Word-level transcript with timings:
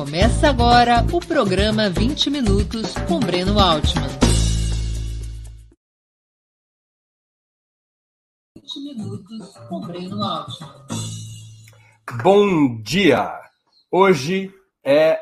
Começa 0.00 0.48
agora 0.48 1.04
o 1.12 1.20
programa 1.20 1.90
20 1.90 2.30
Minutos 2.30 2.94
com 3.06 3.20
Breno 3.20 3.60
Altman. 3.60 4.08
20 8.56 8.80
Minutos 8.80 9.58
com 9.68 9.80
Breno 9.82 10.22
Altman. 10.22 10.86
Bom 12.22 12.80
dia! 12.80 13.30
Hoje 13.90 14.50
é 14.82 15.20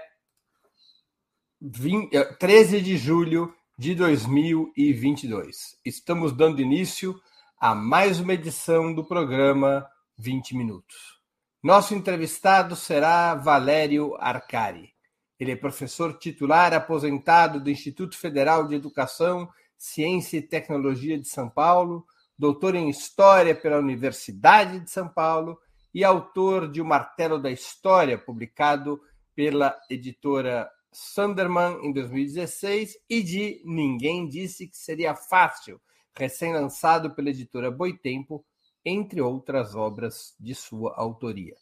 20, 1.61 2.37
13 2.39 2.77
é, 2.77 2.81
de 2.81 2.97
julho 2.97 3.53
de 3.77 3.97
2022. 3.97 5.77
Estamos 5.85 6.31
dando 6.31 6.63
início 6.63 7.21
a 7.59 7.75
mais 7.75 8.21
uma 8.21 8.35
edição 8.35 8.95
do 8.95 9.05
programa 9.05 9.85
20 10.17 10.57
Minutos. 10.57 11.18
Nosso 11.61 11.93
entrevistado 11.93 12.77
será 12.77 13.35
Valério 13.35 14.15
Arcari. 14.21 14.95
Ele 15.41 15.51
é 15.51 15.57
professor 15.57 16.16
titular 16.16 16.73
aposentado 16.73 17.59
do 17.59 17.69
Instituto 17.69 18.16
Federal 18.16 18.69
de 18.69 18.77
Educação, 18.77 19.49
Ciência 19.77 20.39
e 20.39 20.43
Tecnologia 20.43 21.19
de 21.19 21.27
São 21.27 21.51
Paulo, 21.51 22.07
doutor 22.39 22.77
em 22.77 22.89
História 22.89 23.57
pela 23.57 23.79
Universidade 23.79 24.79
de 24.79 24.89
São 24.89 25.09
Paulo 25.09 25.59
e 25.93 26.05
autor 26.05 26.71
de 26.71 26.80
O 26.80 26.85
Martelo 26.85 27.41
da 27.41 27.51
História, 27.51 28.16
publicado 28.16 29.01
pela 29.35 29.77
editora 29.91 30.71
Sunderman 30.93 31.80
em 31.83 31.93
2016, 31.93 32.97
e 33.11 33.21
de 33.21 33.61
Ninguém 33.65 34.29
Disse 34.29 34.69
que 34.69 34.77
Seria 34.77 35.16
Fácil, 35.16 35.80
recém-lançado 36.16 37.16
pela 37.16 37.30
editora 37.30 37.69
Boitempo, 37.69 38.45
entre 38.88 39.20
outras 39.20 39.74
obras 39.74 40.34
de 40.41 40.55
sua 40.55 40.95
autoria. 40.96 41.55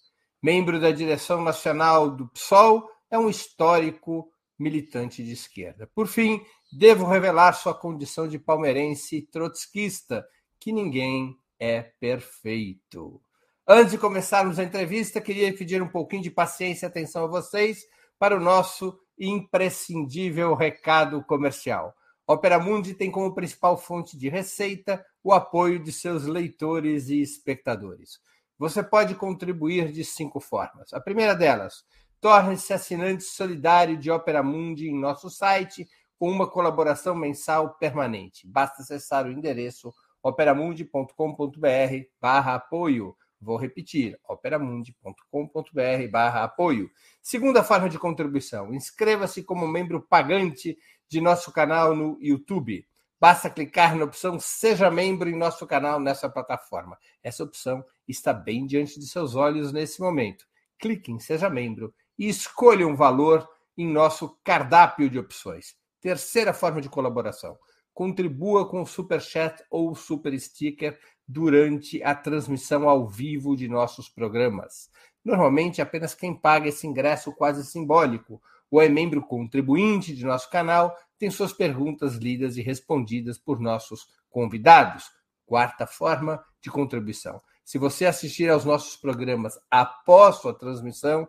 Membro 0.42 0.80
da 0.80 0.90
direção 0.90 1.42
nacional 1.42 2.10
do 2.10 2.28
PSOL, 2.28 2.88
é 3.10 3.18
um 3.18 3.28
histórico 3.28 4.30
militante 4.58 5.22
de 5.22 5.32
esquerda. 5.32 5.88
Por 5.94 6.06
fim, 6.06 6.40
devo 6.72 7.04
revelar 7.06 7.52
sua 7.52 7.74
condição 7.74 8.26
de 8.26 8.38
palmeirense 8.38 9.22
trotskista, 9.22 10.26
que 10.58 10.72
ninguém 10.72 11.36
é 11.58 11.82
perfeito. 11.82 13.20
Antes 13.66 13.92
de 13.92 13.98
começarmos 13.98 14.58
a 14.58 14.64
entrevista, 14.64 15.20
queria 15.20 15.52
pedir 15.54 15.82
um 15.82 15.88
pouquinho 15.88 16.22
de 16.22 16.30
paciência 16.30 16.86
e 16.86 16.88
atenção 16.88 17.24
a 17.24 17.28
vocês 17.28 17.84
para 18.18 18.36
o 18.36 18.40
nosso 18.40 18.98
imprescindível 19.18 20.54
recado 20.54 21.22
comercial. 21.24 21.94
Opera 22.26 22.58
Mundi 22.58 22.92
tem 22.92 23.10
como 23.10 23.34
principal 23.34 23.78
fonte 23.78 24.18
de 24.18 24.28
receita 24.28 25.04
o 25.22 25.32
apoio 25.32 25.78
de 25.78 25.92
seus 25.92 26.24
leitores 26.24 27.08
e 27.08 27.22
espectadores. 27.22 28.18
Você 28.58 28.82
pode 28.82 29.14
contribuir 29.14 29.92
de 29.92 30.04
cinco 30.04 30.40
formas. 30.40 30.92
A 30.92 31.00
primeira 31.00 31.34
delas, 31.34 31.84
torne-se 32.20 32.72
assinante 32.72 33.22
solidário 33.22 33.96
de 33.96 34.10
Opera 34.10 34.42
Mundi 34.42 34.88
em 34.88 34.98
nosso 34.98 35.30
site 35.30 35.86
com 36.18 36.30
uma 36.30 36.50
colaboração 36.50 37.14
mensal 37.14 37.74
permanente. 37.74 38.46
Basta 38.46 38.82
acessar 38.82 39.26
o 39.26 39.30
endereço 39.30 39.94
operamundi.com.br 40.22 42.04
barra 42.20 42.54
apoio. 42.56 43.16
Vou 43.40 43.56
repetir, 43.56 44.18
operamundi.com.br 44.28 46.10
barra 46.10 46.42
apoio. 46.44 46.90
Segunda 47.22 47.62
forma 47.62 47.88
de 47.88 47.98
contribuição, 47.98 48.74
inscreva-se 48.74 49.44
como 49.44 49.68
membro 49.68 50.02
pagante 50.02 50.76
de 51.08 51.20
nosso 51.20 51.52
canal 51.52 51.94
no 51.94 52.18
YouTube. 52.20 52.86
Basta 53.18 53.48
clicar 53.48 53.96
na 53.96 54.04
opção 54.04 54.38
Seja 54.38 54.90
Membro 54.90 55.28
em 55.28 55.36
nosso 55.36 55.66
canal 55.66 55.98
nessa 55.98 56.28
plataforma. 56.28 56.98
Essa 57.22 57.44
opção 57.44 57.84
está 58.06 58.32
bem 58.32 58.66
diante 58.66 59.00
de 59.00 59.06
seus 59.06 59.34
olhos 59.34 59.72
nesse 59.72 60.00
momento. 60.00 60.46
Clique 60.78 61.10
em 61.10 61.18
Seja 61.18 61.48
Membro 61.48 61.94
e 62.18 62.28
escolha 62.28 62.86
um 62.86 62.94
valor 62.94 63.48
em 63.76 63.86
nosso 63.86 64.38
cardápio 64.44 65.08
de 65.08 65.18
opções. 65.18 65.76
Terceira 66.00 66.52
forma 66.52 66.80
de 66.80 66.88
colaboração. 66.88 67.58
Contribua 67.94 68.68
com 68.68 68.82
o 68.82 68.86
Super 68.86 69.20
Chat 69.20 69.64
ou 69.70 69.94
Super 69.94 70.38
Sticker 70.38 70.98
durante 71.26 72.02
a 72.02 72.14
transmissão 72.14 72.88
ao 72.88 73.08
vivo 73.08 73.56
de 73.56 73.66
nossos 73.66 74.08
programas. 74.08 74.90
Normalmente, 75.24 75.82
apenas 75.82 76.14
quem 76.14 76.34
paga 76.34 76.68
esse 76.68 76.86
ingresso 76.86 77.32
quase 77.32 77.64
simbólico 77.64 78.40
ou 78.70 78.80
é 78.80 78.88
membro 78.88 79.22
contribuinte 79.22 80.14
de 80.14 80.24
nosso 80.24 80.50
canal, 80.50 80.96
tem 81.18 81.30
suas 81.30 81.52
perguntas 81.52 82.16
lidas 82.16 82.56
e 82.56 82.62
respondidas 82.62 83.38
por 83.38 83.60
nossos 83.60 84.06
convidados. 84.30 85.04
Quarta 85.44 85.86
forma 85.86 86.44
de 86.60 86.70
contribuição. 86.70 87.40
Se 87.64 87.78
você 87.78 88.06
assistir 88.06 88.48
aos 88.50 88.64
nossos 88.64 88.96
programas 88.96 89.58
após 89.70 90.36
sua 90.36 90.54
transmissão 90.54 91.28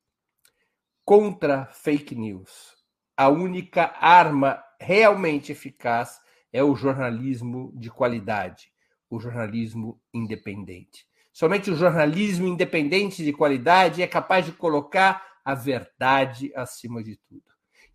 Contra 1.05 1.67
fake 1.67 2.15
news. 2.15 2.77
A 3.17 3.29
única 3.29 3.95
arma 4.01 4.63
realmente 4.81 5.53
eficaz 5.53 6.21
é 6.53 6.63
o 6.63 6.75
jornalismo 6.77 7.73
de 7.75 7.91
qualidade, 7.91 8.73
o 9.09 9.19
jornalismo 9.19 10.01
independente. 10.13 11.10
Somente 11.33 11.71
o 11.71 11.77
jornalismo 11.77 12.47
independente 12.47 13.25
de 13.25 13.33
qualidade 13.33 14.03
é 14.03 14.07
capaz 14.07 14.45
de 14.45 14.53
colocar 14.53 15.25
a 15.45 15.55
verdade 15.55 16.53
acima 16.55 17.03
de 17.03 17.17
tudo. 17.17 17.43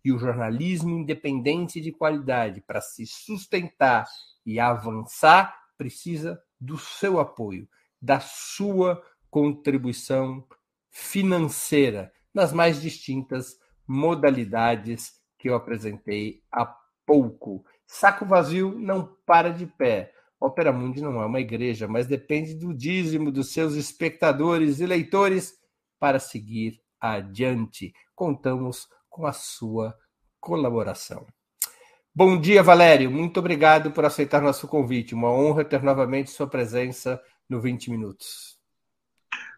E 0.04 0.12
o 0.12 0.18
jornalismo 0.18 0.90
independente 0.90 1.80
de 1.80 1.92
qualidade, 1.92 2.60
para 2.60 2.80
se 2.80 3.06
sustentar 3.06 4.06
e 4.44 4.60
avançar, 4.60 5.54
precisa 5.76 6.40
do 6.60 6.78
seu 6.78 7.18
apoio, 7.20 7.68
da 8.00 8.20
sua 8.20 9.02
contribuição 9.30 10.46
financeira 10.90 12.12
nas 12.32 12.52
mais 12.52 12.80
distintas 12.80 13.58
modalidades 13.86 15.20
que 15.38 15.48
eu 15.48 15.54
apresentei 15.54 16.42
há 16.50 16.66
pouco. 17.04 17.64
Saco 17.86 18.24
vazio 18.24 18.78
não 18.78 19.16
para 19.24 19.50
de 19.50 19.66
pé. 19.66 20.12
Opera 20.40 20.72
Mundi 20.72 21.00
não 21.00 21.20
é 21.20 21.26
uma 21.26 21.40
igreja, 21.40 21.88
mas 21.88 22.06
depende 22.06 22.54
do 22.54 22.74
dízimo 22.74 23.32
dos 23.32 23.52
seus 23.52 23.74
espectadores 23.74 24.80
e 24.80 24.86
leitores 24.86 25.54
para 25.98 26.18
seguir 26.18 26.80
adiante. 27.00 27.92
Contamos 28.14 28.88
com 29.08 29.26
a 29.26 29.32
sua 29.32 29.96
colaboração. 30.38 31.26
Bom 32.14 32.40
dia, 32.40 32.62
Valério. 32.62 33.10
Muito 33.10 33.40
obrigado 33.40 33.90
por 33.90 34.04
aceitar 34.04 34.40
nosso 34.40 34.68
convite. 34.68 35.14
Uma 35.14 35.30
honra 35.30 35.64
ter 35.64 35.82
novamente 35.82 36.30
sua 36.30 36.46
presença 36.46 37.20
no 37.48 37.60
20 37.60 37.90
Minutos. 37.90 38.58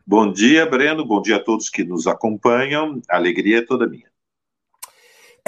Bom 0.06 0.32
dia, 0.32 0.64
Breno. 0.64 1.04
Bom 1.04 1.20
dia 1.20 1.36
a 1.36 1.44
todos 1.44 1.68
que 1.68 1.84
nos 1.84 2.06
acompanham. 2.06 3.00
A 3.10 3.16
alegria 3.16 3.58
é 3.58 3.62
toda 3.62 3.86
minha. 3.86 4.07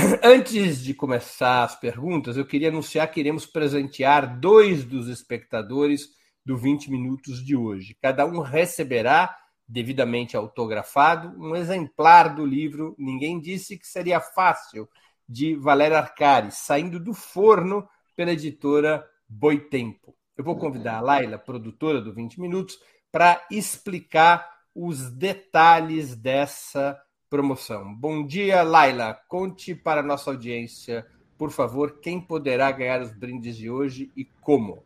Antes 0.23 0.83
de 0.83 0.95
começar 0.95 1.65
as 1.65 1.79
perguntas, 1.79 2.37
eu 2.37 2.47
queria 2.47 2.69
anunciar 2.69 3.11
que 3.11 3.21
iremos 3.21 3.47
presentear 3.47 4.39
dois 4.39 4.85
dos 4.85 5.09
espectadores 5.09 6.09
do 6.45 6.57
20 6.57 6.91
Minutos 6.91 7.45
de 7.45 7.57
hoje. 7.57 7.97
Cada 8.01 8.25
um 8.25 8.41
receberá, 8.41 9.37
devidamente 9.69 10.37
autografado, 10.37 11.29
um 11.39 11.55
exemplar 11.55 12.35
do 12.35 12.47
livro 12.47 12.95
Ninguém 12.99 13.41
Disse 13.41 13.79
que 13.79 13.87
Seria 13.87 14.21
Fácil, 14.21 14.89
de 15.29 15.55
Valéria 15.55 15.99
Arcari, 15.99 16.51
saindo 16.51 16.99
do 16.99 17.13
forno 17.13 17.87
pela 18.17 18.33
editora 18.33 19.05
Boitempo. 19.29 20.15
Eu 20.37 20.45
vou 20.45 20.57
convidar 20.57 20.97
a 20.97 21.01
Laila, 21.01 21.39
produtora 21.39 22.01
do 22.01 22.13
20 22.13 22.41
Minutos, 22.41 22.79
para 23.13 23.45
explicar 23.51 24.49
os 24.75 25.11
detalhes 25.11 26.17
dessa 26.17 26.99
promoção. 27.31 27.95
Bom 27.95 28.27
dia, 28.27 28.61
Laila. 28.65 29.17
Conte 29.29 29.73
para 29.73 30.01
a 30.01 30.03
nossa 30.03 30.33
audiência, 30.33 31.07
por 31.39 31.53
favor, 31.53 32.01
quem 32.01 32.21
poderá 32.21 32.73
ganhar 32.73 33.01
os 33.01 33.13
brindes 33.13 33.57
de 33.57 33.71
hoje 33.71 34.11
e 34.17 34.25
como. 34.25 34.83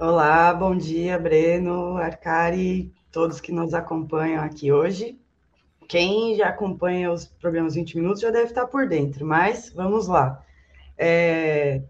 Olá, 0.00 0.54
bom 0.54 0.74
dia, 0.74 1.18
Breno, 1.18 1.98
Arcari, 1.98 2.90
todos 3.12 3.42
que 3.42 3.52
nos 3.52 3.74
acompanham 3.74 4.42
aqui 4.42 4.72
hoje. 4.72 5.20
Quem 5.86 6.34
já 6.34 6.48
acompanha 6.48 7.12
os 7.12 7.26
programas 7.26 7.74
20 7.74 7.98
minutos 7.98 8.22
já 8.22 8.30
deve 8.30 8.46
estar 8.46 8.66
por 8.66 8.88
dentro, 8.88 9.26
mas 9.26 9.70
vamos 9.70 10.08
lá. 10.08 10.42
É, 10.96 11.82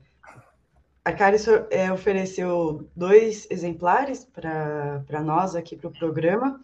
a 1.04 1.12
é, 1.70 1.92
ofereceu 1.92 2.88
dois 2.94 3.46
exemplares 3.50 4.24
para 4.24 5.22
nós 5.22 5.54
aqui 5.54 5.76
para 5.76 5.88
o 5.88 5.92
programa. 5.92 6.60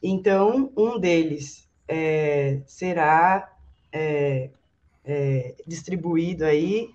Então, 0.00 0.70
um 0.76 0.98
deles 0.98 1.63
é, 1.88 2.60
será 2.66 3.52
é, 3.92 4.50
é, 5.04 5.54
distribuído 5.66 6.44
aí 6.44 6.90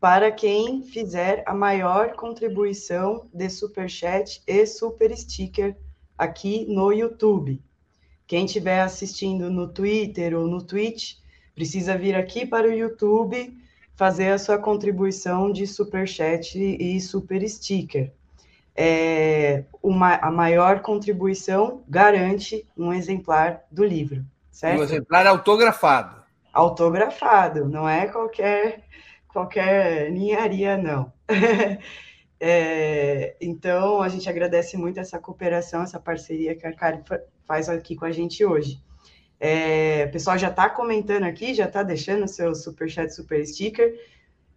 para 0.00 0.32
quem 0.32 0.82
fizer 0.82 1.44
a 1.46 1.54
maior 1.54 2.14
contribuição 2.14 3.28
de 3.32 3.48
super 3.48 3.88
chat 3.88 4.42
e 4.46 4.66
super 4.66 5.16
sticker 5.16 5.76
aqui 6.18 6.66
no 6.68 6.92
YouTube. 6.92 7.62
Quem 8.26 8.46
estiver 8.46 8.80
assistindo 8.80 9.50
no 9.50 9.68
Twitter 9.68 10.36
ou 10.36 10.46
no 10.46 10.62
Twitch, 10.62 11.16
precisa 11.54 11.96
vir 11.96 12.16
aqui 12.16 12.46
para 12.46 12.66
o 12.66 12.72
YouTube 12.72 13.56
fazer 13.94 14.30
a 14.30 14.38
sua 14.38 14.58
contribuição 14.58 15.52
de 15.52 15.66
super 15.66 16.08
chat 16.08 16.58
e 16.58 17.00
super 17.00 17.48
sticker. 17.48 18.12
É, 18.74 19.64
uma, 19.82 20.14
a 20.14 20.30
maior 20.30 20.80
contribuição 20.80 21.82
garante 21.88 22.66
um 22.76 22.92
exemplar 22.92 23.64
do 23.70 23.84
livro, 23.84 24.24
certo? 24.50 24.80
Um 24.80 24.84
exemplar 24.84 25.26
autografado. 25.26 26.22
Autografado, 26.52 27.68
não 27.68 27.88
é 27.88 28.06
qualquer 28.06 28.82
qualquer 29.32 30.10
ninharia, 30.10 30.76
não. 30.76 31.12
é, 32.38 33.34
então, 33.40 34.02
a 34.02 34.08
gente 34.08 34.28
agradece 34.28 34.76
muito 34.76 35.00
essa 35.00 35.18
cooperação, 35.18 35.82
essa 35.82 35.98
parceria 35.98 36.54
que 36.54 36.66
a 36.66 36.72
Cari 36.72 37.02
faz 37.46 37.68
aqui 37.68 37.96
com 37.96 38.04
a 38.04 38.12
gente 38.12 38.44
hoje. 38.44 38.80
É, 39.40 40.04
o 40.08 40.12
pessoal 40.12 40.38
já 40.38 40.48
está 40.48 40.70
comentando 40.70 41.24
aqui, 41.24 41.54
já 41.54 41.64
está 41.64 41.82
deixando 41.82 42.28
seu 42.28 42.54
super 42.54 42.88
chat, 42.88 43.10
super 43.10 43.44
sticker. 43.44 43.98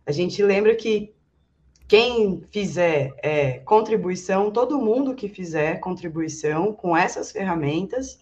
A 0.05 0.11
gente 0.11 0.43
lembra 0.43 0.75
que 0.75 1.11
quem 1.87 2.41
fizer 2.51 3.13
é, 3.21 3.59
contribuição, 3.59 4.49
todo 4.49 4.81
mundo 4.81 5.13
que 5.13 5.29
fizer 5.29 5.79
contribuição 5.79 6.73
com 6.73 6.97
essas 6.97 7.31
ferramentas 7.31 8.19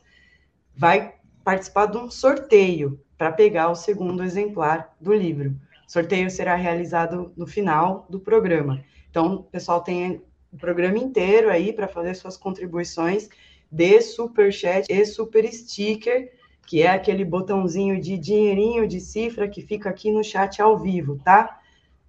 vai 0.75 1.15
participar 1.43 1.85
de 1.85 1.97
um 1.97 2.09
sorteio 2.11 2.99
para 3.17 3.31
pegar 3.31 3.69
o 3.69 3.75
segundo 3.75 4.23
exemplar 4.23 4.93
do 4.99 5.13
livro. 5.13 5.55
O 5.87 5.91
sorteio 5.91 6.29
será 6.29 6.55
realizado 6.55 7.31
no 7.37 7.47
final 7.47 8.05
do 8.09 8.19
programa. 8.19 8.83
Então, 9.09 9.35
o 9.35 9.43
pessoal 9.43 9.81
tem 9.81 10.21
o 10.51 10.57
programa 10.57 10.97
inteiro 10.97 11.49
aí 11.49 11.71
para 11.71 11.87
fazer 11.87 12.15
suas 12.15 12.35
contribuições 12.35 13.29
de 13.71 14.01
super 14.01 14.51
chat 14.51 14.85
e 14.89 15.05
super 15.05 15.51
sticker, 15.51 16.31
que 16.67 16.81
é 16.81 16.89
aquele 16.89 17.23
botãozinho 17.23 17.99
de 17.99 18.17
dinheirinho 18.17 18.87
de 18.87 18.99
cifra 18.99 19.47
que 19.47 19.61
fica 19.61 19.89
aqui 19.89 20.11
no 20.11 20.23
chat 20.23 20.61
ao 20.61 20.77
vivo, 20.77 21.19
tá? 21.23 21.59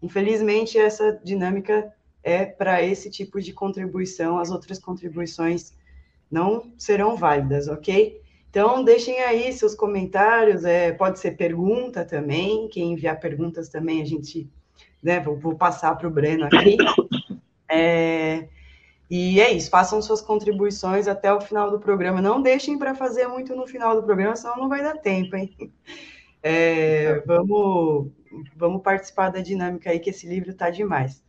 Infelizmente, 0.04 0.78
essa 0.78 1.18
dinâmica 1.24 1.90
é 2.22 2.44
para 2.44 2.82
esse 2.82 3.10
tipo 3.10 3.40
de 3.40 3.54
contribuição, 3.54 4.38
as 4.38 4.50
outras 4.50 4.78
contribuições 4.78 5.72
não 6.30 6.70
serão 6.76 7.16
válidas, 7.16 7.68
ok? 7.68 8.20
Então, 8.50 8.84
deixem 8.84 9.18
aí 9.20 9.50
seus 9.52 9.74
comentários, 9.74 10.62
é, 10.62 10.92
pode 10.92 11.18
ser 11.18 11.38
pergunta 11.38 12.04
também, 12.04 12.68
quem 12.68 12.92
enviar 12.92 13.18
perguntas 13.18 13.70
também, 13.70 14.02
a 14.02 14.04
gente, 14.04 14.46
né, 15.02 15.20
vou, 15.20 15.38
vou 15.38 15.54
passar 15.54 15.96
para 15.96 16.06
o 16.06 16.10
Breno 16.10 16.44
aqui. 16.44 16.76
É, 17.66 18.46
e 19.10 19.40
é 19.40 19.52
isso, 19.52 19.70
façam 19.70 20.02
suas 20.02 20.20
contribuições 20.20 21.08
até 21.08 21.32
o 21.32 21.40
final 21.40 21.70
do 21.70 21.80
programa. 21.80 22.20
Não 22.20 22.42
deixem 22.42 22.78
para 22.78 22.94
fazer 22.94 23.26
muito 23.26 23.56
no 23.56 23.66
final 23.66 23.96
do 23.96 24.02
programa, 24.02 24.36
senão 24.36 24.58
não 24.58 24.68
vai 24.68 24.82
dar 24.82 24.98
tempo, 24.98 25.34
hein? 25.34 25.56
É, 26.42 27.22
vamos, 27.26 28.12
vamos 28.56 28.82
participar 28.82 29.30
da 29.30 29.40
dinâmica 29.40 29.90
aí, 29.90 29.98
que 29.98 30.10
esse 30.10 30.26
livro 30.26 30.50
está 30.50 30.70
demais. 30.70 31.22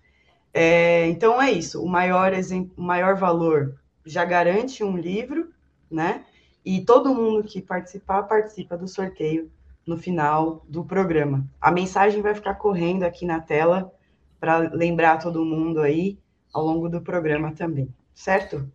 É, 0.54 1.08
então 1.08 1.42
é 1.42 1.52
isso, 1.52 1.84
o 1.84 1.88
maior, 1.88 2.32
o 2.78 2.82
maior 2.82 3.16
valor 3.16 3.76
já 4.06 4.24
garante 4.24 4.84
um 4.84 4.96
livro, 4.96 5.52
né? 5.92 6.26
E 6.64 6.82
todo 6.82 7.14
mundo 7.14 7.44
que 7.44 7.62
participar, 7.62 8.24
participa 8.24 8.78
do 8.78 8.88
sorteio 8.88 9.52
no 9.86 9.98
final 9.98 10.66
do 10.68 10.84
programa. 10.84 11.46
A 11.62 11.72
mensagem 11.72 12.22
vai 12.22 12.34
ficar 12.34 12.56
correndo 12.56 13.04
aqui 13.04 13.26
na 13.26 13.40
tela 13.40 13.92
para 14.40 14.58
lembrar 14.58 15.18
todo 15.18 15.46
mundo 15.46 15.82
aí 15.82 16.18
ao 16.54 16.64
longo 16.64 16.88
do 16.88 17.02
programa 17.02 17.54
também, 17.54 17.94
certo? 18.14 18.72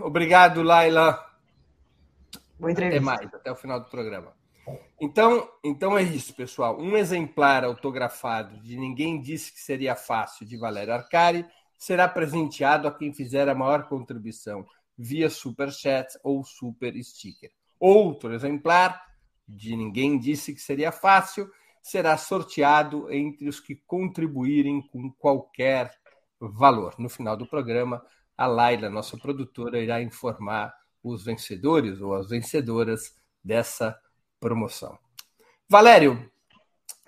Obrigado, 0.00 0.62
Laila. 0.62 1.24
Boa 2.58 2.72
entrevista. 2.72 3.12
Até 3.12 3.22
mais, 3.22 3.34
até 3.34 3.52
o 3.52 3.56
final 3.56 3.80
do 3.80 3.86
programa. 3.86 4.32
Então, 5.00 5.48
então 5.62 5.98
é 5.98 6.02
isso, 6.02 6.34
pessoal. 6.34 6.80
Um 6.80 6.96
exemplar 6.96 7.64
autografado 7.64 8.58
de 8.60 8.76
Ninguém 8.76 9.20
Disse 9.20 9.52
Que 9.52 9.60
Seria 9.60 9.94
Fácil, 9.94 10.46
de 10.46 10.56
Valério 10.56 10.94
Arcari, 10.94 11.44
será 11.78 12.08
presenteado 12.08 12.88
a 12.88 12.94
quem 12.94 13.12
fizer 13.12 13.48
a 13.48 13.54
maior 13.54 13.88
contribuição 13.88 14.64
via 14.96 15.28
super 15.28 15.70
chat 15.72 16.18
ou 16.22 16.44
super 16.44 16.94
sticker. 17.02 17.50
Outro 17.78 18.32
exemplar, 18.32 19.02
de 19.46 19.76
ninguém 19.76 20.18
disse 20.18 20.54
que 20.54 20.60
seria 20.60 20.90
fácil, 20.90 21.50
será 21.82 22.16
sorteado 22.16 23.12
entre 23.12 23.48
os 23.48 23.60
que 23.60 23.74
contribuírem 23.74 24.80
com 24.88 25.10
qualquer 25.12 25.90
valor. 26.40 26.94
No 26.98 27.10
final 27.10 27.36
do 27.36 27.46
programa, 27.46 28.02
a 28.36 28.46
Laila, 28.46 28.88
nossa 28.88 29.18
produtora, 29.18 29.78
irá 29.78 30.00
informar 30.00 30.74
os 31.02 31.24
vencedores 31.24 32.00
ou 32.00 32.14
as 32.14 32.30
vencedoras 32.30 33.14
dessa 33.42 33.98
promoção. 34.44 34.98
Valério, 35.66 36.30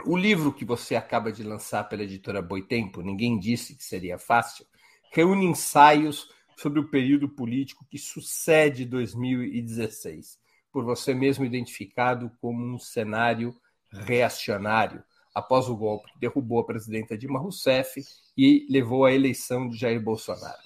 o 0.06 0.16
livro 0.16 0.50
que 0.50 0.64
você 0.64 0.96
acaba 0.96 1.30
de 1.30 1.42
lançar 1.42 1.86
pela 1.86 2.02
editora 2.02 2.40
Boitempo, 2.40 3.02
Ninguém 3.02 3.38
Disse 3.38 3.76
que 3.76 3.84
Seria 3.84 4.16
Fácil, 4.16 4.64
reúne 5.12 5.44
ensaios 5.44 6.30
sobre 6.56 6.80
o 6.80 6.88
período 6.88 7.28
político 7.28 7.84
que 7.90 7.98
sucede 7.98 8.86
2016, 8.86 10.38
por 10.72 10.82
você 10.82 11.12
mesmo 11.12 11.44
identificado 11.44 12.32
como 12.40 12.64
um 12.64 12.78
cenário 12.78 13.54
reacionário, 13.92 15.04
após 15.34 15.68
o 15.68 15.76
golpe 15.76 16.10
que 16.14 16.18
derrubou 16.18 16.60
a 16.60 16.64
presidenta 16.64 17.18
Dilma 17.18 17.38
Rousseff 17.38 18.02
e 18.34 18.66
levou 18.70 19.04
à 19.04 19.12
eleição 19.12 19.68
de 19.68 19.76
Jair 19.76 20.00
Bolsonaro. 20.00 20.62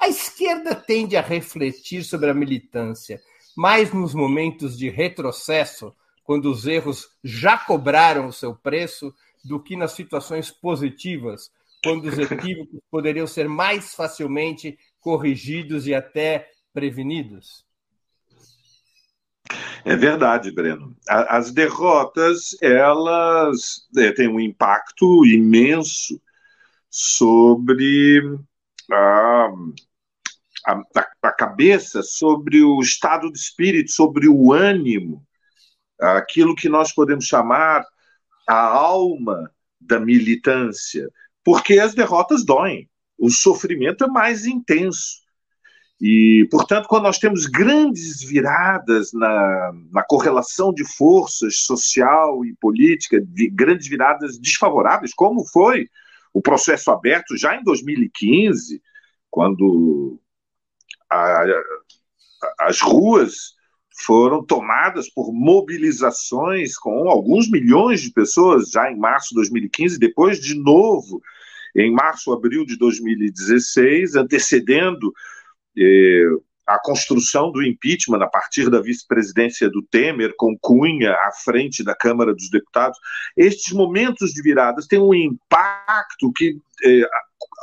A 0.00 0.08
esquerda 0.08 0.74
tende 0.74 1.14
a 1.14 1.20
refletir 1.20 2.04
sobre 2.04 2.30
a 2.30 2.34
militância, 2.34 3.20
mais 3.54 3.92
nos 3.92 4.14
momentos 4.14 4.78
de 4.78 4.88
retrocesso, 4.88 5.94
quando 6.26 6.50
os 6.50 6.66
erros 6.66 7.08
já 7.22 7.56
cobraram 7.56 8.26
o 8.26 8.32
seu 8.32 8.54
preço, 8.54 9.14
do 9.44 9.62
que 9.62 9.76
nas 9.76 9.92
situações 9.92 10.50
positivas, 10.50 11.50
quando 11.82 12.06
os 12.06 12.18
equívocos 12.18 12.80
poderiam 12.90 13.26
ser 13.26 13.48
mais 13.48 13.94
facilmente 13.94 14.76
corrigidos 15.00 15.86
e 15.86 15.94
até 15.94 16.50
prevenidos? 16.74 17.64
É 19.84 19.94
verdade, 19.94 20.50
Breno. 20.50 20.96
As 21.08 21.52
derrotas 21.52 22.56
elas 22.60 23.86
é, 23.96 24.10
têm 24.10 24.26
um 24.28 24.40
impacto 24.40 25.24
imenso 25.24 26.20
sobre 26.90 28.20
a, 28.90 29.48
a, 30.66 30.82
a, 31.22 31.32
cabeça, 31.32 32.02
sobre 32.02 32.64
o 32.64 32.80
estado 32.80 33.30
de 33.30 33.38
espírito, 33.38 33.92
sobre 33.92 34.28
o 34.28 34.52
ânimo, 34.52 35.25
aquilo 36.00 36.54
que 36.54 36.68
nós 36.68 36.92
podemos 36.92 37.24
chamar 37.24 37.84
a 38.48 38.58
alma 38.58 39.50
da 39.80 39.98
militância, 39.98 41.08
porque 41.44 41.78
as 41.78 41.94
derrotas 41.94 42.44
doem 42.44 42.88
o 43.18 43.30
sofrimento 43.30 44.04
é 44.04 44.08
mais 44.08 44.46
intenso. 44.46 45.24
E, 46.00 46.46
portanto, 46.50 46.86
quando 46.86 47.04
nós 47.04 47.18
temos 47.18 47.46
grandes 47.46 48.22
viradas 48.22 49.12
na, 49.14 49.72
na 49.90 50.02
correlação 50.04 50.72
de 50.72 50.84
forças 50.84 51.60
social 51.60 52.44
e 52.44 52.54
política, 52.60 53.18
de 53.20 53.48
grandes 53.48 53.88
viradas 53.88 54.38
desfavoráveis, 54.38 55.14
como 55.14 55.46
foi 55.46 55.88
o 56.34 56.42
processo 56.42 56.90
aberto 56.90 57.36
já 57.36 57.56
em 57.56 57.62
2015, 57.62 58.82
quando 59.30 60.20
a, 61.10 61.44
a, 61.44 61.62
as 62.60 62.80
ruas 62.80 63.55
foram 63.98 64.44
tomadas 64.44 65.08
por 65.08 65.32
mobilizações 65.32 66.76
com 66.76 67.08
alguns 67.08 67.50
milhões 67.50 68.02
de 68.02 68.10
pessoas 68.10 68.70
já 68.70 68.90
em 68.90 68.96
março 68.96 69.30
de 69.30 69.36
2015, 69.36 69.98
depois 69.98 70.38
de 70.38 70.54
novo 70.54 71.22
em 71.76 71.92
março, 71.92 72.32
abril 72.32 72.64
de 72.64 72.76
2016, 72.78 74.16
antecedendo 74.16 75.12
eh, 75.78 76.24
a 76.66 76.78
construção 76.78 77.52
do 77.52 77.62
impeachment 77.62 78.22
a 78.22 78.26
partir 78.26 78.70
da 78.70 78.80
vice-presidência 78.80 79.68
do 79.68 79.82
Temer, 79.82 80.34
com 80.36 80.56
Cunha 80.58 81.12
à 81.12 81.30
frente 81.44 81.84
da 81.84 81.94
Câmara 81.94 82.34
dos 82.34 82.50
Deputados. 82.50 82.98
Estes 83.36 83.72
momentos 83.74 84.30
de 84.30 84.42
viradas 84.42 84.86
têm 84.86 84.98
um 84.98 85.14
impacto 85.14 86.32
que, 86.34 86.58
eh, 86.82 87.06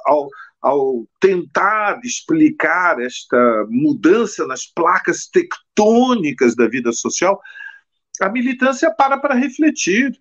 ao, 0.06 0.30
ao 0.64 1.06
tentar 1.20 2.00
explicar 2.06 3.02
esta 3.02 3.68
mudança 3.70 4.48
nas 4.48 4.66
placas 4.66 5.28
tectônicas 5.28 6.56
da 6.56 6.68
vida 6.70 6.94
social, 6.94 7.40
a 8.22 8.30
militância 8.30 8.90
para 8.96 9.18
para 9.18 9.36
refletir. 9.36 10.18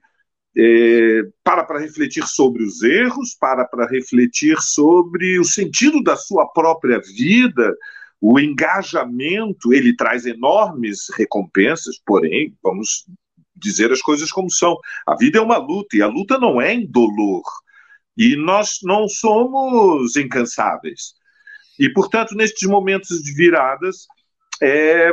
É, 0.54 1.22
para 1.42 1.64
para 1.64 1.78
refletir 1.78 2.26
sobre 2.26 2.62
os 2.62 2.82
erros, 2.82 3.34
para 3.40 3.64
para 3.64 3.87
refletir 3.87 4.61
sobre 4.61 5.38
o 5.38 5.44
sentido 5.44 6.02
da 6.02 6.14
sua 6.14 6.46
própria 6.46 7.00
vida, 7.00 7.75
o 8.20 8.38
engajamento, 8.38 9.72
ele 9.72 9.96
traz 9.96 10.26
enormes 10.26 11.08
recompensas, 11.16 11.99
porém, 12.04 12.54
vamos 12.62 13.06
dizer 13.56 13.90
as 13.90 14.02
coisas 14.02 14.30
como 14.30 14.50
são. 14.50 14.76
A 15.06 15.16
vida 15.16 15.38
é 15.38 15.40
uma 15.40 15.56
luta 15.56 15.96
e 15.96 16.02
a 16.02 16.06
luta 16.06 16.38
não 16.38 16.61
é 16.61 16.75
indolor. 16.75 17.42
E 18.16 18.37
nós 18.37 18.78
não 18.83 19.09
somos 19.09 20.16
incansáveis. 20.16 21.14
E, 21.78 21.90
portanto, 21.92 22.35
nestes 22.35 22.69
momentos 22.69 23.23
de 23.23 23.33
viradas, 23.33 24.07
é 24.62 25.11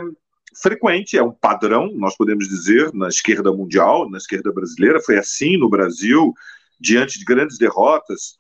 frequente, 0.62 1.18
é 1.18 1.24
um 1.24 1.32
padrão, 1.32 1.92
nós 1.96 2.16
podemos 2.18 2.48
dizer, 2.48 2.94
na 2.94 3.08
esquerda 3.08 3.52
mundial, 3.52 4.10
na 4.10 4.18
esquerda 4.18 4.52
brasileira. 4.52 5.02
Foi 5.02 5.18
assim 5.18 5.58
no 5.58 5.70
Brasil, 5.70 6.34
diante 6.80 7.18
de 7.18 7.26
grandes 7.26 7.58
derrotas, 7.58 8.38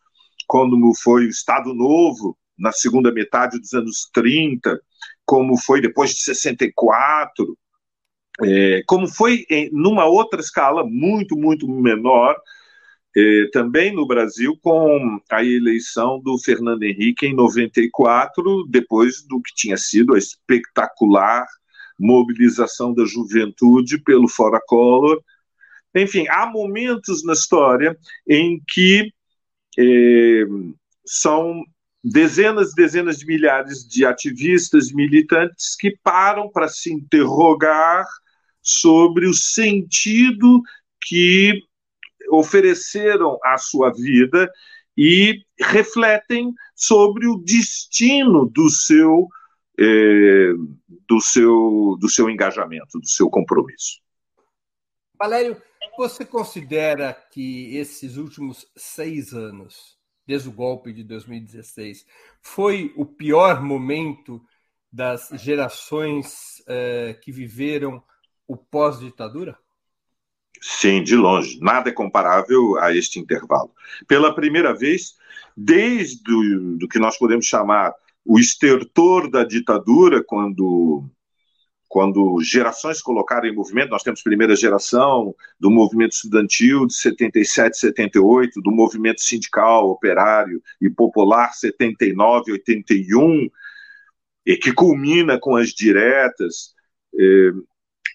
quando 0.47 0.77
foi 1.01 1.25
o 1.25 1.29
Estado 1.29 1.73
Novo, 1.73 2.37
na 2.57 2.71
segunda 2.71 3.11
metade 3.11 3.59
dos 3.59 3.73
anos 3.73 4.09
30, 4.13 4.79
como 5.25 5.57
foi 5.57 5.79
depois 5.79 6.11
de 6.11 6.21
64, 6.21 7.57
é, 8.41 8.83
como 8.85 9.07
foi 9.07 9.45
em, 9.49 9.69
numa 9.71 10.05
outra 10.05 10.39
escala 10.39 10.83
muito, 10.83 11.37
muito 11.37 11.67
menor, 11.67 12.35
é, 13.15 13.49
também 13.51 13.93
no 13.93 14.05
Brasil, 14.05 14.57
com 14.61 15.19
a 15.31 15.43
eleição 15.43 16.19
do 16.21 16.37
Fernando 16.37 16.83
Henrique 16.83 17.25
em 17.25 17.33
94, 17.33 18.65
depois 18.67 19.23
do 19.23 19.41
que 19.41 19.53
tinha 19.55 19.77
sido 19.77 20.13
a 20.13 20.17
espetacular 20.17 21.45
mobilização 21.99 22.93
da 22.93 23.03
juventude 23.05 24.01
pelo 24.01 24.27
Fora 24.27 24.61
Collor. 24.65 25.21
Enfim, 25.93 26.25
há 26.29 26.45
momentos 26.45 27.23
na 27.25 27.33
história 27.33 27.97
em 28.27 28.61
que 28.67 29.11
é, 29.77 30.43
são 31.05 31.63
dezenas 32.03 32.71
e 32.71 32.75
dezenas 32.75 33.17
de 33.17 33.25
milhares 33.25 33.85
de 33.85 34.05
ativistas, 34.05 34.91
militantes 34.91 35.75
que 35.75 35.97
param 36.01 36.49
para 36.49 36.69
se 36.69 36.93
interrogar 36.93 38.05
sobre 38.61 39.27
o 39.27 39.33
sentido 39.33 40.61
que 41.01 41.61
ofereceram 42.29 43.39
à 43.43 43.57
sua 43.57 43.91
vida 43.91 44.51
e 44.97 45.43
refletem 45.59 46.53
sobre 46.75 47.27
o 47.27 47.37
destino 47.37 48.45
do 48.45 48.69
seu, 48.69 49.27
eh, 49.79 50.53
do 51.07 51.21
seu, 51.21 51.97
do 51.99 52.09
seu 52.09 52.29
engajamento, 52.29 52.99
do 52.99 53.07
seu 53.07 53.29
compromisso. 53.29 54.01
Valério, 55.17 55.61
você 55.97 56.25
considera 56.25 57.13
que 57.13 57.75
esses 57.75 58.17
últimos 58.17 58.65
seis 58.75 59.33
anos 59.33 59.99
desde 60.29 60.47
o 60.47 60.51
golpe 60.51 60.93
de 60.93 61.03
2016, 61.03 62.05
foi 62.39 62.93
o 62.95 63.03
pior 63.03 63.63
momento 63.63 64.39
das 64.91 65.29
gerações 65.33 66.61
eh, 66.67 67.17
que 67.19 67.31
viveram 67.31 68.03
o 68.47 68.55
pós-ditadura? 68.55 69.57
Sim, 70.61 71.03
de 71.03 71.15
longe. 71.15 71.59
Nada 71.61 71.89
é 71.89 71.93
comparável 71.93 72.77
a 72.79 72.95
este 72.95 73.19
intervalo. 73.19 73.71
Pela 74.07 74.33
primeira 74.33 74.73
vez, 74.73 75.15
desde 75.55 76.31
o, 76.31 76.77
do 76.77 76.87
que 76.87 76.99
nós 76.99 77.17
podemos 77.17 77.45
chamar 77.45 77.93
o 78.25 78.37
estertor 78.37 79.29
da 79.29 79.43
ditadura, 79.43 80.23
quando 80.23 81.09
quando 81.89 82.39
gerações 82.43 83.01
colocaram 83.01 83.49
em 83.49 83.55
movimento, 83.55 83.89
nós 83.89 84.03
temos 84.03 84.21
primeira 84.21 84.55
geração 84.55 85.33
do 85.59 85.71
movimento 85.71 86.11
estudantil 86.11 86.85
de 86.85 86.93
77, 86.93 87.79
78, 87.79 88.61
do 88.61 88.71
movimento 88.71 89.21
sindical, 89.21 89.89
operário 89.89 90.61
e 90.79 90.87
popular 90.87 91.51
79, 91.51 92.51
81, 92.51 93.49
e 94.45 94.55
que 94.55 94.71
culmina 94.71 95.39
com 95.39 95.55
as 95.55 95.69
diretas. 95.69 96.75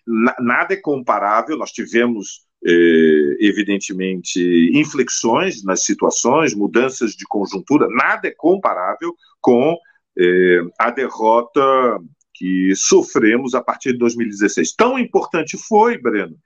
Nada 0.06 0.74
é 0.74 0.76
comparável, 0.76 1.56
nós 1.56 1.70
tivemos, 1.70 2.46
é, 2.64 3.36
evidentemente, 3.40 4.40
inflexões 4.74 5.64
nas 5.64 5.84
situações, 5.84 6.54
mudanças 6.54 7.12
de 7.12 7.24
conjuntura, 7.26 7.88
nada 7.88 8.28
é 8.28 8.30
comparável 8.30 9.14
com 9.40 9.76
é, 10.18 10.60
a 10.78 10.90
derrota 10.90 11.62
que 12.34 12.74
sofremos 12.74 13.54
a 13.54 13.62
partir 13.62 13.92
de 13.92 13.98
2016. 13.98 14.74
Tão 14.74 14.98
importante 14.98 15.56
foi, 15.56 15.96
Breno, 15.96 16.36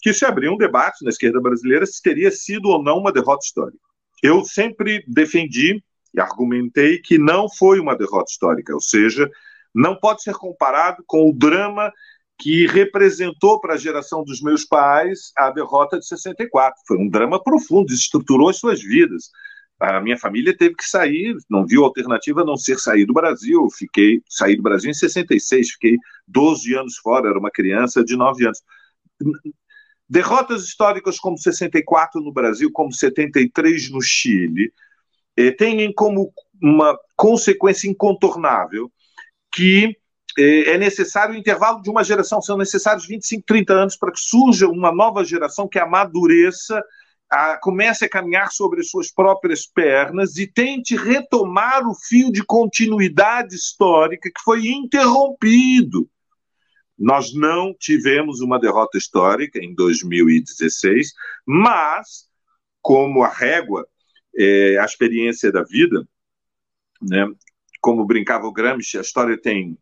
que 0.00 0.12
se 0.12 0.24
abriu 0.24 0.52
um 0.52 0.56
debate 0.56 1.04
na 1.04 1.10
esquerda 1.10 1.40
brasileira 1.40 1.86
se 1.86 2.02
teria 2.02 2.30
sido 2.30 2.68
ou 2.68 2.82
não 2.82 2.98
uma 2.98 3.12
derrota 3.12 3.44
histórica. 3.44 3.78
Eu 4.22 4.44
sempre 4.44 5.04
defendi 5.06 5.82
e 6.12 6.20
argumentei 6.20 6.98
que 6.98 7.18
não 7.18 7.48
foi 7.48 7.78
uma 7.78 7.96
derrota 7.96 8.30
histórica, 8.30 8.74
ou 8.74 8.80
seja, 8.80 9.30
não 9.74 9.94
pode 9.94 10.22
ser 10.22 10.34
comparado 10.34 11.02
com 11.06 11.28
o 11.28 11.32
drama 11.32 11.92
que 12.40 12.66
representou 12.66 13.60
para 13.60 13.74
a 13.74 13.78
geração 13.78 14.24
dos 14.24 14.40
meus 14.40 14.64
pais 14.64 15.30
a 15.36 15.50
derrota 15.50 15.98
de 15.98 16.06
64. 16.06 16.80
Foi 16.86 16.96
um 16.96 17.08
drama 17.08 17.42
profundo, 17.42 17.92
estruturou 17.92 18.48
as 18.48 18.56
suas 18.56 18.82
vidas 18.82 19.30
a 19.80 19.98
minha 19.98 20.18
família 20.18 20.54
teve 20.54 20.74
que 20.74 20.84
sair, 20.84 21.34
não 21.48 21.66
viu 21.66 21.84
alternativa 21.84 22.42
a 22.42 22.44
não 22.44 22.56
ser 22.56 22.78
sair 22.78 23.06
do 23.06 23.14
Brasil. 23.14 23.66
Fiquei, 23.70 24.22
saí 24.28 24.54
do 24.54 24.62
Brasil 24.62 24.90
em 24.90 24.94
66, 24.94 25.70
fiquei 25.70 25.96
12 26.28 26.74
anos 26.74 26.98
fora, 26.98 27.30
era 27.30 27.38
uma 27.38 27.50
criança 27.50 28.04
de 28.04 28.14
9 28.14 28.44
anos. 28.44 28.62
Derrotas 30.06 30.64
históricas 30.64 31.18
como 31.18 31.38
64 31.38 32.20
no 32.20 32.30
Brasil, 32.30 32.70
como 32.70 32.92
73 32.92 33.90
no 33.90 34.02
Chile, 34.02 34.70
eh, 35.34 35.50
têm 35.52 35.90
como 35.94 36.30
uma 36.62 36.98
consequência 37.16 37.88
incontornável 37.88 38.92
que 39.50 39.96
é 40.38 40.78
necessário 40.78 41.34
o 41.34 41.38
intervalo 41.38 41.82
de 41.82 41.90
uma 41.90 42.04
geração, 42.04 42.40
são 42.40 42.56
necessários 42.56 43.06
25, 43.06 43.42
30 43.46 43.72
anos 43.72 43.96
para 43.96 44.12
que 44.12 44.20
surja 44.20 44.68
uma 44.68 44.92
nova 44.92 45.24
geração 45.24 45.68
que 45.68 45.78
amadureça 45.78 46.82
a, 47.30 47.56
comece 47.58 48.04
a 48.04 48.08
caminhar 48.08 48.50
sobre 48.50 48.82
suas 48.82 49.10
próprias 49.10 49.66
pernas 49.66 50.36
e 50.36 50.46
tente 50.46 50.96
retomar 50.96 51.86
o 51.86 51.94
fio 51.94 52.32
de 52.32 52.44
continuidade 52.44 53.54
histórica 53.54 54.30
que 54.34 54.42
foi 54.42 54.66
interrompido. 54.66 56.10
Nós 56.98 57.32
não 57.32 57.72
tivemos 57.78 58.40
uma 58.40 58.58
derrota 58.58 58.98
histórica 58.98 59.58
em 59.58 59.74
2016, 59.74 61.12
mas, 61.46 62.28
como 62.82 63.22
a 63.22 63.28
régua, 63.28 63.86
é, 64.36 64.76
a 64.78 64.84
experiência 64.84 65.50
da 65.50 65.62
vida, 65.62 66.06
né, 67.00 67.26
como 67.80 68.04
brincava 68.04 68.46
o 68.46 68.52
Gramsci, 68.52 68.98
a 68.98 69.00
história 69.00 69.40
tem 69.40 69.78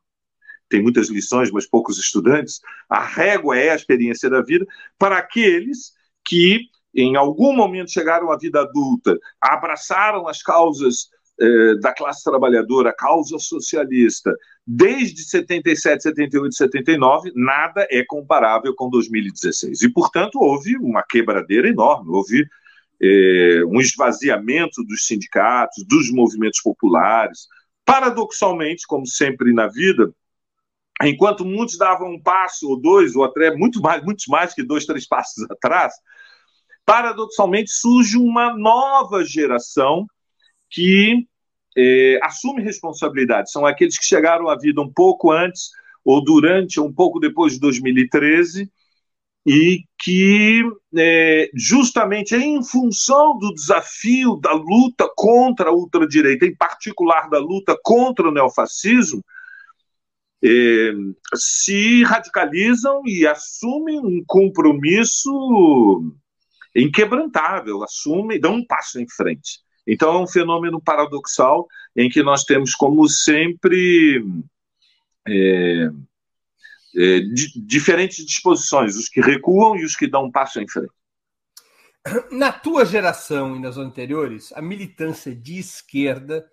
tem 0.68 0.82
muitas 0.82 1.08
lições, 1.08 1.50
mas 1.50 1.66
poucos 1.66 1.98
estudantes. 1.98 2.60
A 2.88 3.00
régua 3.00 3.56
é 3.58 3.70
a 3.70 3.76
experiência 3.76 4.28
da 4.28 4.42
vida 4.42 4.66
para 4.98 5.18
aqueles 5.18 5.92
que 6.24 6.68
em 6.94 7.16
algum 7.16 7.54
momento 7.54 7.90
chegaram 7.90 8.30
à 8.30 8.36
vida 8.36 8.60
adulta, 8.60 9.18
abraçaram 9.40 10.26
as 10.26 10.42
causas 10.42 11.08
eh, 11.40 11.76
da 11.76 11.94
classe 11.94 12.24
trabalhadora, 12.24 12.90
a 12.90 12.92
causa 12.92 13.38
socialista, 13.38 14.34
desde 14.66 15.22
77, 15.22 16.02
78, 16.02 16.52
79, 16.52 17.32
nada 17.36 17.86
é 17.90 18.04
comparável 18.04 18.74
com 18.74 18.90
2016. 18.90 19.82
E, 19.82 19.88
portanto, 19.92 20.40
houve 20.40 20.76
uma 20.76 21.02
quebradeira 21.02 21.68
enorme, 21.68 22.10
houve 22.10 22.44
eh, 23.00 23.62
um 23.66 23.80
esvaziamento 23.80 24.82
dos 24.82 25.06
sindicatos, 25.06 25.84
dos 25.86 26.10
movimentos 26.10 26.60
populares. 26.60 27.46
Paradoxalmente, 27.84 28.84
como 28.88 29.06
sempre 29.06 29.52
na 29.52 29.68
vida, 29.68 30.12
enquanto 31.04 31.44
muitos 31.44 31.78
davam 31.78 32.12
um 32.12 32.20
passo 32.20 32.68
ou 32.68 32.80
dois, 32.80 33.14
ou 33.14 33.24
até 33.24 33.54
muito 33.54 33.80
mais, 33.80 34.02
muitos 34.04 34.26
mais 34.26 34.54
que 34.54 34.62
dois, 34.62 34.84
três 34.84 35.06
passos 35.08 35.44
atrás, 35.50 35.94
paradoxalmente 36.84 37.70
surge 37.70 38.16
uma 38.16 38.56
nova 38.56 39.24
geração 39.24 40.06
que 40.70 41.26
é, 41.76 42.18
assume 42.22 42.62
responsabilidade. 42.62 43.50
São 43.50 43.64
aqueles 43.64 43.98
que 43.98 44.04
chegaram 44.04 44.48
à 44.48 44.56
vida 44.56 44.80
um 44.80 44.90
pouco 44.90 45.30
antes 45.30 45.70
ou 46.04 46.24
durante 46.24 46.80
ou 46.80 46.86
um 46.86 46.92
pouco 46.92 47.20
depois 47.20 47.52
de 47.52 47.60
2013 47.60 48.70
e 49.46 49.84
que 49.98 50.62
é, 50.96 51.50
justamente 51.54 52.34
em 52.34 52.62
função 52.62 53.38
do 53.38 53.52
desafio 53.54 54.36
da 54.36 54.52
luta 54.52 55.08
contra 55.16 55.70
a 55.70 55.72
ultradireita, 55.72 56.44
em 56.44 56.54
particular 56.54 57.30
da 57.30 57.38
luta 57.38 57.78
contra 57.82 58.28
o 58.28 58.32
neofascismo, 58.32 59.22
eh, 60.42 60.92
se 61.34 62.02
radicalizam 62.04 63.02
e 63.06 63.26
assumem 63.26 63.98
um 63.98 64.22
compromisso 64.26 66.12
inquebrantável, 66.74 67.82
assumem, 67.82 68.38
dão 68.40 68.54
um 68.54 68.66
passo 68.66 69.00
em 69.00 69.08
frente. 69.08 69.60
Então 69.86 70.14
é 70.14 70.22
um 70.22 70.26
fenômeno 70.26 70.80
paradoxal 70.80 71.66
em 71.96 72.08
que 72.08 72.22
nós 72.22 72.44
temos, 72.44 72.74
como 72.74 73.08
sempre, 73.08 74.22
é, 75.26 75.90
é, 76.96 77.20
di, 77.20 77.60
diferentes 77.66 78.24
disposições, 78.24 78.96
os 78.96 79.08
que 79.08 79.20
recuam 79.20 79.76
e 79.76 79.84
os 79.84 79.96
que 79.96 80.06
dão 80.06 80.26
um 80.26 80.30
passo 80.30 80.60
em 80.60 80.68
frente. 80.68 80.92
Na 82.30 82.52
tua 82.52 82.84
geração 82.84 83.56
e 83.56 83.60
nas 83.60 83.76
anteriores, 83.76 84.52
a 84.52 84.62
militância 84.62 85.34
de 85.34 85.58
esquerda 85.58 86.46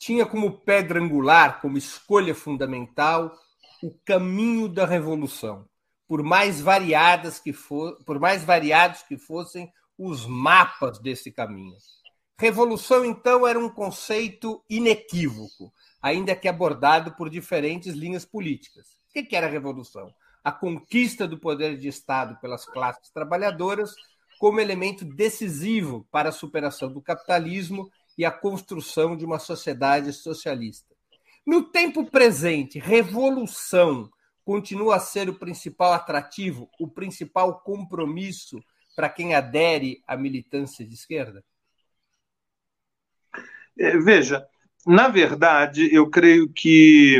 tinha 0.00 0.24
como 0.24 0.50
pedra 0.50 0.98
angular, 0.98 1.60
como 1.60 1.76
escolha 1.76 2.34
fundamental, 2.34 3.38
o 3.82 3.90
caminho 4.02 4.66
da 4.66 4.86
revolução, 4.86 5.68
por 6.08 6.22
mais 6.22 6.58
variadas 6.58 7.38
que 7.38 7.52
for, 7.52 8.02
por 8.06 8.18
mais 8.18 8.42
variados 8.42 9.02
que 9.02 9.18
fossem 9.18 9.70
os 9.98 10.24
mapas 10.24 10.98
desse 10.98 11.30
caminho. 11.30 11.76
Revolução, 12.38 13.04
então, 13.04 13.46
era 13.46 13.58
um 13.58 13.68
conceito 13.68 14.64
inequívoco, 14.70 15.70
ainda 16.00 16.34
que 16.34 16.48
abordado 16.48 17.14
por 17.14 17.28
diferentes 17.28 17.94
linhas 17.94 18.24
políticas. 18.24 18.86
O 19.10 19.12
que 19.12 19.36
era 19.36 19.48
a 19.48 19.50
revolução? 19.50 20.10
A 20.42 20.50
conquista 20.50 21.28
do 21.28 21.38
poder 21.38 21.76
de 21.76 21.88
Estado 21.88 22.40
pelas 22.40 22.64
classes 22.64 23.10
trabalhadoras 23.10 23.94
como 24.38 24.60
elemento 24.60 25.04
decisivo 25.04 26.08
para 26.10 26.30
a 26.30 26.32
superação 26.32 26.90
do 26.90 27.02
capitalismo 27.02 27.90
e 28.20 28.24
a 28.26 28.30
construção 28.30 29.16
de 29.16 29.24
uma 29.24 29.38
sociedade 29.38 30.12
socialista. 30.12 30.94
No 31.46 31.62
tempo 31.62 32.04
presente, 32.04 32.78
revolução 32.78 34.10
continua 34.44 34.96
a 34.96 35.00
ser 35.00 35.30
o 35.30 35.38
principal 35.38 35.94
atrativo, 35.94 36.68
o 36.78 36.86
principal 36.86 37.60
compromisso 37.60 38.62
para 38.94 39.08
quem 39.08 39.34
adere 39.34 40.02
à 40.06 40.18
militância 40.18 40.86
de 40.86 40.92
esquerda? 40.92 41.42
É, 43.78 43.96
veja, 43.96 44.46
na 44.86 45.08
verdade, 45.08 45.88
eu 45.90 46.10
creio 46.10 46.46
que 46.52 47.18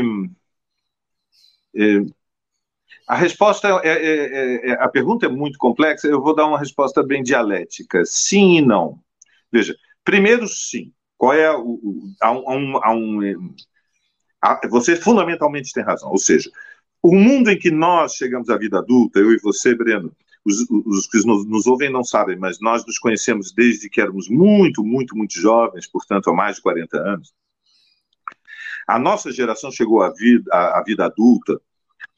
é, 1.75 2.05
a 3.07 3.15
resposta 3.15 3.67
é, 3.83 3.87
é, 3.87 3.89
é, 3.89 4.69
é, 4.69 4.71
a 4.73 4.87
pergunta 4.87 5.25
é 5.25 5.29
muito 5.29 5.57
complexa. 5.57 6.07
Eu 6.07 6.21
vou 6.21 6.35
dar 6.35 6.45
uma 6.45 6.59
resposta 6.59 7.01
bem 7.01 7.23
dialética, 7.23 8.05
sim 8.05 8.57
e 8.57 8.61
não. 8.61 8.99
Veja, 9.51 9.75
Primeiro, 10.11 10.45
sim. 10.45 10.91
Qual 11.17 11.33
é 11.33 11.49
o. 11.55 11.79
há 12.21 12.31
um, 12.33 12.77
há 12.83 12.93
um, 12.93 13.55
há, 14.41 14.67
você 14.67 14.97
fundamentalmente 14.97 15.71
tem 15.71 15.85
razão. 15.85 16.09
Ou 16.11 16.17
seja, 16.17 16.51
o 17.01 17.15
mundo 17.15 17.49
em 17.49 17.57
que 17.57 17.71
nós 17.71 18.15
chegamos 18.15 18.49
à 18.49 18.57
vida 18.57 18.79
adulta, 18.79 19.19
eu 19.19 19.31
e 19.31 19.39
você, 19.39 19.73
Breno, 19.73 20.13
os, 20.43 20.69
os 20.69 21.07
que 21.07 21.25
nos, 21.25 21.47
nos, 21.47 21.65
ouvem 21.65 21.89
não 21.89 22.03
sabem, 22.03 22.35
mas 22.37 22.59
nós 22.59 22.85
nos 22.85 22.99
conhecemos 22.99 23.53
desde 23.53 23.89
que 23.89 24.01
éramos 24.01 24.27
muito, 24.27 24.83
muito, 24.83 25.15
muito 25.15 25.39
jovens, 25.39 25.87
portanto, 25.87 26.29
há 26.29 26.33
mais 26.33 26.57
de 26.57 26.63
40 26.63 26.97
anos. 26.97 27.33
A 28.85 28.99
nossa 28.99 29.31
geração 29.31 29.71
chegou 29.71 30.01
à 30.01 30.11
vida, 30.11 30.43
à, 30.51 30.79
à 30.79 30.83
vida 30.83 31.05
adulta 31.05 31.61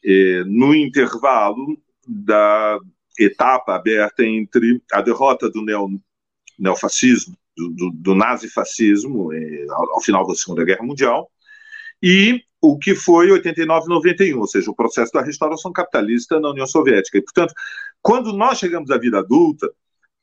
eh, 0.04 0.42
no 0.46 0.74
intervalo 0.74 1.80
da 2.04 2.76
etapa 3.16 3.76
aberta 3.76 4.24
entre 4.24 4.82
a 4.90 5.00
derrota 5.00 5.48
do 5.48 5.62
neo, 5.62 6.00
neofascismo 6.58 7.36
do, 7.56 7.70
do, 7.70 7.90
do 7.92 8.14
nazifascismo 8.14 9.32
eh, 9.32 9.66
ao, 9.70 9.94
ao, 9.94 10.00
final 10.00 10.26
da 10.26 10.34
Segunda 10.34 10.64
Guerra 10.64 10.82
Mundial, 10.82 11.30
e 12.02 12.42
o 12.60 12.78
que 12.78 12.94
foi 12.94 13.30
89 13.30 13.88
91, 13.88 14.38
ou 14.38 14.46
seja, 14.46 14.70
o 14.70 14.74
processo 14.74 15.12
da 15.12 15.22
restauração 15.22 15.72
capitalista 15.72 16.40
na 16.40 16.50
União 16.50 16.66
Soviética. 16.66 17.18
E, 17.18 17.22
portanto, 17.22 17.54
quando 18.02 18.32
nós 18.32 18.58
chegamos 18.58 18.90
à 18.90 18.98
vida 18.98 19.18
adulta, 19.18 19.70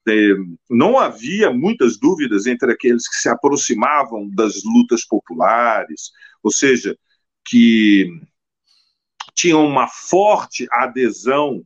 eh, 0.08 0.36
não 0.69 0.97
havia 0.97 1.51
muitas 1.51 1.97
dúvidas 1.99 2.47
entre 2.47 2.71
aqueles 2.71 3.08
que 3.08 3.15
se 3.15 3.29
aproximavam 3.29 4.29
das 4.29 4.63
lutas 4.63 5.05
populares, 5.05 6.12
ou 6.43 6.51
seja, 6.51 6.97
que 7.45 8.08
tinham 9.36 9.65
uma 9.65 9.88
forte 9.88 10.67
adesão 10.71 11.63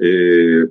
eh, 0.00 0.64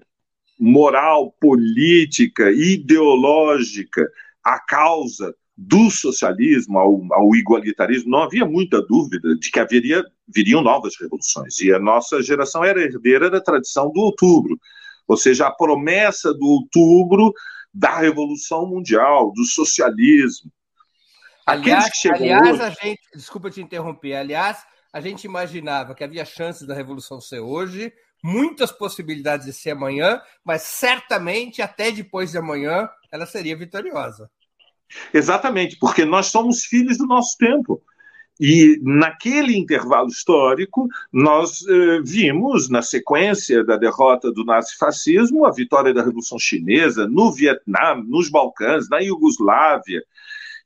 moral, 0.59 1.35
política, 1.39 2.51
ideológica 2.51 4.07
a 4.43 4.59
causa 4.59 5.33
do 5.57 5.91
socialismo 5.91 6.79
ao, 6.79 6.99
ao, 7.11 7.35
igualitarismo, 7.35 8.09
não 8.09 8.23
havia 8.23 8.45
muita 8.45 8.81
dúvida 8.81 9.35
de 9.35 9.51
que 9.51 9.59
haveria, 9.59 10.03
viriam 10.27 10.61
novas 10.61 10.93
revoluções. 10.99 11.59
E 11.59 11.71
a 11.71 11.79
nossa 11.79 12.21
geração 12.23 12.63
era 12.63 12.81
herdeira 12.81 13.29
da 13.29 13.39
tradição 13.39 13.91
do 13.91 13.99
outubro, 13.99 14.59
ou 15.07 15.17
seja, 15.17 15.47
a 15.47 15.51
promessa 15.51 16.33
do 16.33 16.45
outubro 16.45 17.31
da 17.73 17.99
Revolução 17.99 18.65
Mundial, 18.67 19.31
do 19.33 19.43
socialismo. 19.45 20.51
Aliás, 21.45 21.91
aliás 22.05 22.53
hoje... 22.53 22.61
a 22.61 22.69
gente, 22.69 23.01
desculpa 23.13 23.49
te 23.49 23.61
interromper, 23.61 24.15
aliás, 24.15 24.63
a 24.91 24.99
gente 24.99 25.25
imaginava 25.25 25.93
que 25.93 26.03
havia 26.03 26.25
chances 26.25 26.65
da 26.65 26.73
Revolução 26.73 27.21
ser 27.21 27.39
hoje, 27.39 27.93
muitas 28.23 28.71
possibilidades 28.71 29.45
de 29.45 29.53
ser 29.53 29.71
amanhã, 29.71 30.21
mas 30.43 30.63
certamente 30.63 31.61
até 31.61 31.91
depois 31.91 32.31
de 32.31 32.37
amanhã 32.37 32.89
ela 33.11 33.25
seria 33.25 33.57
vitoriosa. 33.57 34.29
Exatamente, 35.13 35.77
porque 35.79 36.05
nós 36.05 36.27
somos 36.27 36.65
filhos 36.65 36.97
do 36.97 37.05
nosso 37.05 37.37
tempo. 37.37 37.81
E 38.39 38.79
naquele 38.81 39.55
intervalo 39.55 40.07
histórico, 40.07 40.87
nós 41.13 41.61
eh, 41.67 42.01
vimos, 42.03 42.69
na 42.69 42.81
sequência 42.81 43.63
da 43.63 43.77
derrota 43.77 44.31
do 44.31 44.43
nazifascismo, 44.43 45.45
a 45.45 45.51
vitória 45.51 45.93
da 45.93 46.01
Revolução 46.01 46.39
Chinesa 46.39 47.07
no 47.07 47.31
Vietnã, 47.31 47.95
nos 48.03 48.29
Balcãs, 48.29 48.89
na 48.89 48.99
Iugoslávia, 48.99 50.01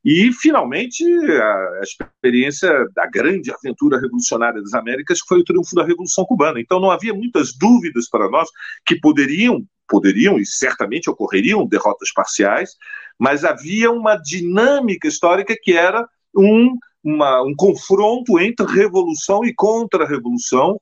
e, 0.05 0.31
finalmente, 0.31 1.03
a 1.03 1.81
experiência 1.81 2.69
da 2.93 3.07
grande 3.07 3.51
aventura 3.51 3.99
revolucionária 3.99 4.61
das 4.61 4.75
Américas, 4.75 5.19
que 5.19 5.27
foi 5.27 5.39
o 5.39 5.43
triunfo 5.43 5.73
da 5.73 5.83
Revolução 5.83 6.23
Cubana. 6.25 6.59
Então, 6.61 6.79
não 6.79 6.91
havia 6.91 7.11
muitas 7.11 7.57
dúvidas 7.57 8.07
para 8.07 8.29
nós 8.29 8.47
que 8.85 8.99
poderiam, 8.99 9.65
poderiam 9.87 10.37
e 10.37 10.45
certamente 10.45 11.09
ocorreriam 11.09 11.65
derrotas 11.65 12.11
parciais, 12.13 12.71
mas 13.19 13.43
havia 13.43 13.91
uma 13.91 14.15
dinâmica 14.17 15.07
histórica 15.07 15.55
que 15.61 15.73
era 15.73 16.07
um, 16.35 16.77
uma, 17.03 17.41
um 17.43 17.55
confronto 17.55 18.39
entre 18.39 18.65
revolução 18.65 19.45
e 19.45 19.53
contra-revolução 19.53 20.79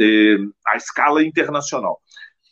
eh, 0.00 0.36
à 0.66 0.76
escala 0.76 1.22
internacional. 1.22 2.00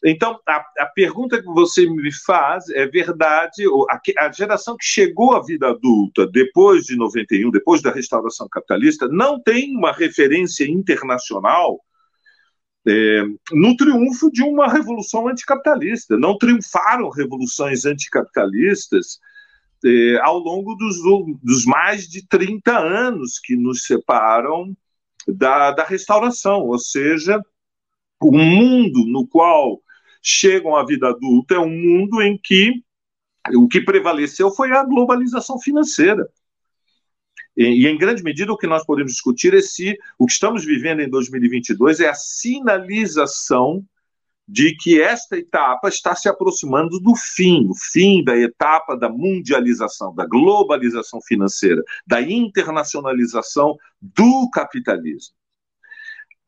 Então, 0.05 0.39
a, 0.47 0.65
a, 0.79 0.87
pergunta 0.87 1.41
que 1.41 1.47
você 1.47 1.89
me 1.89 2.13
faz 2.13 2.69
é 2.71 2.87
verdade. 2.87 3.65
A, 3.91 4.27
a, 4.27 4.33
geração 4.33 4.77
que 4.77 4.85
chegou 4.85 5.35
à 5.35 5.43
vida 5.43 5.69
adulta 5.69 6.27
depois 6.27 6.85
de 6.85 6.97
91, 6.97 7.51
depois 7.51 7.81
da 7.83 7.91
restauração 7.91 8.47
capitalista, 8.49 9.09
não 9.09 9.41
tem 9.41 9.75
uma 9.77 9.93
referência 9.93 10.65
internacional 10.65 11.81
é, 12.87 13.25
no 13.53 13.77
triunfo 13.77 14.31
de 14.31 14.43
uma 14.43 14.69
revolução 14.69 15.27
anticapitalista. 15.29 16.17
Não 16.17 16.39
triunfaram 16.39 17.11
revoluções 17.11 17.85
anticapitalistas 17.85 19.19
é, 19.85 20.19
ao 20.23 20.39
longo 20.39 20.75
dos, 20.75 20.97
dos, 21.43 21.65
mais 21.67 22.07
de 22.07 22.27
30 22.27 22.79
anos 22.79 23.39
que 23.39 23.57
nos 23.57 23.83
separam 23.83 24.77
da, 25.27 25.73
da 25.73 25.85
restauração, 25.85 26.61
ou 26.61 26.79
seja, 26.79 27.41
o 28.21 28.31
mundo 28.31 29.05
no 29.07 29.27
qual 29.27 29.81
chegam 30.23 30.77
à 30.77 30.85
vida 30.85 31.09
adulta 31.09 31.55
é 31.55 31.59
um 31.59 31.69
mundo 31.69 32.23
em 32.23 32.39
que 32.39 32.73
o 33.55 33.69
que 33.69 33.81
prevaleceu 33.81 34.51
foi 34.51 34.73
a 34.73 34.85
globalização 34.85 35.61
financeira. 35.61 36.29
E, 37.57 37.87
em 37.87 37.97
grande 37.97 38.23
medida, 38.23 38.53
o 38.53 38.57
que 38.57 38.67
nós 38.67 38.85
podemos 38.85 39.13
discutir 39.13 39.55
é 39.55 39.63
se 39.63 39.97
o 40.19 40.27
que 40.27 40.33
estamos 40.33 40.65
vivendo 40.65 41.01
em 41.01 41.09
2022 41.09 42.01
é 42.01 42.09
a 42.09 42.15
sinalização 42.15 43.85
de 44.49 44.77
que 44.77 45.01
esta 45.01 45.37
etapa 45.37 45.89
está 45.89 46.15
se 46.15 46.29
aproximando 46.29 47.01
do 47.01 47.17
fim, 47.17 47.67
o 47.69 47.75
fim 47.75 48.23
da 48.23 48.37
etapa 48.37 48.97
da 48.97 49.09
mundialização, 49.09 50.15
da 50.15 50.25
globalização 50.25 51.21
financeira, 51.21 51.83
da 52.07 52.21
internacionalização 52.21 53.77
do 54.01 54.49
capitalismo. 54.51 55.35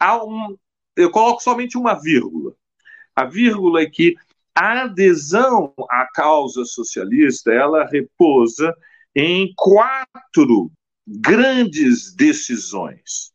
Um, 0.00 0.56
eu 0.94 1.10
coloco 1.10 1.42
somente 1.42 1.76
uma 1.76 1.94
vírgula. 1.94 2.52
A 3.16 3.24
vírgula 3.24 3.82
é 3.82 3.86
que 3.86 4.14
a 4.54 4.82
adesão 4.82 5.74
à 5.90 6.06
causa 6.12 6.64
socialista 6.64 7.52
ela 7.52 7.84
repousa 7.84 8.72
em 9.14 9.52
quatro 9.56 10.70
grandes 11.08 12.14
decisões 12.14 13.32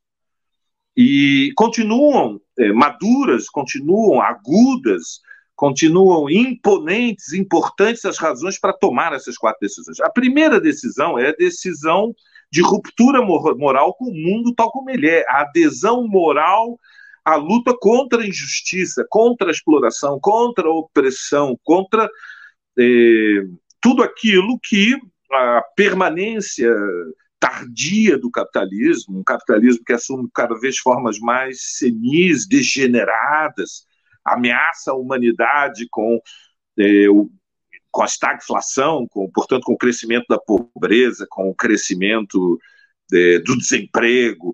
e 0.96 1.52
continuam 1.56 2.40
é, 2.60 2.72
maduras, 2.72 3.50
continuam 3.50 4.22
agudas, 4.22 5.22
continuam 5.56 6.30
imponentes, 6.30 7.34
importantes 7.34 8.06
as 8.06 8.18
razões 8.18 8.60
para 8.60 8.74
tomar 8.74 9.14
essas 9.14 9.38
quatro 9.38 9.60
decisões. 9.62 10.00
A 10.02 10.10
primeira 10.10 10.62
decisão 10.62 11.18
é 11.18 11.30
a 11.30 11.36
decisão 11.36 12.14
de 12.52 12.62
ruptura 12.62 13.22
moral 13.22 13.96
com 13.96 14.06
o 14.06 14.14
mundo 14.14 14.54
tal 14.56 14.72
como 14.72 14.92
ele 14.92 15.10
é, 15.10 15.26
a 15.28 15.42
adesão 15.42 16.08
moral 16.08 16.80
à 17.26 17.36
luta 17.36 17.74
contra 17.80 18.22
a 18.22 18.28
injustiça, 18.28 19.06
contra 19.10 19.48
a 19.48 19.52
exploração, 19.52 20.20
contra 20.22 20.68
a 20.68 20.74
opressão, 20.74 21.58
contra 21.64 22.08
eh, 22.78 23.48
tudo 23.82 24.04
aquilo 24.04 24.60
que 24.62 24.96
a 25.32 25.64
permanência 25.76 26.70
tardia 27.44 28.18
do 28.18 28.32
capitalismo, 28.32 29.20
um 29.20 29.24
capitalismo 29.24 29.84
que 29.86 29.92
assume 29.92 30.30
cada 30.34 30.58
vez 30.58 30.78
formas 30.78 31.20
mais 31.20 31.58
senis, 31.78 32.48
degeneradas, 32.48 33.86
ameaça 34.24 34.92
a 34.92 34.96
humanidade 34.96 35.86
com 35.92 36.22
eh, 36.80 37.10
o, 37.10 37.30
com 37.92 38.02
a 38.02 38.06
estagflação, 38.06 39.06
com, 39.10 39.30
portanto, 39.30 39.64
com 39.64 39.74
o 39.74 39.78
crescimento 39.78 40.26
da 40.30 40.40
pobreza, 40.40 41.28
com 41.30 41.50
o 41.50 41.54
crescimento 41.54 42.58
de, 43.12 43.40
do 43.40 43.58
desemprego. 43.58 44.54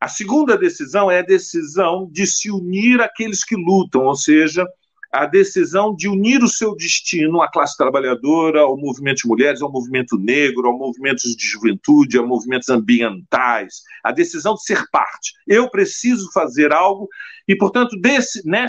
A 0.00 0.06
segunda 0.06 0.56
decisão 0.56 1.10
é 1.10 1.18
a 1.18 1.22
decisão 1.22 2.08
de 2.12 2.28
se 2.28 2.48
unir 2.48 3.00
aqueles 3.00 3.42
que 3.42 3.56
lutam, 3.56 4.04
ou 4.04 4.14
seja, 4.14 4.64
a 5.12 5.26
decisão 5.26 5.94
de 5.94 6.08
unir 6.08 6.42
o 6.42 6.48
seu 6.48 6.74
destino 6.76 7.42
à 7.42 7.50
classe 7.50 7.76
trabalhadora, 7.76 8.60
ao 8.60 8.76
movimento 8.76 9.22
de 9.22 9.28
mulheres, 9.28 9.60
ao 9.60 9.70
movimento 9.70 10.16
negro, 10.16 10.68
ao 10.68 10.78
movimento 10.78 11.22
de 11.22 11.46
juventude, 11.46 12.16
a 12.16 12.22
movimentos 12.22 12.68
ambientais, 12.68 13.82
a 14.04 14.12
decisão 14.12 14.54
de 14.54 14.62
ser 14.62 14.84
parte. 14.92 15.32
Eu 15.48 15.68
preciso 15.68 16.30
fazer 16.32 16.72
algo 16.72 17.08
e, 17.48 17.56
portanto, 17.56 17.98
desse, 18.00 18.46
né, 18.46 18.66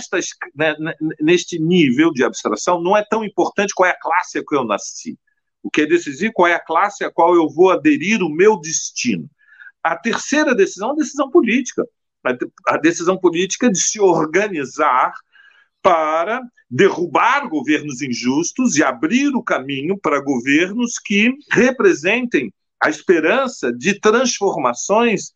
né, 0.55 0.75
neste 1.19 1.59
nível 1.59 2.11
de 2.11 2.23
abstração, 2.23 2.81
não 2.81 2.97
é 2.97 3.05
tão 3.07 3.23
importante 3.23 3.73
qual 3.75 3.87
é 3.87 3.91
a 3.91 3.99
classe 3.99 4.39
a 4.39 4.43
que 4.43 4.55
eu 4.55 4.65
nasci. 4.65 5.19
O 5.61 5.69
que 5.69 5.81
é 5.81 5.85
decisivo 5.85 6.33
qual 6.33 6.47
é 6.47 6.55
a 6.55 6.63
classe 6.63 7.03
a 7.03 7.11
qual 7.11 7.35
eu 7.35 7.47
vou 7.47 7.69
aderir 7.69 8.23
o 8.23 8.29
meu 8.29 8.59
destino. 8.59 9.29
A 9.83 9.95
terceira 9.95 10.55
decisão 10.55 10.89
é 10.89 10.93
a 10.93 10.95
decisão 10.95 11.29
política. 11.29 11.85
A 12.67 12.77
decisão 12.77 13.17
política 13.17 13.69
de 13.69 13.79
se 13.79 13.99
organizar 13.99 15.13
para 15.81 16.41
derrubar 16.69 17.47
governos 17.49 18.01
injustos 18.01 18.77
e 18.77 18.83
abrir 18.83 19.35
o 19.35 19.43
caminho 19.43 19.97
para 19.97 20.21
governos 20.21 20.97
que 20.97 21.33
representem 21.51 22.53
a 22.81 22.89
esperança 22.89 23.71
de 23.71 23.99
transformações 23.99 25.33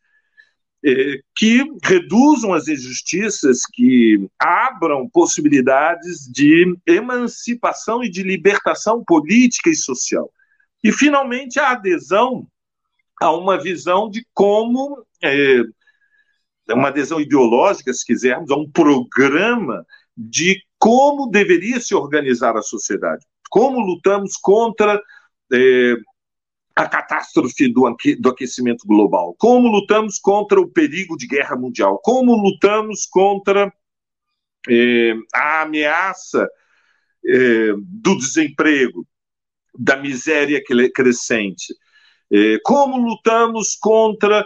eh, 0.84 1.19
que 1.36 1.63
reduzam 1.84 2.53
as 2.53 2.67
injustiças, 2.67 3.62
que 3.73 4.27
abram 4.39 5.10
possibilidades 5.10 6.29
de 6.31 6.75
emancipação 6.86 8.03
e 8.03 8.10
de 8.10 8.23
libertação 8.23 9.03
política 9.03 9.69
e 9.69 9.75
social. 9.75 10.31
E, 10.84 10.91
finalmente, 10.91 11.60
a 11.60 11.71
adesão 11.71 12.47
a 13.21 13.31
uma 13.31 13.58
visão 13.58 14.10
de 14.10 14.25
como, 14.34 15.05
é, 15.23 15.62
uma 16.69 16.89
adesão 16.89 17.19
ideológica, 17.19 17.93
se 17.93 18.05
quisermos, 18.05 18.51
a 18.51 18.55
um 18.55 18.69
programa 18.69 19.86
de 20.15 20.62
como 20.78 21.30
deveria 21.30 21.80
se 21.80 21.93
organizar 21.93 22.56
a 22.56 22.62
sociedade, 22.62 23.25
como 23.49 23.80
lutamos 23.80 24.38
contra 24.38 25.01
é, 25.51 25.93
a 26.75 26.88
catástrofe 26.88 27.71
do, 27.71 27.95
do 28.19 28.30
aquecimento 28.30 28.86
global, 28.88 29.36
como 29.38 29.67
lutamos 29.67 30.19
contra 30.19 30.60
o 30.60 30.69
perigo 30.69 31.17
de 31.17 31.28
guerra 31.28 31.56
mundial, 31.56 31.99
como 32.04 32.36
lutamos 32.36 33.06
contra 33.06 33.73
é, 34.69 35.13
a 35.34 35.62
ameaça 35.62 36.47
é, 37.25 37.73
do 37.78 38.17
desemprego, 38.17 39.08
da 39.78 39.97
miséria 39.97 40.63
crescente, 40.93 41.73
como 42.63 42.97
lutamos 42.97 43.75
contra 43.75 44.45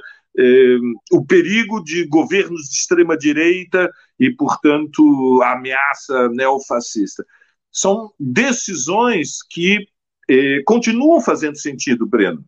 o 1.12 1.24
perigo 1.24 1.84
de 1.84 2.08
governos 2.08 2.68
de 2.68 2.76
extrema-direita 2.76 3.92
e, 4.20 4.30
portanto, 4.32 5.42
a 5.44 5.54
ameaça 5.54 6.30
neofascista. 6.30 7.26
São 7.72 8.12
decisões 8.20 9.38
que 9.50 9.88
eh, 10.30 10.62
continuam 10.66 11.22
fazendo 11.22 11.58
sentido, 11.58 12.06
Breno, 12.06 12.44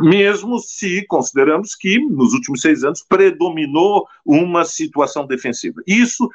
mesmo 0.00 0.58
se 0.58 1.06
consideramos 1.06 1.74
que, 1.74 1.98
nos 1.98 2.32
últimos 2.32 2.60
seis 2.60 2.82
anos, 2.84 3.04
predominou 3.08 4.06
uma 4.24 4.64
situação 4.64 5.26
defensiva. 5.26 5.80
Isso 5.86 6.28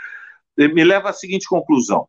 eh, 0.57 0.67
me 0.67 0.83
leva 0.83 1.09
à 1.09 1.13
seguinte 1.13 1.47
conclusão, 1.47 2.07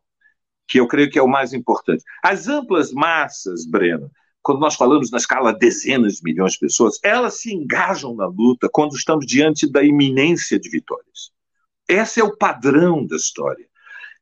que 0.67 0.79
eu 0.79 0.87
creio 0.87 1.09
que 1.09 1.19
é 1.19 1.21
o 1.21 1.27
mais 1.27 1.53
importante. 1.53 2.03
As 2.23 2.47
amplas 2.47 2.91
massas, 2.91 3.65
Breno, 3.65 4.09
quando 4.41 4.59
nós 4.59 4.75
falamos 4.75 5.11
na 5.11 5.17
escala 5.17 5.53
dezenas 5.53 6.15
de 6.15 6.23
milhões 6.23 6.53
de 6.53 6.59
pessoas, 6.59 6.97
elas 7.03 7.41
se 7.41 7.53
engajam 7.53 8.15
na 8.15 8.25
luta 8.25 8.69
quando 8.71 8.95
estamos 8.95 9.25
diante 9.25 9.69
da 9.69 9.83
iminência 9.83 10.59
de 10.59 10.69
vitórias. 10.69 11.31
Esse 11.91 12.21
é 12.21 12.23
o 12.23 12.37
padrão 12.37 13.05
da 13.05 13.17
história. 13.17 13.65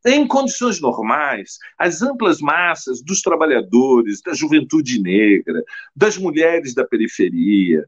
Em 0.05 0.25
condições 0.25 0.81
normais, 0.81 1.57
as 1.77 2.01
amplas 2.01 2.39
massas 2.39 3.01
dos 3.03 3.21
trabalhadores, 3.21 4.21
da 4.21 4.33
juventude 4.33 4.99
negra, 4.99 5.61
das 5.95 6.17
mulheres 6.17 6.73
da 6.73 6.83
periferia, 6.83 7.85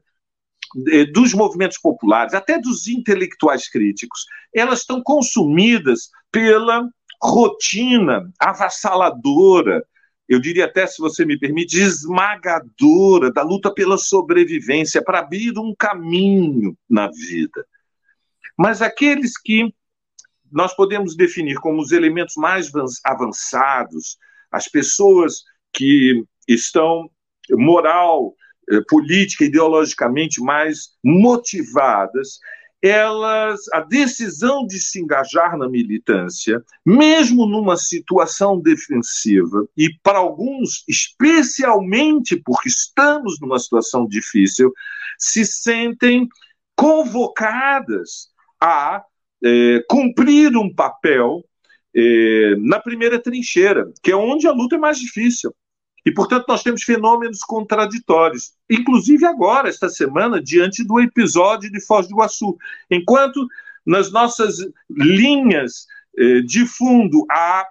dos 1.12 1.34
movimentos 1.34 1.78
populares, 1.78 2.32
até 2.32 2.58
dos 2.58 2.86
intelectuais 2.86 3.68
críticos, 3.68 4.24
elas 4.54 4.80
estão 4.80 5.02
consumidas 5.02 6.10
pela 6.30 6.88
rotina 7.20 8.30
avassaladora 8.38 9.84
eu 10.28 10.40
diria 10.40 10.64
até, 10.64 10.86
se 10.86 10.98
você 10.98 11.26
me 11.26 11.38
permite, 11.38 11.78
esmagadora 11.78 13.30
da 13.30 13.42
luta 13.42 13.70
pela 13.70 13.98
sobrevivência, 13.98 15.02
para 15.04 15.18
abrir 15.18 15.58
um 15.58 15.74
caminho 15.78 16.74
na 16.88 17.08
vida. 17.08 17.66
Mas 18.56 18.82
aqueles 18.82 19.38
que 19.38 19.72
nós 20.50 20.74
podemos 20.74 21.16
definir 21.16 21.56
como 21.56 21.80
os 21.80 21.92
elementos 21.92 22.34
mais 22.36 22.70
avançados, 23.04 24.18
as 24.50 24.68
pessoas 24.68 25.42
que 25.72 26.22
estão 26.46 27.10
moral, 27.50 28.34
eh, 28.70 28.80
política, 28.88 29.44
ideologicamente 29.44 30.40
mais 30.40 30.90
motivadas, 31.02 32.38
elas, 32.82 33.60
a 33.72 33.80
decisão 33.80 34.66
de 34.66 34.78
se 34.80 35.00
engajar 35.00 35.56
na 35.56 35.68
militância, 35.68 36.60
mesmo 36.84 37.46
numa 37.46 37.76
situação 37.76 38.60
defensiva, 38.60 39.64
e 39.76 39.88
para 40.02 40.18
alguns, 40.18 40.82
especialmente 40.88 42.36
porque 42.44 42.68
estamos 42.68 43.38
numa 43.40 43.58
situação 43.60 44.04
difícil, 44.04 44.72
se 45.16 45.46
sentem 45.46 46.28
convocadas 46.74 48.31
a 48.62 49.02
é, 49.44 49.84
cumprir 49.88 50.56
um 50.56 50.72
papel 50.72 51.44
é, 51.94 52.54
na 52.58 52.78
primeira 52.78 53.18
trincheira, 53.18 53.92
que 54.00 54.12
é 54.12 54.16
onde 54.16 54.46
a 54.46 54.52
luta 54.52 54.76
é 54.76 54.78
mais 54.78 54.98
difícil. 54.98 55.52
E, 56.06 56.12
portanto, 56.12 56.46
nós 56.48 56.62
temos 56.62 56.82
fenômenos 56.82 57.40
contraditórios, 57.40 58.52
inclusive 58.70 59.24
agora, 59.26 59.68
esta 59.68 59.88
semana, 59.88 60.42
diante 60.42 60.84
do 60.84 61.00
episódio 61.00 61.70
de 61.70 61.84
Foz 61.84 62.06
do 62.06 62.14
Iguaçu. 62.14 62.56
Enquanto 62.90 63.46
nas 63.86 64.10
nossas 64.10 64.58
linhas 64.90 65.86
eh, 66.18 66.40
de 66.40 66.66
fundo 66.66 67.24
há, 67.30 67.64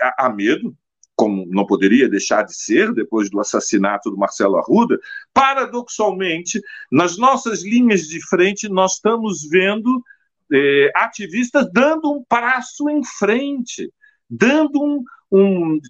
há, 0.00 0.26
há 0.26 0.28
medo, 0.30 0.76
como 1.16 1.46
não 1.48 1.66
poderia 1.66 2.08
deixar 2.08 2.42
de 2.42 2.54
ser 2.54 2.92
depois 2.92 3.30
do 3.30 3.40
assassinato 3.40 4.10
do 4.10 4.18
Marcelo 4.18 4.58
Arruda, 4.58 4.98
paradoxalmente, 5.32 6.60
nas 6.92 7.16
nossas 7.16 7.64
linhas 7.64 8.02
de 8.02 8.24
frente, 8.28 8.68
nós 8.68 8.94
estamos 8.94 9.48
vendo 9.48 10.04
eh, 10.52 10.90
ativistas 10.94 11.70
dando 11.72 12.12
um 12.12 12.24
passo 12.24 12.88
em 12.88 13.02
frente, 13.04 13.92
dando 14.28 14.82
um, 14.82 15.02
um, 15.30 15.80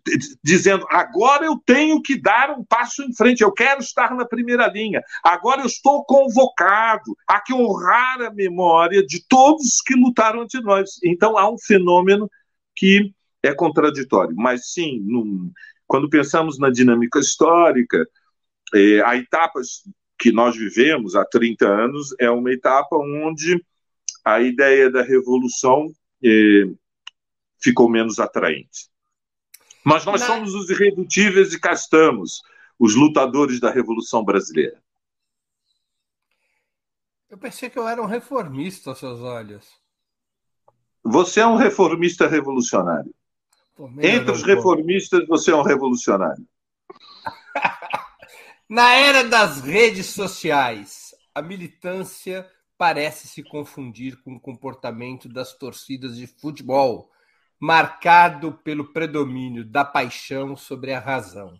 dizendo 0.42 0.86
agora 0.90 1.44
eu 1.44 1.60
tenho 1.64 2.00
que 2.00 2.20
dar 2.20 2.50
um 2.50 2.64
passo 2.64 3.02
em 3.02 3.14
frente, 3.14 3.42
eu 3.42 3.52
quero 3.52 3.80
estar 3.80 4.14
na 4.14 4.24
primeira 4.24 4.66
linha, 4.66 5.02
agora 5.22 5.62
eu 5.62 5.66
estou 5.66 6.04
convocado 6.04 7.16
a 7.26 7.40
que 7.40 7.52
honrar 7.52 8.22
a 8.22 8.32
memória 8.32 9.04
de 9.04 9.22
todos 9.28 9.80
que 9.84 9.94
lutaram 9.94 10.42
ante 10.42 10.60
nós. 10.60 10.90
Então 11.04 11.36
há 11.36 11.50
um 11.50 11.58
fenômeno 11.58 12.30
que 12.74 13.12
é 13.42 13.54
contraditório, 13.54 14.34
mas 14.34 14.72
sim, 14.72 15.00
num, 15.04 15.52
quando 15.86 16.10
pensamos 16.10 16.58
na 16.58 16.70
dinâmica 16.70 17.18
histórica, 17.18 18.06
é, 18.74 19.00
a 19.02 19.16
etapa 19.16 19.60
que 20.18 20.32
nós 20.32 20.56
vivemos 20.56 21.14
há 21.14 21.24
30 21.24 21.66
anos 21.66 22.14
é 22.18 22.30
uma 22.30 22.50
etapa 22.50 22.96
onde 22.96 23.62
a 24.26 24.40
ideia 24.40 24.90
da 24.90 25.02
revolução 25.02 25.86
é, 26.20 26.64
ficou 27.62 27.88
menos 27.88 28.18
atraente. 28.18 28.90
Mas 29.84 30.04
nós 30.04 30.20
Mas... 30.20 30.28
somos 30.28 30.52
os 30.52 30.68
irredutíveis 30.68 31.52
e 31.52 31.60
cá 31.60 31.72
estamos, 31.72 32.42
os 32.76 32.96
lutadores 32.96 33.60
da 33.60 33.70
Revolução 33.70 34.24
Brasileira. 34.24 34.82
Eu 37.30 37.38
pensei 37.38 37.70
que 37.70 37.78
eu 37.78 37.86
era 37.86 38.02
um 38.02 38.06
reformista 38.06 38.90
aos 38.90 38.98
seus 38.98 39.20
olhos. 39.20 39.64
Você 41.04 41.38
é 41.38 41.46
um 41.46 41.54
reformista 41.54 42.26
revolucionário. 42.26 43.14
Pô, 43.76 43.88
Entre 44.00 44.32
os 44.32 44.42
reformistas, 44.42 45.24
você 45.28 45.52
é 45.52 45.54
um 45.54 45.62
revolucionário. 45.62 46.44
Na 48.68 48.92
era 48.92 49.22
das 49.22 49.60
redes 49.60 50.06
sociais, 50.06 51.14
a 51.32 51.40
militância 51.40 52.50
parece 52.78 53.28
se 53.28 53.42
confundir 53.42 54.20
com 54.22 54.34
o 54.34 54.40
comportamento 54.40 55.28
das 55.28 55.52
torcidas 55.52 56.16
de 56.16 56.26
futebol, 56.26 57.10
marcado 57.58 58.52
pelo 58.52 58.92
predomínio 58.92 59.64
da 59.64 59.84
paixão 59.84 60.56
sobre 60.56 60.92
a 60.92 61.00
razão. 61.00 61.58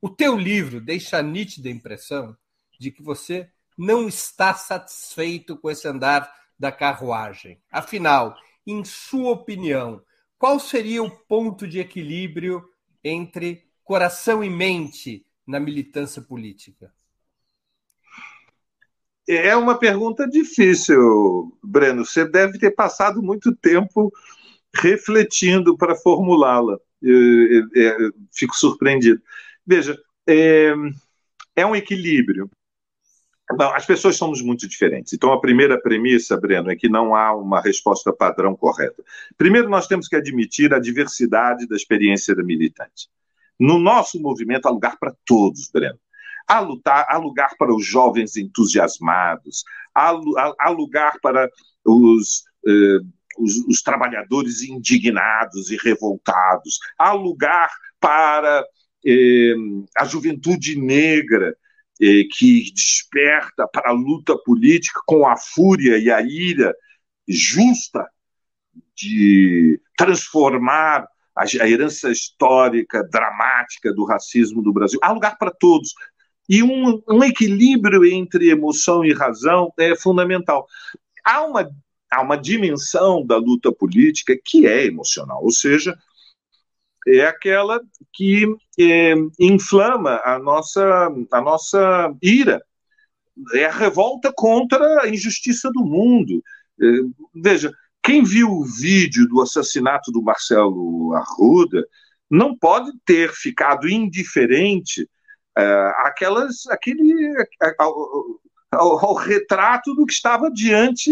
O 0.00 0.08
teu 0.08 0.36
livro 0.36 0.80
deixa 0.80 1.18
a 1.18 1.22
nítida 1.22 1.68
impressão 1.68 2.36
de 2.78 2.90
que 2.90 3.02
você 3.02 3.50
não 3.76 4.08
está 4.08 4.54
satisfeito 4.54 5.56
com 5.56 5.70
esse 5.70 5.86
andar 5.86 6.32
da 6.58 6.70
carruagem. 6.70 7.60
Afinal, 7.70 8.36
em 8.66 8.84
sua 8.84 9.32
opinião, 9.32 10.02
qual 10.38 10.58
seria 10.58 11.02
o 11.02 11.10
ponto 11.10 11.66
de 11.66 11.78
equilíbrio 11.78 12.64
entre 13.02 13.68
coração 13.82 14.42
e 14.42 14.48
mente 14.48 15.26
na 15.46 15.60
militância 15.60 16.22
política? 16.22 16.92
É 19.26 19.56
uma 19.56 19.78
pergunta 19.78 20.28
difícil, 20.28 21.56
Breno. 21.62 22.04
Você 22.04 22.26
deve 22.28 22.58
ter 22.58 22.72
passado 22.72 23.22
muito 23.22 23.54
tempo 23.56 24.12
refletindo 24.74 25.76
para 25.76 25.94
formulá-la. 25.94 26.78
Fico 28.32 28.54
surpreendido. 28.54 29.22
Veja, 29.66 29.98
é, 30.26 30.74
é 31.56 31.64
um 31.64 31.74
equilíbrio. 31.74 32.50
As 33.74 33.86
pessoas 33.86 34.16
somos 34.16 34.42
muito 34.42 34.66
diferentes. 34.66 35.12
Então, 35.12 35.32
a 35.32 35.40
primeira 35.40 35.80
premissa, 35.80 36.36
Breno, 36.36 36.70
é 36.70 36.76
que 36.76 36.88
não 36.88 37.14
há 37.14 37.34
uma 37.34 37.60
resposta 37.60 38.12
padrão 38.12 38.56
correta. 38.56 39.02
Primeiro, 39.36 39.68
nós 39.68 39.86
temos 39.86 40.08
que 40.08 40.16
admitir 40.16 40.72
a 40.74 40.78
diversidade 40.78 41.66
da 41.66 41.76
experiência 41.76 42.34
da 42.34 42.42
militante. 42.42 43.08
No 43.58 43.78
nosso 43.78 44.20
movimento, 44.20 44.66
há 44.66 44.70
lugar 44.70 44.98
para 44.98 45.14
todos, 45.24 45.70
Breno. 45.70 45.98
Há, 46.46 46.60
lutar, 46.60 47.06
há 47.08 47.16
lugar 47.16 47.56
para 47.58 47.74
os 47.74 47.86
jovens 47.86 48.36
entusiasmados, 48.36 49.64
há, 49.94 50.10
há, 50.10 50.54
há 50.60 50.70
lugar 50.70 51.18
para 51.22 51.50
os, 51.84 52.44
eh, 52.66 52.98
os, 53.38 53.56
os 53.66 53.82
trabalhadores 53.82 54.62
indignados 54.62 55.70
e 55.70 55.76
revoltados, 55.76 56.78
há 56.98 57.12
lugar 57.12 57.70
para 57.98 58.64
eh, 59.06 59.54
a 59.96 60.04
juventude 60.04 60.78
negra 60.78 61.56
eh, 62.00 62.24
que 62.30 62.70
desperta 62.74 63.68
para 63.68 63.90
a 63.90 63.92
luta 63.92 64.36
política 64.44 65.00
com 65.06 65.26
a 65.26 65.36
fúria 65.36 65.96
e 65.96 66.10
a 66.10 66.20
ira 66.20 66.74
justa 67.26 68.06
de 68.96 69.80
transformar 69.96 71.06
a, 71.36 71.44
herança 71.68 72.10
histórica, 72.10 73.02
dramática 73.10 73.92
do 73.92 74.04
racismo 74.04 74.62
do 74.62 74.72
Brasil. 74.72 74.98
Há 75.02 75.12
lugar 75.12 75.36
para 75.38 75.50
todos. 75.50 75.94
E 76.48 76.62
um, 76.62 77.02
um 77.08 77.24
equilíbrio 77.24 78.04
entre 78.04 78.50
emoção 78.50 79.04
e 79.04 79.12
razão 79.12 79.72
é 79.78 79.96
fundamental. 79.96 80.66
Há 81.24 81.42
uma, 81.42 81.70
há 82.10 82.22
uma 82.22 82.36
dimensão 82.36 83.24
da 83.24 83.36
luta 83.36 83.72
política 83.72 84.36
que 84.42 84.66
é 84.66 84.84
emocional, 84.84 85.42
ou 85.42 85.50
seja, 85.50 85.96
é 87.06 87.26
aquela 87.26 87.80
que 88.12 88.46
é, 88.78 89.14
inflama 89.38 90.20
a 90.24 90.38
nossa, 90.38 91.08
a 91.30 91.40
nossa 91.40 92.14
ira. 92.22 92.62
É 93.52 93.64
a 93.64 93.72
revolta 93.72 94.32
contra 94.34 95.02
a 95.02 95.08
injustiça 95.08 95.70
do 95.72 95.84
mundo. 95.84 96.42
É, 96.80 96.86
veja, 97.34 97.72
quem 98.02 98.22
viu 98.22 98.50
o 98.50 98.64
vídeo 98.64 99.26
do 99.26 99.40
assassinato 99.40 100.12
do 100.12 100.22
Marcelo 100.22 101.14
Arruda 101.14 101.84
não 102.30 102.56
pode 102.56 102.92
ter 103.04 103.32
ficado 103.32 103.88
indiferente 103.88 105.08
uh, 105.58 106.06
àquelas, 106.06 106.66
aquele, 106.68 107.32
ao, 107.78 108.40
ao, 108.72 109.06
ao, 109.06 109.14
retrato 109.14 109.94
do 109.94 110.06
que 110.06 110.12
estava 110.12 110.50
diante 110.50 111.10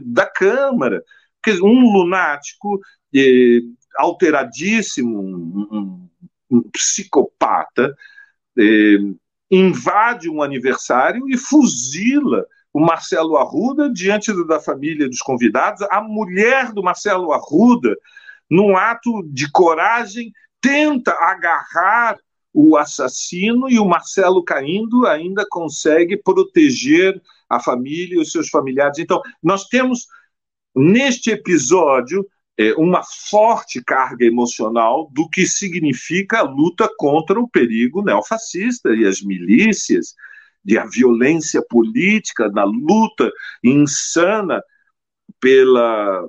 da 0.00 0.26
Câmara. 0.26 1.02
Porque 1.42 1.60
um 1.62 1.92
lunático 1.92 2.80
eh, 3.14 3.60
alteradíssimo, 3.98 5.20
um, 5.20 5.68
um, 5.70 6.08
um 6.50 6.62
psicopata, 6.70 7.94
eh, 8.58 8.96
invade 9.50 10.30
um 10.30 10.42
aniversário 10.42 11.28
e 11.28 11.36
fuzila 11.36 12.46
o 12.72 12.80
Marcelo 12.80 13.36
Arruda 13.36 13.88
diante 13.88 14.32
da 14.46 14.58
família 14.58 15.08
dos 15.08 15.20
convidados, 15.20 15.82
a 15.90 16.00
mulher 16.00 16.72
do 16.72 16.82
Marcelo 16.82 17.32
Arruda, 17.32 17.96
num 18.50 18.76
ato 18.76 19.22
de 19.28 19.50
coragem, 19.50 20.32
tenta 20.60 21.12
agarrar 21.12 22.18
o 22.54 22.76
assassino 22.76 23.68
e 23.68 23.80
o 23.80 23.84
Marcelo 23.84 24.44
caindo 24.44 25.06
ainda 25.06 25.44
consegue 25.50 26.16
proteger 26.16 27.20
a 27.50 27.58
família 27.58 28.14
e 28.14 28.20
os 28.20 28.30
seus 28.30 28.48
familiares. 28.48 28.98
Então, 28.98 29.20
nós 29.42 29.64
temos 29.64 30.06
neste 30.74 31.30
episódio 31.30 32.24
é, 32.56 32.72
uma 32.74 33.02
forte 33.02 33.82
carga 33.82 34.24
emocional 34.24 35.10
do 35.12 35.28
que 35.28 35.44
significa 35.46 36.38
a 36.38 36.42
luta 36.42 36.88
contra 36.96 37.38
o 37.40 37.48
perigo 37.48 38.02
neofascista 38.02 38.94
e 38.94 39.04
as 39.04 39.20
milícias 39.20 40.14
de 40.64 40.78
a 40.78 40.86
violência 40.86 41.60
política, 41.68 42.48
na 42.48 42.64
luta 42.64 43.30
insana 43.62 44.62
pela, 45.40 46.26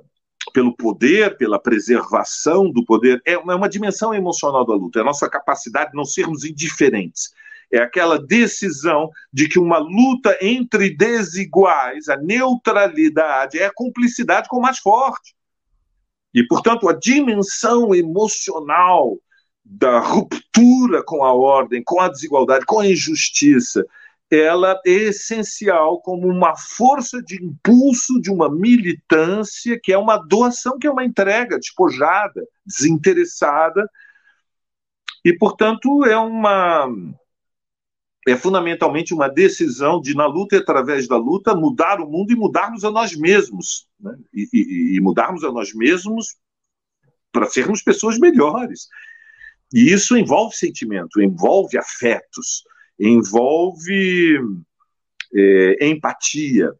pelo 0.52 0.76
poder, 0.76 1.36
pela 1.36 1.58
preservação 1.58 2.70
do 2.70 2.84
poder, 2.84 3.20
é 3.24 3.36
uma, 3.36 3.52
é 3.52 3.56
uma 3.56 3.68
dimensão 3.68 4.14
emocional 4.14 4.64
da 4.64 4.74
luta, 4.74 4.98
é 4.98 5.02
a 5.02 5.06
nossa 5.06 5.28
capacidade 5.28 5.90
de 5.90 5.96
não 5.96 6.04
sermos 6.04 6.44
indiferentes. 6.44 7.32
É 7.72 7.78
aquela 7.78 8.18
decisão 8.18 9.10
de 9.32 9.48
que 9.48 9.58
uma 9.58 9.78
luta 9.78 10.36
entre 10.40 10.90
desiguais, 10.90 12.08
a 12.08 12.16
neutralidade, 12.16 13.58
é 13.58 13.66
a 13.66 13.74
cumplicidade 13.74 14.48
com 14.48 14.58
o 14.58 14.62
mais 14.62 14.78
forte. 14.78 15.34
E, 16.32 16.46
portanto, 16.46 16.88
a 16.88 16.92
dimensão 16.92 17.94
emocional 17.94 19.18
da 19.64 19.98
ruptura 19.98 21.02
com 21.02 21.24
a 21.24 21.32
ordem, 21.32 21.82
com 21.84 22.00
a 22.00 22.08
desigualdade, 22.08 22.64
com 22.66 22.78
a 22.78 22.86
injustiça, 22.86 23.84
ela 24.30 24.80
é 24.84 24.90
essencial 24.90 26.00
como 26.00 26.26
uma 26.26 26.56
força 26.56 27.22
de 27.22 27.42
impulso 27.42 28.20
de 28.20 28.30
uma 28.30 28.50
militância 28.50 29.78
que 29.80 29.92
é 29.92 29.98
uma 29.98 30.16
doação, 30.16 30.78
que 30.78 30.86
é 30.86 30.90
uma 30.90 31.04
entrega 31.04 31.58
despojada, 31.58 32.44
desinteressada, 32.64 33.88
e, 35.24 35.32
portanto, 35.36 36.04
é 36.04 36.16
uma 36.16 36.88
é 38.28 38.36
fundamentalmente 38.36 39.14
uma 39.14 39.28
decisão 39.28 40.00
de, 40.00 40.14
na 40.14 40.26
luta 40.26 40.56
e 40.56 40.58
através 40.58 41.06
da 41.06 41.16
luta, 41.16 41.54
mudar 41.54 42.00
o 42.00 42.10
mundo 42.10 42.32
e 42.32 42.36
mudarmos 42.36 42.84
a 42.84 42.90
nós 42.90 43.14
mesmos. 43.14 43.86
Né? 44.00 44.16
E, 44.34 44.48
e, 44.52 44.96
e 44.96 45.00
mudarmos 45.00 45.44
a 45.44 45.52
nós 45.52 45.72
mesmos 45.72 46.36
para 47.30 47.46
sermos 47.46 47.82
pessoas 47.82 48.18
melhores. 48.18 48.88
E 49.72 49.92
isso 49.92 50.16
envolve 50.16 50.56
sentimento, 50.56 51.20
envolve 51.20 51.78
afetos, 51.78 52.64
envolve 52.98 54.38
é, 55.34 55.86
empatia. 55.88 56.72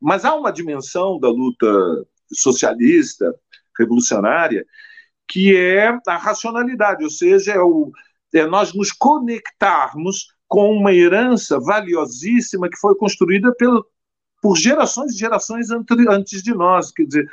Mas 0.00 0.24
há 0.24 0.34
uma 0.34 0.52
dimensão 0.52 1.18
da 1.18 1.28
luta 1.28 1.66
socialista, 2.32 3.34
revolucionária, 3.78 4.64
que 5.26 5.56
é 5.56 5.88
a 6.06 6.16
racionalidade, 6.16 7.02
ou 7.02 7.10
seja, 7.10 7.52
é, 7.52 7.58
o, 7.58 7.90
é 8.34 8.46
nós 8.46 8.74
nos 8.74 8.92
conectarmos 8.92 10.28
com 10.46 10.70
uma 10.72 10.92
herança 10.92 11.58
valiosíssima 11.58 12.68
que 12.68 12.78
foi 12.78 12.94
construída 12.96 13.52
pelo, 13.56 13.86
por 14.42 14.56
gerações 14.56 15.14
e 15.14 15.18
gerações 15.18 15.68
antes 15.70 16.42
de 16.42 16.54
nós. 16.54 16.92
Quer 16.92 17.04
dizer, 17.04 17.28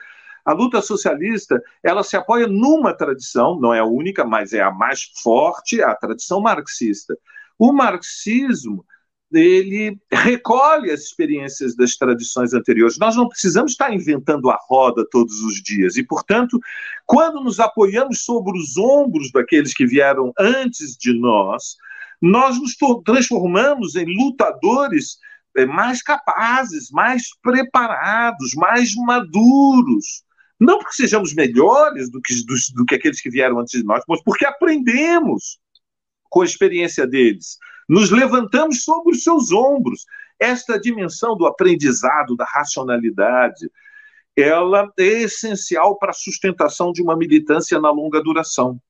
a 0.46 0.54
luta 0.54 0.82
socialista 0.82 1.62
ela 1.84 2.04
se 2.04 2.16
apoia 2.16 2.48
numa 2.48 2.94
tradição, 2.94 3.60
não 3.60 3.74
é 3.74 3.80
a 3.80 3.86
única, 3.86 4.26
mas 4.26 4.54
é 4.54 4.62
a 4.62 4.72
mais 4.72 5.04
forte, 5.22 5.82
a 5.84 5.94
tradição 5.94 6.42
marxista. 6.42 7.16
O 7.62 7.72
marxismo 7.72 8.84
ele 9.32 9.96
recolhe 10.12 10.90
as 10.90 11.02
experiências 11.02 11.76
das 11.76 11.96
tradições 11.96 12.56
anteriores. 12.56 12.98
Nós 12.98 13.16
não 13.16 13.30
precisamos 13.30 13.74
estar 13.74 13.94
inventando 13.94 14.50
a 14.50 14.58
roda 14.68 15.06
todos 15.12 15.44
os 15.44 15.62
dias. 15.62 15.96
E, 15.96 16.04
portanto, 16.04 16.60
quando 17.06 17.40
nos 17.40 17.60
apoiamos 17.60 18.24
sobre 18.26 18.58
os 18.58 18.78
ombros 18.78 19.32
daqueles 19.32 19.76
que 19.76 19.86
vieram 19.86 20.34
antes 20.40 20.98
de 20.98 21.14
nós, 21.14 21.76
nós 22.20 22.60
nos 22.60 22.76
transformamos 23.06 23.96
em 23.96 24.06
lutadores 24.06 25.20
eh, 25.56 25.68
mais 25.68 26.02
capazes, 26.02 26.90
mais 26.90 27.26
preparados, 27.44 28.56
mais 28.56 28.96
maduros. 28.96 30.24
Não 30.60 30.80
porque 30.80 30.96
sejamos 30.96 31.36
melhores 31.36 32.10
do 32.10 32.20
que, 32.20 32.44
do, 32.44 32.56
do 32.74 32.86
que 32.86 32.96
aqueles 32.96 33.22
que 33.22 33.30
vieram 33.30 33.60
antes 33.60 33.80
de 33.80 33.86
nós, 33.86 34.04
mas 34.10 34.20
porque 34.24 34.48
aprendemos 34.48 35.60
com 36.32 36.42
a 36.42 36.46
experiência 36.46 37.06
deles. 37.06 37.60
Nos 37.88 38.10
levantamos 38.10 38.84
sobre 38.84 39.14
os 39.14 39.22
seus 39.22 39.52
ombros. 39.52 40.06
Esta 40.40 40.80
dimensão 40.80 41.36
do 41.36 41.46
aprendizado, 41.46 42.36
da 42.38 42.46
racionalidade, 42.46 43.70
ela 44.36 44.90
é 44.98 45.24
essencial 45.24 46.00
para 46.00 46.12
a 46.12 46.14
sustentação 46.14 46.94
de 46.94 47.04
uma 47.04 47.18
militância 47.18 47.80
na 47.80 47.92
longa 47.92 48.24
duração. 48.24 48.82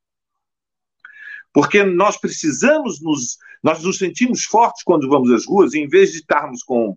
Porque 1.51 1.83
nós 1.83 2.15
precisamos 2.15 3.01
nos. 3.01 3.37
Nós 3.63 3.83
nos 3.83 3.97
sentimos 3.97 4.43
fortes 4.43 4.83
quando 4.83 5.09
vamos 5.09 5.31
às 5.31 5.45
ruas, 5.45 5.73
e 5.73 5.79
em 5.79 5.87
vez 5.87 6.11
de 6.11 6.19
estarmos 6.19 6.63
com 6.63 6.95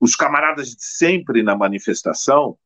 os 0.00 0.14
camaradas 0.14 0.68
de 0.68 0.84
sempre 0.84 1.42
na 1.42 1.56
manifestação, 1.56 2.56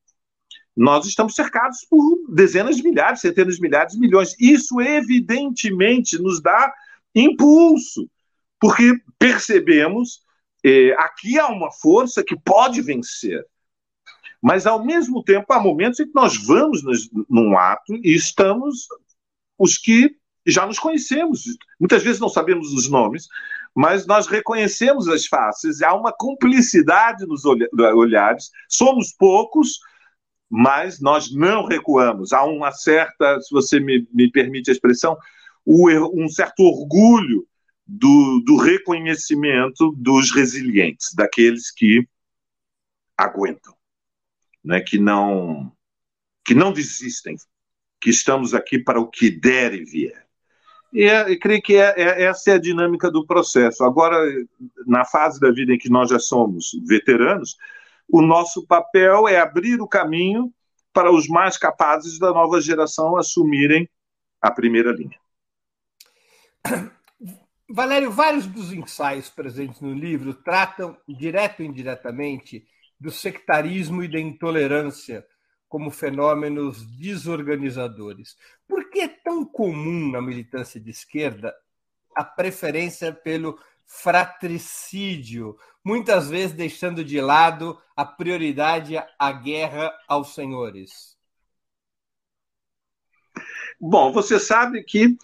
nós 0.76 1.06
estamos 1.06 1.34
cercados 1.34 1.86
por 1.88 2.18
dezenas 2.28 2.76
de 2.76 2.82
milhares, 2.82 3.20
centenas 3.20 3.56
de 3.56 3.62
milhares 3.62 3.96
milhões. 3.96 4.34
Isso, 4.38 4.80
evidentemente, 4.80 6.18
nos 6.18 6.42
dá 6.42 6.72
impulso, 7.14 8.08
porque 8.60 8.94
percebemos 9.18 10.22
eh, 10.64 10.94
aqui 10.98 11.38
há 11.38 11.48
uma 11.48 11.70
força 11.72 12.22
que 12.22 12.36
pode 12.36 12.80
vencer. 12.80 13.44
Mas, 14.40 14.66
ao 14.66 14.84
mesmo 14.84 15.22
tempo, 15.22 15.52
há 15.52 15.60
momentos 15.60 16.00
em 16.00 16.06
que 16.06 16.14
nós 16.14 16.36
vamos 16.36 16.82
nos, 16.82 17.08
num 17.28 17.56
ato 17.56 17.94
e 18.02 18.14
estamos 18.14 18.86
os 19.58 19.78
que 19.78 20.16
já 20.46 20.66
nos 20.66 20.78
conhecemos. 20.78 21.44
Muitas 21.78 22.02
vezes 22.02 22.20
não 22.20 22.28
sabemos 22.28 22.72
os 22.72 22.88
nomes, 22.88 23.28
mas 23.74 24.06
nós 24.06 24.26
reconhecemos 24.26 25.08
as 25.08 25.26
faces, 25.26 25.80
há 25.80 25.94
uma 25.94 26.12
cumplicidade 26.12 27.24
nos 27.26 27.44
olhares. 27.44 28.50
Somos 28.68 29.12
poucos, 29.12 29.78
mas 30.50 31.00
nós 31.00 31.32
não 31.32 31.64
recuamos. 31.64 32.32
Há 32.32 32.44
uma 32.44 32.72
certa, 32.72 33.40
se 33.40 33.50
você 33.52 33.78
me, 33.78 34.06
me 34.12 34.30
permite 34.30 34.70
a 34.70 34.74
expressão, 34.74 35.16
um 35.66 36.28
certo 36.28 36.60
orgulho 36.60 37.46
do, 37.86 38.42
do 38.44 38.56
reconhecimento 38.56 39.92
dos 39.96 40.32
resilientes, 40.32 41.14
daqueles 41.14 41.70
que 41.70 42.06
aguentam 43.16 43.74
né, 44.64 44.80
que 44.80 44.98
não 44.98 45.72
que 46.44 46.54
não 46.54 46.72
desistem, 46.72 47.36
que 48.00 48.10
estamos 48.10 48.52
aqui 48.52 48.76
para 48.76 48.98
o 48.98 49.08
que 49.08 49.30
der 49.30 49.74
e 49.74 49.84
vier. 49.84 50.26
E 50.92 51.04
é, 51.04 51.36
creio 51.36 51.62
que 51.62 51.76
é, 51.76 51.94
é, 51.96 52.24
essa 52.24 52.50
é 52.50 52.54
a 52.54 52.58
dinâmica 52.58 53.08
do 53.10 53.24
processo. 53.24 53.84
Agora, 53.84 54.18
na 54.84 55.04
fase 55.04 55.38
da 55.38 55.52
vida 55.52 55.72
em 55.72 55.78
que 55.78 55.88
nós 55.88 56.10
já 56.10 56.18
somos 56.18 56.72
veteranos, 56.84 57.56
o 58.08 58.20
nosso 58.20 58.66
papel 58.66 59.28
é 59.28 59.38
abrir 59.38 59.80
o 59.80 59.86
caminho 59.86 60.52
para 60.92 61.12
os 61.12 61.28
mais 61.28 61.56
capazes 61.56 62.18
da 62.18 62.32
nova 62.32 62.60
geração 62.60 63.16
assumirem 63.16 63.88
a 64.40 64.50
primeira 64.50 64.90
linha. 64.90 65.21
Valério, 67.68 68.10
vários 68.10 68.46
dos 68.46 68.72
ensaios 68.72 69.30
presentes 69.30 69.80
no 69.80 69.94
livro 69.94 70.34
tratam, 70.34 70.96
direto 71.08 71.60
ou 71.60 71.66
indiretamente, 71.66 72.66
do 73.00 73.10
sectarismo 73.10 74.02
e 74.04 74.08
da 74.08 74.20
intolerância 74.20 75.26
como 75.68 75.90
fenômenos 75.90 76.84
desorganizadores. 76.98 78.36
Por 78.68 78.90
que 78.90 79.00
é 79.00 79.08
tão 79.08 79.44
comum 79.44 80.10
na 80.10 80.20
militância 80.20 80.78
de 80.78 80.90
esquerda 80.90 81.54
a 82.14 82.22
preferência 82.22 83.10
pelo 83.10 83.58
fratricídio, 83.86 85.56
muitas 85.82 86.28
vezes 86.28 86.54
deixando 86.54 87.02
de 87.02 87.20
lado 87.20 87.80
a 87.96 88.04
prioridade 88.04 88.96
à 89.18 89.32
guerra 89.32 89.92
aos 90.06 90.34
senhores? 90.34 91.11
Bom, 93.84 94.12
você 94.12 94.38
sabe 94.38 94.84
que 94.84 95.16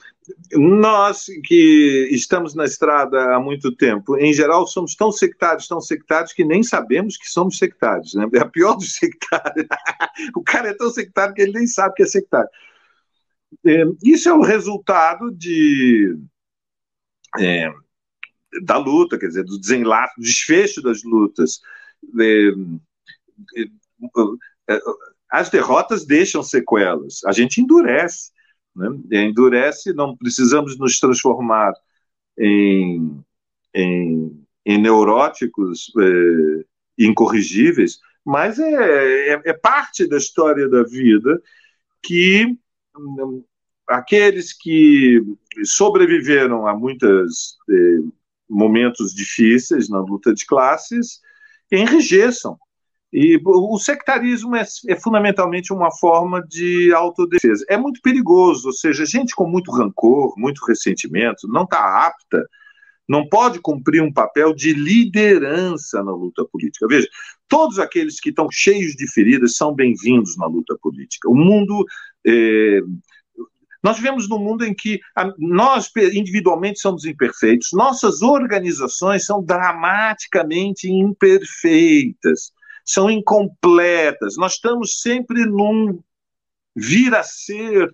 nós 0.52 1.26
que 1.44 2.08
estamos 2.10 2.56
na 2.56 2.64
estrada 2.64 3.36
há 3.36 3.38
muito 3.38 3.70
tempo, 3.70 4.16
em 4.18 4.32
geral, 4.32 4.66
somos 4.66 4.96
tão 4.96 5.12
sectários, 5.12 5.68
tão 5.68 5.80
sectários 5.80 6.32
que 6.32 6.44
nem 6.44 6.64
sabemos 6.64 7.16
que 7.16 7.30
somos 7.30 7.56
sectários. 7.56 8.14
Né? 8.14 8.28
É 8.34 8.40
a 8.40 8.48
pior 8.48 8.74
dos 8.74 8.94
sectários. 8.96 9.64
o 10.34 10.42
cara 10.42 10.70
é 10.70 10.74
tão 10.74 10.90
sectário 10.90 11.32
que 11.34 11.42
ele 11.42 11.52
nem 11.52 11.68
sabe 11.68 11.94
que 11.94 12.02
é 12.02 12.06
sectário. 12.06 12.50
É, 13.64 13.84
isso 14.02 14.28
é 14.28 14.32
o 14.32 14.42
resultado 14.42 15.30
de 15.30 16.18
é, 17.38 17.72
da 18.64 18.76
luta, 18.76 19.16
quer 19.16 19.28
dizer, 19.28 19.44
do 19.44 19.58
desenlace, 19.58 20.16
do 20.16 20.24
desfecho 20.24 20.82
das 20.82 21.04
lutas. 21.04 21.60
É, 22.20 22.48
é, 23.56 24.74
é, 24.74 24.80
as 25.30 25.48
derrotas 25.48 26.04
deixam 26.04 26.42
sequelas. 26.42 27.24
A 27.24 27.30
gente 27.30 27.60
endurece 27.60 28.36
né? 28.78 29.24
endurece, 29.24 29.92
não 29.92 30.16
precisamos 30.16 30.78
nos 30.78 30.98
transformar 31.00 31.72
em, 32.38 33.20
em, 33.74 34.44
em 34.64 34.80
neuróticos 34.80 35.92
é, 35.98 36.64
incorrigíveis, 36.98 37.98
mas 38.24 38.58
é, 38.58 39.32
é, 39.32 39.42
é, 39.46 39.52
parte 39.52 40.06
da 40.06 40.16
história 40.16 40.68
da 40.68 40.82
vida 40.84 41.42
que 42.02 42.56
hum, 42.96 43.44
aqueles 43.86 44.52
que 44.52 45.20
sobreviveram 45.64 46.66
a 46.66 46.76
muitos 46.76 47.58
é, 47.68 47.74
momentos 48.48 49.14
difíceis 49.14 49.88
na 49.88 50.00
luta 50.00 50.32
de 50.32 50.46
classes 50.46 51.20
enrijeçam 51.70 52.58
e 53.12 53.40
o 53.42 53.78
sectarismo 53.78 54.54
é, 54.54 54.64
é, 54.88 54.96
fundamentalmente 54.96 55.72
uma 55.72 55.90
forma 55.90 56.42
de 56.46 56.92
autodefesa. 56.92 57.64
É 57.68 57.76
muito 57.76 58.00
perigoso, 58.02 58.68
ou 58.68 58.72
seja, 58.72 59.06
gente 59.06 59.34
com 59.34 59.48
muito 59.48 59.70
rancor, 59.72 60.34
muito 60.36 60.64
ressentimento, 60.66 61.48
não 61.48 61.62
está 61.62 62.06
apta, 62.06 62.46
não 63.08 63.26
pode 63.26 63.60
cumprir 63.60 64.02
um 64.02 64.12
papel 64.12 64.54
de 64.54 64.74
liderança 64.74 66.02
na 66.04 66.12
luta 66.12 66.44
política. 66.44 66.86
Veja, 66.86 67.08
todos 67.48 67.78
aqueles 67.78 68.20
que 68.20 68.28
estão 68.28 68.48
cheios 68.50 68.92
de 68.92 69.10
feridas 69.10 69.56
são 69.56 69.74
bem-vindos 69.74 70.36
na 70.36 70.46
luta 70.46 70.76
política. 70.80 71.30
O 71.30 71.34
mundo. 71.34 71.86
É, 72.26 72.80
nós 73.80 73.96
vivemos 73.96 74.28
num 74.28 74.40
mundo 74.40 74.64
em 74.64 74.74
que 74.74 74.98
nós 75.38 75.88
individualmente 76.12 76.80
somos 76.80 77.04
imperfeitos, 77.04 77.68
nossas 77.72 78.22
organizações 78.22 79.24
são 79.24 79.42
dramaticamente 79.42 80.90
imperfeitas 80.90 82.52
são 82.88 83.10
incompletas. 83.10 84.38
Nós 84.38 84.54
estamos 84.54 85.02
sempre 85.02 85.44
num 85.44 86.02
vir 86.74 87.14
a 87.14 87.22
ser 87.22 87.92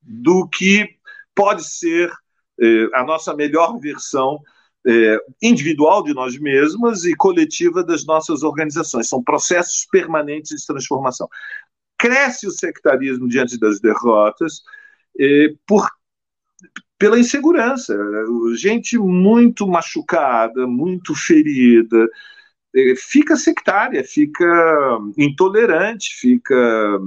do 0.00 0.48
que 0.48 0.88
pode 1.34 1.62
ser 1.62 2.10
eh, 2.58 2.88
a 2.94 3.04
nossa 3.04 3.34
melhor 3.34 3.78
versão 3.78 4.40
eh, 4.86 5.18
individual 5.42 6.02
de 6.02 6.14
nós 6.14 6.38
mesmas 6.38 7.04
e 7.04 7.14
coletiva 7.14 7.84
das 7.84 8.06
nossas 8.06 8.42
organizações. 8.42 9.10
São 9.10 9.22
processos 9.22 9.86
permanentes 9.92 10.58
de 10.58 10.66
transformação. 10.66 11.28
Cresce 11.98 12.46
o 12.46 12.50
sectarismo 12.50 13.28
diante 13.28 13.58
das 13.58 13.78
derrotas 13.78 14.62
eh, 15.20 15.54
por 15.66 15.86
pela 16.96 17.18
insegurança. 17.18 17.94
Gente 18.56 18.96
muito 18.96 19.66
machucada, 19.66 20.66
muito 20.66 21.14
ferida, 21.14 22.08
fica 22.96 23.36
sectária, 23.36 24.02
fica 24.04 24.98
intolerante, 25.16 26.14
fica 26.18 27.00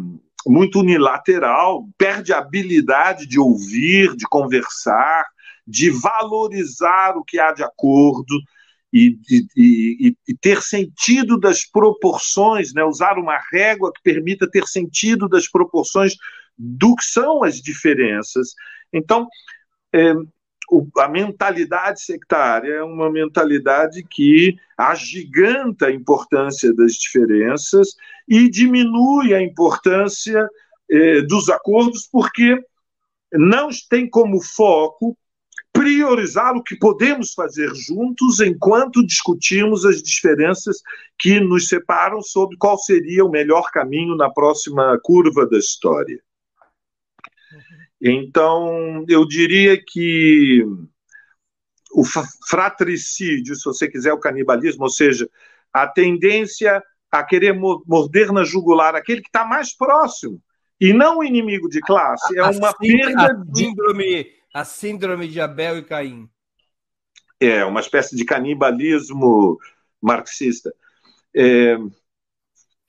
muito 0.45 0.80
unilateral, 0.80 1.88
perde 1.97 2.32
a 2.32 2.38
habilidade 2.38 3.27
de 3.27 3.39
ouvir, 3.39 4.15
de 4.15 4.25
conversar, 4.30 5.25
de 5.67 5.89
valorizar 5.89 7.17
o 7.17 7.23
que 7.23 7.38
há 7.38 7.51
de 7.51 7.63
acordo 7.63 8.39
e, 8.93 9.19
e, 9.58 10.15
e, 10.27 10.36
ter 10.36 10.62
sentido 10.62 11.38
das 11.38 11.65
proporções, 11.65 12.73
né? 12.73 12.84
usar 12.86 13.17
uma 13.17 13.38
régua 13.51 13.91
que 13.93 14.01
permita 14.01 14.49
ter 14.49 14.65
sentido 14.65 15.27
das 15.27 15.49
proporções 15.49 16.15
do 16.58 16.95
que 16.95 17.03
são 17.03 17.43
as 17.43 17.62
diferenças. 17.62 18.53
Então, 18.93 19.27
é, 19.93 20.13
a 20.97 21.08
mentalidade 21.08 22.01
sectária 22.01 22.73
é 22.73 22.84
uma 22.84 23.10
mentalidade 23.10 24.03
que 24.03 24.58
agiganta 24.77 25.88
a 25.88 25.91
importância 25.91 26.73
das 26.73 26.93
diferenças 26.93 27.95
e 28.27 28.49
diminui 28.49 29.34
a 29.34 29.41
importância 29.41 30.47
eh, 30.89 31.21
dos 31.21 31.49
acordos, 31.49 32.08
porque 32.12 32.62
não 33.32 33.69
tem 33.89 34.10
como 34.10 34.41
foco 34.41 35.17
priorizar 35.71 36.56
o 36.56 36.63
que 36.63 36.75
podemos 36.75 37.34
fazer 37.34 37.69
juntos 37.75 38.39
enquanto 38.39 39.06
discutimos 39.06 39.85
as 39.85 40.02
diferenças 40.02 40.81
que 41.19 41.39
nos 41.39 41.67
separam 41.67 42.21
sobre 42.21 42.58
qual 42.58 42.77
seria 42.77 43.23
o 43.23 43.29
melhor 43.29 43.69
caminho 43.71 44.15
na 44.15 44.29
próxima 44.29 45.00
curva 45.04 45.46
da 45.46 45.58
história. 45.58 46.19
Então, 48.02 49.06
eu 49.08 49.27
diria 49.27 49.81
que 49.83 50.63
o 51.91 52.04
fratricídio, 52.48 53.56
se 53.56 53.65
você 53.65 53.87
quiser, 53.89 54.13
o 54.13 54.19
canibalismo, 54.19 54.83
ou 54.83 54.89
seja, 54.89 55.29
a 55.73 55.87
tendência 55.87 56.83
a 57.12 57.23
querer 57.23 57.54
morder 57.54 58.31
na 58.31 58.43
jugular 58.43 58.95
aquele 58.95 59.21
que 59.21 59.29
está 59.29 59.45
mais 59.45 59.75
próximo, 59.75 60.41
e 60.79 60.93
não 60.93 61.19
o 61.19 61.23
inimigo 61.23 61.67
de 61.69 61.81
classe, 61.81 62.37
é 62.37 62.43
uma 62.43 62.73
perda 62.73 63.33
de... 63.48 63.60
Síndrome, 63.60 64.27
a 64.54 64.63
síndrome 64.63 65.27
de 65.27 65.41
Abel 65.41 65.79
e 65.79 65.83
Caim. 65.83 66.29
É, 67.39 67.65
uma 67.65 67.79
espécie 67.79 68.15
de 68.15 68.25
canibalismo 68.25 69.58
marxista. 70.02 70.73
É, 71.35 71.77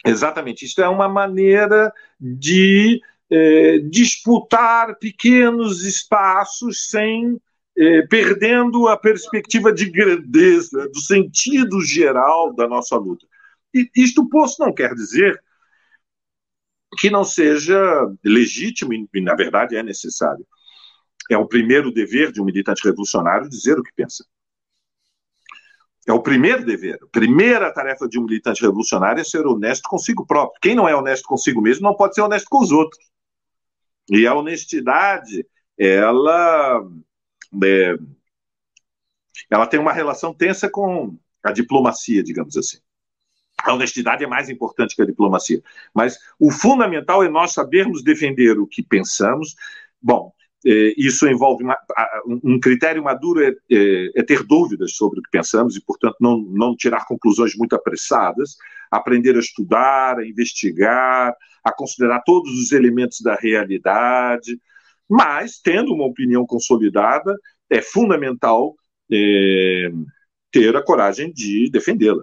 exatamente, 0.04 0.64
isto 0.64 0.82
é 0.82 0.88
uma 0.88 1.08
maneira 1.08 1.92
de 2.20 3.00
é, 3.30 3.78
disputar 3.78 4.98
pequenos 4.98 5.84
espaços 5.84 6.88
sem 6.88 7.40
é, 7.76 8.02
perdendo 8.02 8.88
a 8.88 8.96
perspectiva 8.96 9.72
de 9.72 9.88
grandeza, 9.88 10.88
do 10.88 11.00
sentido 11.00 11.80
geral 11.80 12.52
da 12.54 12.66
nossa 12.66 12.96
luta. 12.96 13.26
E 13.72 13.88
isto 13.94 14.28
posto 14.28 14.64
não 14.64 14.72
quer 14.72 14.94
dizer 14.94 15.40
que 16.98 17.10
não 17.10 17.22
seja 17.22 17.78
legítimo, 18.24 18.92
e 18.92 19.20
na 19.20 19.34
verdade 19.34 19.76
é 19.76 19.82
necessário. 19.82 20.44
É 21.30 21.36
o 21.36 21.46
primeiro 21.46 21.92
dever 21.92 22.32
de 22.32 22.40
um 22.40 22.44
militante 22.44 22.82
revolucionário 22.82 23.48
dizer 23.48 23.78
o 23.78 23.82
que 23.82 23.92
pensa. 23.94 24.24
É 26.06 26.12
o 26.12 26.22
primeiro 26.22 26.64
dever. 26.64 26.98
A 27.02 27.06
primeira 27.08 27.72
tarefa 27.72 28.08
de 28.08 28.18
um 28.18 28.24
militante 28.24 28.62
revolucionário 28.62 29.20
é 29.20 29.24
ser 29.24 29.46
honesto 29.46 29.88
consigo 29.88 30.26
próprio. 30.26 30.58
Quem 30.62 30.74
não 30.74 30.88
é 30.88 30.96
honesto 30.96 31.24
consigo 31.28 31.60
mesmo 31.60 31.82
não 31.82 31.94
pode 31.94 32.14
ser 32.14 32.22
honesto 32.22 32.48
com 32.48 32.62
os 32.62 32.72
outros. 32.72 32.98
E 34.10 34.26
a 34.26 34.34
honestidade, 34.34 35.46
ela, 35.76 36.82
é, 37.62 37.96
ela 39.50 39.66
tem 39.66 39.78
uma 39.78 39.92
relação 39.92 40.32
tensa 40.32 40.68
com 40.68 41.16
a 41.42 41.52
diplomacia, 41.52 42.22
digamos 42.22 42.56
assim. 42.56 42.78
A 43.62 43.74
honestidade 43.74 44.24
é 44.24 44.26
mais 44.26 44.48
importante 44.48 44.94
que 44.94 45.02
a 45.02 45.06
diplomacia. 45.06 45.62
Mas 45.92 46.18
o 46.38 46.50
fundamental 46.50 47.22
é 47.22 47.28
nós 47.28 47.52
sabermos 47.52 48.02
defender 48.02 48.58
o 48.58 48.66
que 48.66 48.82
pensamos. 48.82 49.56
Bom, 50.00 50.32
isso 50.64 51.28
envolve 51.28 51.62
uma, 51.62 51.76
um 52.42 52.58
critério 52.58 53.02
maduro 53.02 53.42
é, 53.42 53.54
é, 53.70 54.10
é, 54.16 54.22
ter 54.22 54.42
dúvidas 54.42 54.96
sobre 54.96 55.20
o 55.20 55.22
que 55.22 55.30
pensamos 55.30 55.76
e, 55.76 55.80
portanto, 55.80 56.16
não, 56.20 56.38
não 56.38 56.76
tirar 56.76 57.06
conclusões 57.06 57.54
muito 57.56 57.76
apressadas, 57.76 58.56
aprender 58.90 59.36
a 59.36 59.40
estudar, 59.40 60.18
a 60.18 60.26
investigar, 60.26 61.34
a 61.62 61.72
considerar 61.72 62.22
todos 62.24 62.50
os 62.58 62.72
elementos 62.72 63.20
da 63.20 63.34
realidade, 63.34 64.58
mas, 65.08 65.60
tendo 65.60 65.94
uma 65.94 66.04
opinião 66.04 66.44
consolidada, 66.44 67.34
é 67.70 67.80
fundamental 67.80 68.74
é, 69.10 69.90
ter 70.50 70.76
a 70.76 70.82
coragem 70.82 71.32
de 71.32 71.70
defendê-la. 71.70 72.22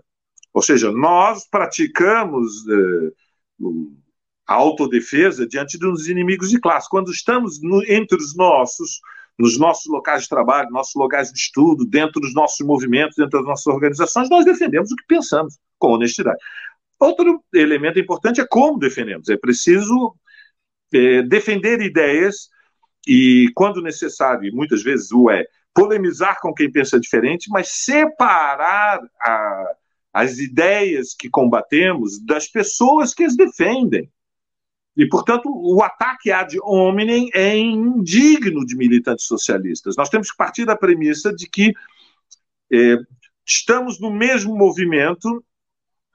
Ou 0.54 0.62
seja, 0.62 0.92
nós 0.92 1.48
praticamos 1.50 2.48
é, 2.68 3.12
a 4.48 4.54
autodefesa 4.54 5.48
diante 5.48 5.78
dos 5.78 6.08
inimigos 6.08 6.50
de 6.50 6.60
classe. 6.60 6.90
Quando 6.90 7.12
estamos 7.12 7.62
no, 7.62 7.84
entre 7.86 8.18
os 8.18 8.36
nossos, 8.36 9.00
nos 9.38 9.58
nossos 9.58 9.86
locais 9.88 10.24
de 10.24 10.30
trabalho, 10.30 10.70
nossos 10.70 10.96
locais 10.96 11.32
de 11.32 11.40
estudo, 11.40 11.86
dentro 11.86 12.22
dos 12.22 12.34
nossos 12.34 12.66
movimentos, 12.66 13.16
dentro 13.16 13.40
das 13.40 13.48
nossas 13.48 13.68
organizações, 13.68 14.30
nós 14.30 14.46
defendemos 14.46 14.92
o 14.92 14.96
que 14.96 15.06
pensamos, 15.08 15.58
com 15.78 15.94
honestidade. 15.94 16.38
Outro 17.00 17.44
elemento 17.54 18.00
importante 18.00 18.40
é 18.40 18.48
como 18.48 18.80
defendemos. 18.80 19.30
É 19.30 19.38
preciso 19.38 20.16
é, 20.94 21.22
defender 21.24 21.82
ideias 21.82 22.50
e, 23.08 23.52
quando 23.54 23.82
necessário, 23.82 24.48
e 24.48 24.52
muitas 24.52 24.82
vezes 24.82 25.12
o 25.12 25.30
é, 25.30 25.46
polemizar 25.74 26.40
com 26.40 26.54
quem 26.54 26.72
pensa 26.72 27.00
diferente, 27.00 27.50
mas 27.50 27.68
separar 27.70 29.02
a, 29.22 29.76
as 30.14 30.38
ideias 30.38 31.14
que 31.14 31.30
combatemos 31.30 32.24
das 32.24 32.48
pessoas 32.48 33.14
que 33.14 33.26
as 33.26 33.36
defendem. 33.36 34.10
E, 34.98 35.08
portanto, 35.08 35.50
o 35.54 35.84
ataque 35.84 36.32
ad 36.32 36.58
hominem 36.62 37.30
é 37.34 37.58
indigno 37.58 38.66
de 38.66 38.76
militantes 38.76 39.26
socialistas. 39.26 39.96
Nós 39.98 40.10
temos 40.10 40.32
que 40.32 40.38
partir 40.38 40.66
da 40.66 40.76
premissa 40.76 41.34
de 41.34 41.50
que 41.50 41.74
é, 42.72 42.98
estamos 43.46 44.00
no 44.00 44.10
mesmo 44.10 44.56
movimento 44.56 45.44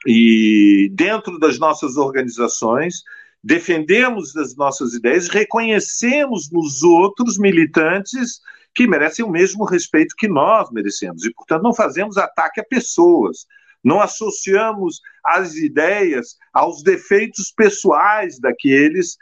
e, 0.07 0.91
dentro 0.95 1.39
das 1.39 1.59
nossas 1.59 1.97
organizações, 1.97 3.03
defendemos 3.43 4.35
as 4.37 4.57
nossas 4.57 4.95
ideias, 4.95 5.29
reconhecemos 5.29 6.51
nos 6.51 6.83
outros 6.83 7.39
militantes 7.39 8.41
que 8.75 8.87
merecem 8.87 9.25
o 9.25 9.31
mesmo 9.31 9.65
respeito 9.65 10.15
que 10.17 10.29
nós 10.29 10.71
merecemos. 10.71 11.25
E, 11.25 11.33
portanto, 11.33 11.63
não 11.63 11.75
fazemos 11.75 12.17
ataque 12.17 12.61
a 12.61 12.65
pessoas 12.65 13.47
não 13.83 14.01
associamos 14.01 15.01
as 15.25 15.55
ideias 15.57 16.37
aos 16.53 16.83
defeitos 16.83 17.53
pessoais 17.57 18.39
daqueles 18.39 19.17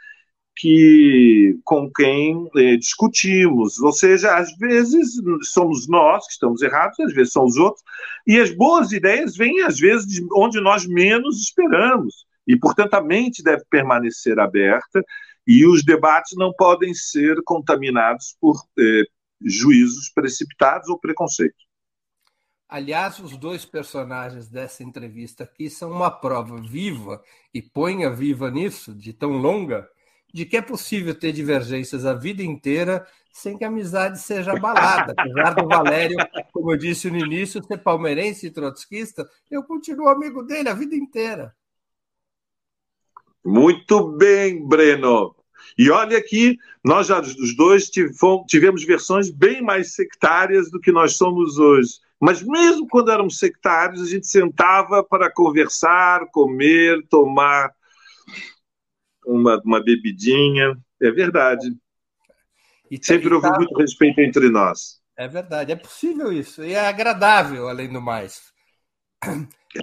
que 0.59 1.57
com 1.63 1.89
quem 1.89 2.49
eh, 2.57 2.75
discutimos. 2.75 3.79
Ou 3.79 3.93
seja, 3.93 4.35
às 4.35 4.55
vezes 4.57 5.13
somos 5.43 5.87
nós 5.87 6.25
que 6.27 6.33
estamos 6.33 6.61
errados, 6.61 6.99
às 6.99 7.13
vezes 7.13 7.31
são 7.31 7.45
os 7.45 7.55
outros, 7.55 7.81
e 8.27 8.37
as 8.37 8.51
boas 8.51 8.91
ideias 8.91 9.37
vêm 9.37 9.61
às 9.61 9.79
vezes 9.79 10.05
de 10.05 10.25
onde 10.33 10.59
nós 10.59 10.85
menos 10.85 11.41
esperamos. 11.41 12.25
E, 12.45 12.57
portanto, 12.57 12.95
a 12.95 13.01
mente 13.01 13.41
deve 13.41 13.63
permanecer 13.69 14.37
aberta 14.39 15.01
e 15.47 15.65
os 15.65 15.83
debates 15.83 16.35
não 16.37 16.51
podem 16.53 16.93
ser 16.93 17.41
contaminados 17.45 18.35
por 18.41 18.61
eh, 18.77 19.03
juízos 19.41 20.11
precipitados 20.13 20.89
ou 20.89 20.99
preconceitos. 20.99 21.68
Aliás, 22.69 23.17
os 23.17 23.35
dois 23.35 23.65
personagens 23.65 24.47
dessa 24.47 24.83
entrevista 24.83 25.43
aqui 25.43 25.71
são 25.71 25.89
uma 25.89 26.11
prova 26.11 26.61
viva, 26.61 27.19
e 27.51 27.63
ponha 27.63 28.11
viva 28.11 28.51
nisso, 28.51 28.93
de 28.93 29.11
tão 29.11 29.31
longa, 29.31 29.89
de 30.31 30.45
que 30.45 30.55
é 30.55 30.61
possível 30.61 31.15
ter 31.15 31.31
divergências 31.31 32.05
a 32.05 32.13
vida 32.13 32.43
inteira 32.43 33.07
sem 33.33 33.57
que 33.57 33.63
a 33.63 33.69
amizade 33.69 34.19
seja 34.19 34.51
abalada. 34.51 35.15
Apesar 35.17 35.55
do 35.55 35.67
Valério, 35.67 36.15
como 36.53 36.71
eu 36.71 36.77
disse 36.77 37.09
no 37.09 37.17
início, 37.17 37.63
ser 37.63 37.79
palmeirense 37.79 38.45
e 38.45 38.51
trotskista, 38.51 39.27
eu 39.49 39.63
continuo 39.63 40.07
amigo 40.07 40.43
dele 40.43 40.69
a 40.69 40.73
vida 40.75 40.95
inteira. 40.95 41.55
Muito 43.43 44.11
bem, 44.15 44.63
Breno. 44.67 45.35
E 45.75 45.89
olha 45.89 46.21
que 46.21 46.55
nós 46.83 47.07
já 47.07 47.19
os 47.19 47.55
dois 47.55 47.89
tivemos 48.47 48.83
versões 48.83 49.31
bem 49.31 49.59
mais 49.59 49.95
sectárias 49.95 50.69
do 50.69 50.79
que 50.79 50.91
nós 50.91 51.15
somos 51.15 51.57
hoje. 51.57 51.93
Mas 52.19 52.43
mesmo 52.43 52.87
quando 52.87 53.11
éramos 53.11 53.37
sectários, 53.37 54.01
a 54.01 54.05
gente 54.05 54.27
sentava 54.27 55.03
para 55.03 55.31
conversar, 55.31 56.29
comer, 56.31 57.07
tomar 57.07 57.73
uma, 59.25 59.61
uma 59.63 59.81
bebidinha. 59.81 60.77
É 61.01 61.11
verdade. 61.11 61.73
E 62.91 62.99
Sempre 63.01 63.33
houve 63.33 63.47
tá... 63.47 63.55
muito 63.55 63.73
respeito 63.77 64.19
entre 64.19 64.49
nós. 64.49 64.99
É 65.15 65.27
verdade, 65.27 65.71
é 65.71 65.75
possível 65.75 66.33
isso. 66.33 66.63
E 66.63 66.73
é 66.73 66.87
agradável, 66.87 67.69
além 67.69 67.91
do 67.91 68.01
mais. 68.01 68.51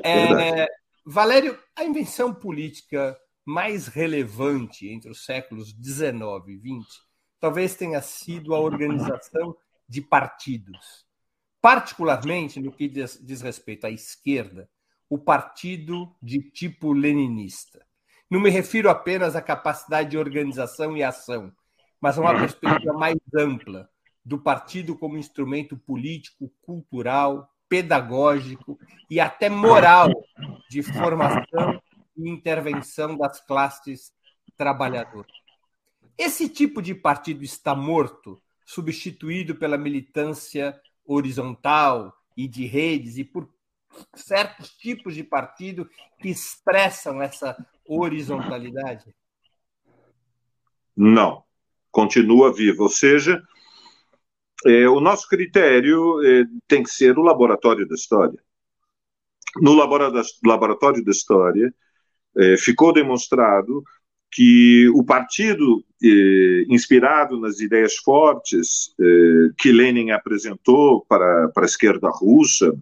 É, 0.02 0.62
é, 0.62 0.66
Valério, 1.04 1.56
a 1.76 1.84
invenção 1.84 2.34
política 2.34 3.16
mais 3.44 3.86
relevante 3.86 4.88
entre 4.88 5.08
os 5.08 5.24
séculos 5.24 5.68
XIX 5.68 6.48
e 6.48 6.58
XX 6.58 7.06
talvez 7.38 7.76
tenha 7.76 8.02
sido 8.02 8.54
a 8.54 8.58
organização 8.58 9.56
de 9.88 10.00
partidos 10.00 11.05
particularmente 11.66 12.60
no 12.60 12.70
que 12.70 12.86
diz, 12.86 13.18
diz 13.20 13.42
respeito 13.42 13.88
à 13.88 13.90
esquerda, 13.90 14.70
o 15.10 15.18
partido 15.18 16.14
de 16.22 16.40
tipo 16.40 16.92
leninista. 16.92 17.84
Não 18.30 18.38
me 18.38 18.50
refiro 18.50 18.88
apenas 18.88 19.34
à 19.34 19.42
capacidade 19.42 20.10
de 20.10 20.16
organização 20.16 20.96
e 20.96 21.02
ação, 21.02 21.52
mas 22.00 22.16
a 22.16 22.20
uma 22.20 22.38
perspectiva 22.38 22.92
mais 22.92 23.16
ampla 23.36 23.90
do 24.24 24.38
partido 24.38 24.96
como 24.96 25.18
instrumento 25.18 25.76
político, 25.76 26.48
cultural, 26.62 27.52
pedagógico 27.68 28.78
e 29.10 29.18
até 29.18 29.48
moral 29.50 30.08
de 30.70 30.84
formação 30.84 31.82
e 32.16 32.30
intervenção 32.30 33.16
das 33.16 33.40
classes 33.40 34.12
trabalhadoras. 34.56 35.32
Esse 36.16 36.48
tipo 36.48 36.80
de 36.80 36.94
partido 36.94 37.42
está 37.42 37.74
morto, 37.74 38.40
substituído 38.64 39.56
pela 39.56 39.76
militância 39.76 40.80
horizontal 41.06 42.12
e 42.36 42.46
de 42.46 42.66
redes 42.66 43.16
e 43.16 43.24
por 43.24 43.48
certos 44.14 44.70
tipos 44.70 45.14
de 45.14 45.24
partido 45.24 45.88
que 46.20 46.28
expressam 46.28 47.22
essa 47.22 47.56
horizontalidade? 47.86 49.14
Não, 50.96 51.44
continua 51.90 52.52
vivo. 52.52 52.84
Ou 52.84 52.88
seja, 52.88 53.42
é, 54.66 54.88
o 54.88 55.00
nosso 55.00 55.28
critério 55.28 56.24
é, 56.24 56.44
tem 56.66 56.82
que 56.82 56.90
ser 56.90 57.18
o 57.18 57.22
laboratório 57.22 57.86
da 57.86 57.94
história. 57.94 58.38
No 59.56 59.74
laboratório 59.74 61.04
da 61.04 61.10
história, 61.10 61.74
é, 62.36 62.56
ficou 62.56 62.92
demonstrado 62.92 63.82
que 64.30 64.88
o 64.90 65.04
partido, 65.04 65.84
eh, 66.02 66.64
inspirado 66.68 67.40
nas 67.40 67.60
ideias 67.60 67.96
fortes 67.96 68.94
eh, 69.00 69.52
que 69.56 69.72
Lenin 69.72 70.10
apresentou 70.10 71.04
para, 71.08 71.48
para 71.48 71.64
a 71.64 71.66
esquerda 71.66 72.08
russa 72.10 72.72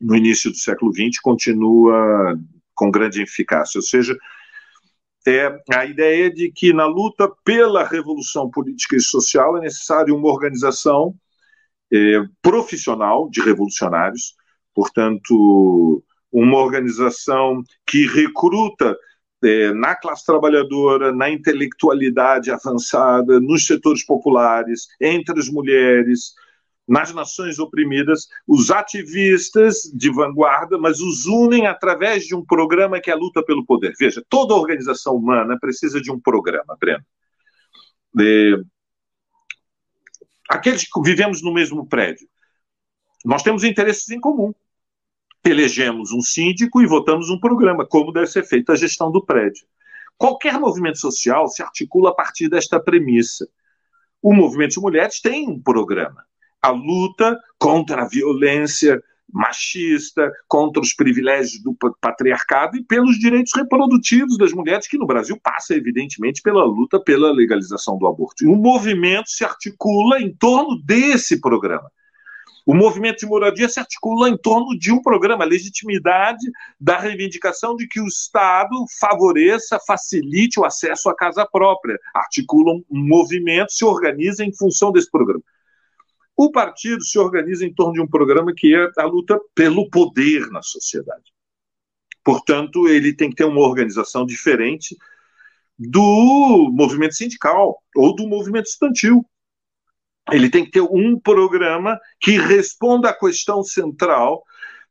no 0.00 0.14
início 0.14 0.50
do 0.50 0.56
século 0.56 0.92
XX, 0.92 1.18
continua 1.20 2.38
com 2.74 2.90
grande 2.90 3.22
eficácia. 3.22 3.78
Ou 3.78 3.82
seja, 3.82 4.16
é 5.26 5.58
a 5.74 5.86
ideia 5.86 6.30
de 6.30 6.50
que 6.52 6.72
na 6.72 6.86
luta 6.86 7.30
pela 7.44 7.86
revolução 7.86 8.50
política 8.50 8.96
e 8.96 9.00
social 9.00 9.56
é 9.56 9.60
necessário 9.60 10.14
uma 10.14 10.28
organização 10.28 11.14
eh, 11.92 12.22
profissional 12.42 13.28
de 13.30 13.40
revolucionários, 13.40 14.34
portanto, 14.74 16.02
uma 16.30 16.58
organização 16.58 17.62
que 17.86 18.06
recruta 18.06 18.96
na 19.74 19.94
classe 19.94 20.24
trabalhadora, 20.24 21.12
na 21.12 21.30
intelectualidade 21.30 22.50
avançada, 22.50 23.40
nos 23.40 23.66
setores 23.66 24.04
populares, 24.04 24.88
entre 25.00 25.38
as 25.38 25.48
mulheres, 25.48 26.34
nas 26.86 27.12
nações 27.14 27.58
oprimidas, 27.58 28.28
os 28.46 28.70
ativistas 28.70 29.82
de 29.94 30.10
vanguarda, 30.10 30.78
mas 30.78 31.00
os 31.00 31.26
unem 31.26 31.66
através 31.66 32.24
de 32.24 32.34
um 32.34 32.44
programa 32.44 33.00
que 33.00 33.10
é 33.10 33.14
a 33.14 33.16
luta 33.16 33.42
pelo 33.42 33.64
poder. 33.64 33.94
Veja, 33.98 34.22
toda 34.28 34.54
organização 34.54 35.14
humana 35.16 35.58
precisa 35.58 36.00
de 36.00 36.12
um 36.12 36.20
programa, 36.20 36.76
Breno. 36.78 37.04
É... 38.20 38.60
Aqueles 40.48 40.84
que 40.84 41.00
vivemos 41.02 41.42
no 41.42 41.52
mesmo 41.52 41.86
prédio, 41.86 42.28
nós 43.24 43.42
temos 43.42 43.64
interesses 43.64 44.08
em 44.10 44.20
comum. 44.20 44.54
Elegemos 45.44 46.12
um 46.12 46.20
síndico 46.20 46.80
e 46.80 46.86
votamos 46.86 47.28
um 47.30 47.38
programa, 47.38 47.86
como 47.86 48.12
deve 48.12 48.28
ser 48.28 48.44
feita 48.44 48.72
a 48.72 48.76
gestão 48.76 49.10
do 49.10 49.24
prédio. 49.24 49.66
Qualquer 50.16 50.58
movimento 50.58 50.98
social 50.98 51.48
se 51.48 51.62
articula 51.62 52.10
a 52.10 52.14
partir 52.14 52.48
desta 52.48 52.80
premissa. 52.80 53.46
O 54.22 54.32
movimento 54.32 54.74
de 54.74 54.80
mulheres 54.80 55.20
tem 55.20 55.48
um 55.48 55.60
programa 55.60 56.24
a 56.64 56.70
luta 56.70 57.38
contra 57.58 58.02
a 58.02 58.08
violência 58.08 59.02
machista, 59.30 60.32
contra 60.48 60.80
os 60.80 60.94
privilégios 60.94 61.62
do 61.62 61.76
patriarcado 62.00 62.78
e 62.78 62.82
pelos 62.82 63.18
direitos 63.18 63.52
reprodutivos 63.54 64.38
das 64.38 64.52
mulheres, 64.52 64.86
que 64.86 64.96
no 64.96 65.06
Brasil 65.06 65.38
passa, 65.42 65.74
evidentemente, 65.74 66.40
pela 66.40 66.64
luta 66.64 66.98
pela 66.98 67.32
legalização 67.32 67.98
do 67.98 68.06
aborto. 68.06 68.44
E 68.44 68.46
o 68.46 68.56
movimento 68.56 69.28
se 69.28 69.44
articula 69.44 70.22
em 70.22 70.34
torno 70.34 70.80
desse 70.82 71.38
programa. 71.38 71.90
O 72.66 72.74
movimento 72.74 73.18
de 73.18 73.26
moradia 73.26 73.68
se 73.68 73.78
articula 73.78 74.28
em 74.28 74.38
torno 74.38 74.78
de 74.78 74.90
um 74.90 75.02
programa, 75.02 75.44
a 75.44 75.46
legitimidade 75.46 76.46
da 76.80 76.98
reivindicação 76.98 77.76
de 77.76 77.86
que 77.86 78.00
o 78.00 78.06
Estado 78.06 78.74
favoreça, 78.98 79.78
facilite 79.86 80.58
o 80.58 80.64
acesso 80.64 81.10
à 81.10 81.14
casa 81.14 81.46
própria. 81.46 81.98
Articula 82.14 82.72
um 82.72 82.84
movimento, 82.90 83.70
se 83.72 83.84
organiza 83.84 84.44
em 84.44 84.54
função 84.54 84.90
desse 84.90 85.10
programa. 85.10 85.42
O 86.36 86.50
partido 86.50 87.04
se 87.04 87.18
organiza 87.18 87.66
em 87.66 87.72
torno 87.72 87.92
de 87.92 88.00
um 88.00 88.08
programa 88.08 88.52
que 88.56 88.74
é 88.74 88.90
a 88.98 89.04
luta 89.04 89.38
pelo 89.54 89.88
poder 89.90 90.48
na 90.50 90.62
sociedade. 90.62 91.32
Portanto, 92.24 92.88
ele 92.88 93.14
tem 93.14 93.28
que 93.28 93.36
ter 93.36 93.44
uma 93.44 93.60
organização 93.60 94.24
diferente 94.24 94.96
do 95.78 96.70
movimento 96.72 97.14
sindical 97.14 97.78
ou 97.94 98.14
do 98.14 98.26
movimento 98.26 98.66
estudantil. 98.66 99.24
Ele 100.32 100.48
tem 100.48 100.64
que 100.64 100.70
ter 100.70 100.80
um 100.80 101.18
programa 101.18 101.98
que 102.20 102.38
responda 102.38 103.10
à 103.10 103.18
questão 103.18 103.62
central, 103.62 104.42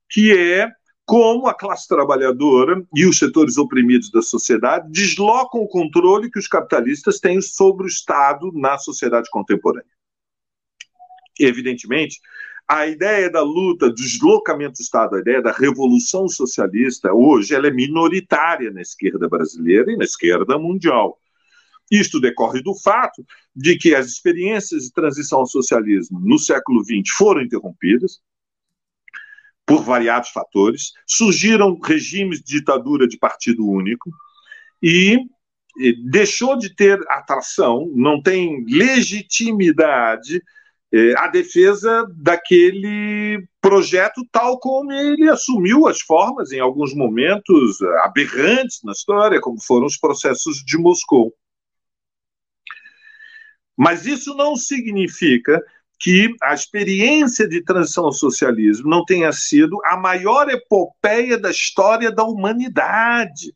que 0.09 0.31
é 0.31 0.69
como 1.05 1.47
a 1.47 1.53
classe 1.53 1.87
trabalhadora 1.87 2.81
e 2.95 3.05
os 3.05 3.17
setores 3.17 3.57
oprimidos 3.57 4.09
da 4.09 4.21
sociedade 4.21 4.89
deslocam 4.89 5.61
o 5.61 5.67
controle 5.67 6.31
que 6.31 6.39
os 6.39 6.47
capitalistas 6.47 7.19
têm 7.19 7.41
sobre 7.41 7.85
o 7.85 7.87
Estado 7.87 8.51
na 8.53 8.77
sociedade 8.77 9.29
contemporânea 9.29 9.93
evidentemente, 11.39 12.19
a 12.67 12.87
ideia 12.87 13.29
da 13.29 13.41
luta, 13.41 13.89
do 13.89 13.95
deslocamento 13.95 14.73
do 14.73 14.81
Estado, 14.81 15.15
a 15.15 15.19
ideia 15.19 15.41
da 15.41 15.51
revolução 15.51 16.27
socialista, 16.27 17.13
hoje 17.13 17.53
ela 17.53 17.67
é 17.67 17.71
minoritária 17.71 18.71
na 18.71 18.81
esquerda 18.81 19.27
brasileira 19.27 19.91
e 19.91 19.97
na 19.97 20.05
esquerda 20.05 20.57
mundial. 20.57 21.19
Isto 21.93 22.19
decorre 22.19 22.59
do 22.59 22.73
fato 22.73 23.23
de 23.55 23.77
que 23.77 23.93
as 23.93 24.07
experiências 24.07 24.85
de 24.85 24.91
transição 24.91 25.39
ao 25.39 25.45
socialismo 25.45 26.19
no 26.19 26.39
século 26.39 26.83
XX 26.83 27.15
foram 27.15 27.43
interrompidas 27.43 28.19
por 29.63 29.83
variados 29.83 30.29
fatores, 30.29 30.91
surgiram 31.05 31.79
regimes 31.79 32.39
de 32.39 32.57
ditadura 32.57 33.07
de 33.07 33.15
partido 33.19 33.63
único 33.63 34.09
e 34.81 35.19
deixou 36.09 36.57
de 36.57 36.75
ter 36.75 36.99
atração, 37.07 37.87
não 37.93 38.19
tem 38.19 38.65
legitimidade 38.67 40.41
é, 40.91 41.13
a 41.17 41.27
defesa 41.27 42.07
daquele 42.17 43.47
projeto 43.61 44.27
tal 44.31 44.59
como 44.59 44.91
ele 44.91 45.29
assumiu 45.29 45.87
as 45.87 46.01
formas 46.01 46.51
em 46.51 46.59
alguns 46.59 46.93
momentos 46.95 47.79
aberrantes 48.03 48.79
na 48.83 48.93
história, 48.93 49.39
como 49.39 49.61
foram 49.61 49.85
os 49.85 49.97
processos 49.97 50.57
de 50.65 50.77
Moscou. 50.77 51.33
Mas 53.77 54.05
isso 54.05 54.35
não 54.35 54.55
significa 54.55 55.61
que 55.99 56.35
a 56.41 56.53
experiência 56.53 57.47
de 57.47 57.63
transição 57.63 58.05
ao 58.05 58.11
socialismo 58.11 58.89
não 58.89 59.05
tenha 59.05 59.31
sido 59.31 59.79
a 59.85 59.95
maior 59.95 60.49
epopeia 60.49 61.37
da 61.37 61.49
história 61.49 62.11
da 62.11 62.23
humanidade, 62.23 63.55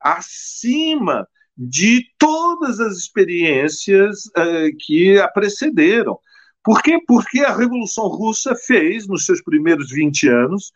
acima 0.00 1.28
de 1.56 2.06
todas 2.18 2.80
as 2.80 2.96
experiências 2.96 4.26
uh, 4.26 4.76
que 4.78 5.18
a 5.18 5.28
precederam. 5.28 6.18
Por 6.62 6.82
quê? 6.82 6.98
Porque 7.06 7.40
a 7.40 7.54
Revolução 7.54 8.06
Russa 8.06 8.54
fez, 8.54 9.08
nos 9.08 9.24
seus 9.26 9.42
primeiros 9.42 9.90
20 9.90 10.28
anos, 10.28 10.72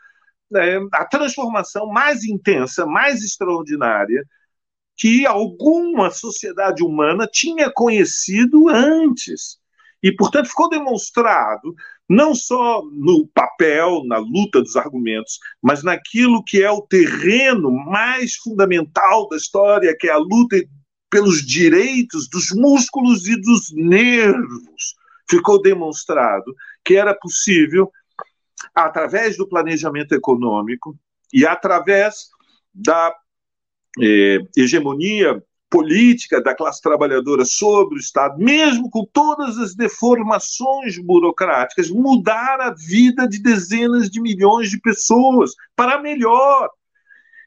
é, 0.55 0.79
a 0.93 1.05
transformação 1.05 1.87
mais 1.87 2.25
intensa, 2.25 2.85
mais 2.85 3.23
extraordinária 3.23 4.25
que 4.97 5.27
alguma 5.27 6.11
sociedade 6.11 6.83
humana 6.83 7.27
tinha 7.31 7.71
conhecido 7.71 8.69
antes. 8.69 9.59
E, 10.03 10.13
portanto, 10.15 10.49
ficou 10.49 10.69
demonstrado, 10.69 11.75
não 12.09 12.35
só 12.35 12.83
no 12.83 13.27
papel, 13.29 14.03
na 14.05 14.19
luta 14.19 14.61
dos 14.61 14.77
argumentos, 14.77 15.39
mas 15.63 15.83
naquilo 15.83 16.43
que 16.45 16.63
é 16.63 16.71
o 16.71 16.83
terreno 16.83 17.71
mais 17.71 18.35
fundamental 18.35 19.29
da 19.29 19.37
história, 19.37 19.97
que 19.99 20.09
é 20.09 20.13
a 20.13 20.19
luta 20.19 20.57
pelos 21.09 21.47
direitos 21.47 22.29
dos 22.29 22.51
músculos 22.53 23.29
e 23.29 23.41
dos 23.41 23.73
nervos 23.73 24.97
ficou 25.29 25.61
demonstrado 25.61 26.55
que 26.85 26.97
era 26.97 27.15
possível, 27.15 27.91
através 28.75 29.37
do 29.37 29.49
planejamento 29.49 30.15
econômico 30.15 30.97
e 31.33 31.47
através 31.47 32.29
da 32.75 33.15
eh, 34.01 34.39
hegemonia 34.57 35.43
política 35.73 36.43
da 36.43 36.55
classe 36.55 36.83
trabalhadora 36.83 37.47
sobre 37.47 37.97
o 37.97 37.99
Estado, 37.99 38.39
mesmo 38.39 38.91
com 38.91 39.07
todas 39.11 39.57
as 39.57 39.75
deformações 39.75 40.99
burocráticas, 40.99 41.89
mudar 41.89 42.61
a 42.61 42.75
vida 42.75 43.27
de 43.27 43.43
dezenas 43.43 44.11
de 44.11 44.21
milhões 44.21 44.69
de 44.69 44.79
pessoas 44.79 45.53
para 45.75 46.01
melhor. 46.01 46.69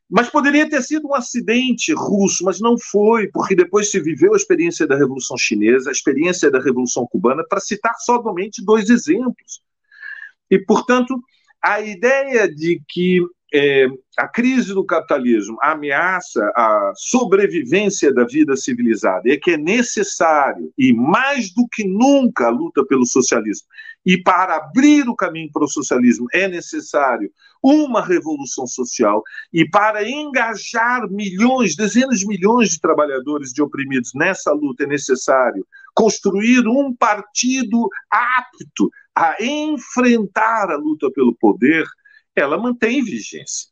Mas 0.09 0.29
poderia 0.29 0.67
ter 0.67 0.81
sido 0.81 1.07
um 1.07 1.13
acidente 1.13 1.93
russo, 1.93 2.43
mas 2.43 2.59
não 2.59 2.77
foi, 2.79 3.27
porque 3.27 3.55
depois 3.55 3.91
se 3.91 3.99
viveu 3.99 4.33
a 4.33 4.37
experiência 4.37 4.87
da 4.87 4.95
Revolução 4.95 5.37
Chinesa, 5.37 5.89
a 5.89 5.93
experiência 5.93 6.49
da 6.49 6.59
Revolução 6.59 7.07
Cubana, 7.07 7.43
para 7.47 7.59
citar 7.59 7.93
somente 7.99 8.63
dois 8.63 8.89
exemplos. 8.89 9.61
E, 10.49 10.59
portanto, 10.59 11.15
a 11.61 11.81
ideia 11.81 12.47
de 12.47 12.81
que 12.87 13.19
é, 13.57 13.87
a 14.17 14.27
crise 14.27 14.73
do 14.73 14.85
capitalismo 14.85 15.57
ameaça 15.61 16.41
a 16.53 16.91
sobrevivência 16.97 18.13
da 18.13 18.25
vida 18.25 18.57
civilizada 18.57 19.21
e 19.29 19.37
que 19.37 19.51
é 19.51 19.57
necessário, 19.57 20.73
e 20.77 20.91
mais 20.91 21.53
do 21.53 21.65
que 21.71 21.87
nunca, 21.87 22.47
a 22.47 22.49
luta 22.49 22.85
pelo 22.85 23.05
socialismo. 23.05 23.65
E 24.05 24.21
para 24.21 24.57
abrir 24.57 25.07
o 25.07 25.15
caminho 25.15 25.49
para 25.53 25.63
o 25.63 25.69
socialismo 25.69 26.27
é 26.33 26.49
necessário 26.49 27.31
uma 27.63 28.05
revolução 28.05 28.67
social. 28.67 29.23
E 29.53 29.67
para 29.67 30.07
engajar 30.07 31.09
milhões, 31.09 31.77
dezenas 31.77 32.19
de 32.19 32.27
milhões 32.27 32.71
de 32.71 32.81
trabalhadores 32.81 33.51
de 33.51 33.63
oprimidos 33.63 34.11
nessa 34.13 34.51
luta 34.51 34.83
é 34.83 34.87
necessário 34.87 35.65
construir 35.93 36.67
um 36.67 36.93
partido 36.93 37.87
apto 38.11 38.91
a 39.15 39.41
enfrentar 39.41 40.69
a 40.69 40.75
luta 40.75 41.09
pelo 41.09 41.33
poder 41.33 41.85
ela 42.35 42.57
mantém 42.57 43.03
vigência. 43.03 43.69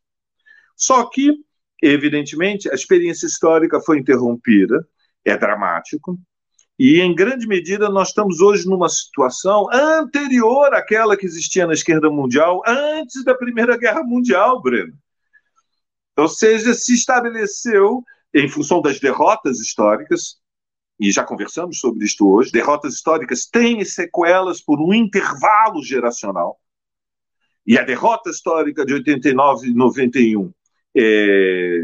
Só 0.75 1.05
que, 1.09 1.33
evidentemente, 1.81 2.69
a 2.69 2.73
experiência 2.73 3.25
histórica 3.25 3.79
foi 3.81 3.99
interrompida, 3.99 4.87
é 5.25 5.37
dramático, 5.37 6.19
e 6.77 6.99
em 6.99 7.13
grande 7.13 7.47
medida 7.47 7.87
nós 7.87 8.09
estamos 8.09 8.41
hoje 8.41 8.67
numa 8.67 8.89
situação 8.89 9.67
anterior 9.71 10.73
àquela 10.73 11.15
que 11.15 11.25
existia 11.25 11.67
na 11.67 11.73
esquerda 11.73 12.09
mundial 12.09 12.61
antes 12.65 13.23
da 13.23 13.35
Primeira 13.35 13.77
Guerra 13.77 14.03
Mundial, 14.03 14.61
Breno. 14.61 14.93
Ou 16.17 16.27
seja, 16.27 16.73
se 16.73 16.93
estabeleceu, 16.93 18.03
em 18.33 18.47
função 18.49 18.81
das 18.81 18.99
derrotas 18.99 19.59
históricas, 19.59 20.37
e 20.99 21.11
já 21.11 21.23
conversamos 21.23 21.79
sobre 21.79 22.05
isto 22.05 22.27
hoje, 22.27 22.51
derrotas 22.51 22.93
históricas 22.95 23.45
têm 23.45 23.83
sequelas 23.83 24.61
por 24.61 24.79
um 24.79 24.93
intervalo 24.93 25.83
geracional. 25.83 26.59
E 27.65 27.77
a 27.77 27.83
derrota 27.83 28.29
histórica 28.29 28.85
de 28.85 28.93
89 28.93 29.67
e 29.67 29.73
91 29.73 30.51
é, 30.95 31.79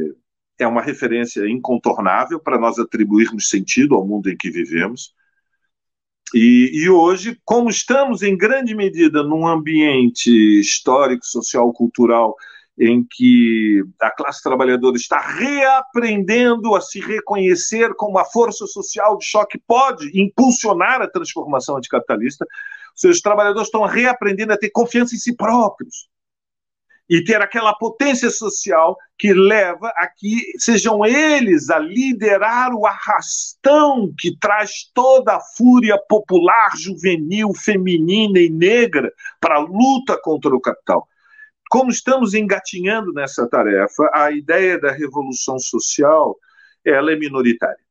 é 0.60 0.68
uma 0.68 0.82
referência 0.82 1.48
incontornável 1.48 2.40
para 2.40 2.60
nós 2.60 2.78
atribuirmos 2.78 3.50
sentido 3.50 3.96
ao 3.96 4.06
mundo 4.06 4.30
em 4.30 4.38
que 4.38 4.52
vivemos. 4.52 5.14
E, 6.34 6.70
e, 6.84 6.90
hoje, 6.90 7.40
como 7.44 7.70
estamos 7.70 8.22
em 8.22 8.38
grande 8.38 8.76
medida 8.76 9.24
num 9.24 9.48
ambiente 9.48 10.30
histórico, 10.60 11.26
social, 11.26 11.74
cultural 11.74 12.36
em 12.80 13.04
que 13.04 13.84
a 14.00 14.10
classe 14.10 14.42
trabalhadora 14.42 14.96
está 14.96 15.20
reaprendendo 15.20 16.76
a 16.76 16.82
se 16.82 17.02
reconhecer 17.02 17.94
como 17.96 18.18
a 18.18 18.24
força 18.24 18.66
social 18.68 19.18
de 19.18 19.26
choque 19.26 19.60
pode 19.68 20.10
impulsionar 20.18 21.02
a 21.02 21.10
transformação 21.10 21.76
anticapitalista. 21.76 22.46
Seus 23.00 23.22
trabalhadores 23.22 23.70
estão 23.70 23.86
reaprendendo 23.86 24.52
a 24.52 24.58
ter 24.58 24.72
confiança 24.72 25.16
em 25.16 25.18
si 25.18 25.34
próprios 25.34 26.10
e 27.10 27.24
ter 27.24 27.42
aquela 27.42 27.74
potência 27.74 28.30
social 28.30 28.98
que 29.18 29.34
leva 29.34 29.88
a 29.96 30.06
que 30.06 30.52
sejam 30.58 31.06
eles 31.06 31.70
a 31.70 31.80
liderar 31.80 32.74
o 32.74 32.86
arrastão 32.86 34.14
que 34.20 34.38
traz 34.38 34.92
toda 34.94 35.38
a 35.38 35.40
fúria 35.40 35.98
popular, 36.10 36.76
juvenil, 36.76 37.54
feminina 37.54 38.38
e 38.38 38.50
negra 38.50 39.14
para 39.40 39.56
a 39.56 39.60
luta 39.60 40.20
contra 40.22 40.54
o 40.54 40.60
capital. 40.60 41.08
Como 41.70 41.90
estamos 41.92 42.34
engatinhando 42.34 43.14
nessa 43.14 43.48
tarefa, 43.48 44.12
a 44.14 44.30
ideia 44.30 44.78
da 44.78 44.92
revolução 44.92 45.58
social 45.58 46.38
ela 46.84 47.14
é 47.14 47.16
minoritária. 47.16 47.89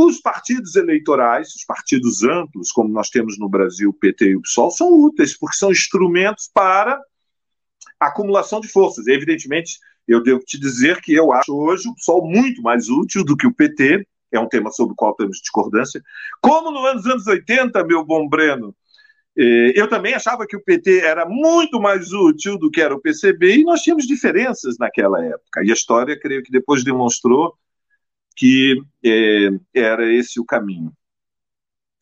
Os 0.00 0.20
partidos 0.20 0.76
eleitorais, 0.76 1.48
os 1.56 1.64
partidos 1.64 2.22
amplos, 2.22 2.70
como 2.70 2.88
nós 2.88 3.10
temos 3.10 3.36
no 3.36 3.48
Brasil, 3.48 3.90
o 3.90 3.92
PT 3.92 4.26
e 4.26 4.36
o 4.36 4.42
PSOL, 4.42 4.70
são 4.70 4.92
úteis, 4.92 5.36
porque 5.36 5.56
são 5.56 5.72
instrumentos 5.72 6.48
para 6.54 7.02
acumulação 7.98 8.60
de 8.60 8.68
forças. 8.68 9.08
Evidentemente, 9.08 9.80
eu 10.06 10.22
devo 10.22 10.38
te 10.38 10.56
dizer 10.56 11.00
que 11.00 11.12
eu 11.12 11.32
acho 11.32 11.52
hoje 11.52 11.88
o 11.88 11.96
PSOL 11.96 12.24
muito 12.24 12.62
mais 12.62 12.88
útil 12.88 13.24
do 13.24 13.36
que 13.36 13.44
o 13.44 13.52
PT, 13.52 14.06
é 14.30 14.38
um 14.38 14.48
tema 14.48 14.70
sobre 14.70 14.92
o 14.92 14.96
qual 14.96 15.16
temos 15.16 15.38
discordância. 15.38 16.00
Como 16.40 16.70
nos 16.70 17.04
anos 17.04 17.26
80, 17.26 17.82
meu 17.82 18.04
bom 18.04 18.28
Breno, 18.28 18.72
é, 19.36 19.72
eu 19.74 19.88
também 19.88 20.14
achava 20.14 20.46
que 20.46 20.56
o 20.56 20.62
PT 20.62 21.00
era 21.00 21.26
muito 21.26 21.80
mais 21.80 22.12
útil 22.12 22.56
do 22.56 22.70
que 22.70 22.80
era 22.80 22.94
o 22.94 23.00
PCB 23.00 23.56
e 23.56 23.64
nós 23.64 23.82
tínhamos 23.82 24.06
diferenças 24.06 24.78
naquela 24.78 25.20
época. 25.24 25.64
E 25.64 25.70
a 25.70 25.74
história, 25.74 26.16
creio 26.16 26.44
que 26.44 26.52
depois 26.52 26.84
demonstrou 26.84 27.52
que 28.38 28.80
é, 29.04 29.48
era 29.74 30.10
esse 30.14 30.38
o 30.38 30.44
caminho. 30.44 30.92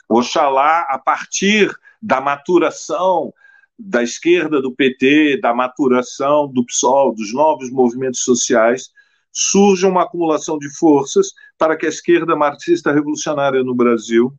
Oxalá, 0.06 0.86
a 0.90 0.98
partir 0.98 1.74
da 2.00 2.20
maturação 2.20 3.32
da 3.78 4.02
esquerda 4.02 4.60
do 4.60 4.74
PT, 4.74 5.40
da 5.40 5.54
maturação 5.54 6.46
do 6.46 6.64
PSOL, 6.64 7.14
dos 7.14 7.32
novos 7.32 7.70
movimentos 7.70 8.20
sociais, 8.20 8.90
surja 9.32 9.88
uma 9.88 10.02
acumulação 10.02 10.58
de 10.58 10.68
forças 10.76 11.32
para 11.58 11.74
que 11.74 11.86
a 11.86 11.88
esquerda 11.88 12.36
marxista 12.36 12.92
revolucionária 12.92 13.64
no 13.64 13.74
Brasil 13.74 14.32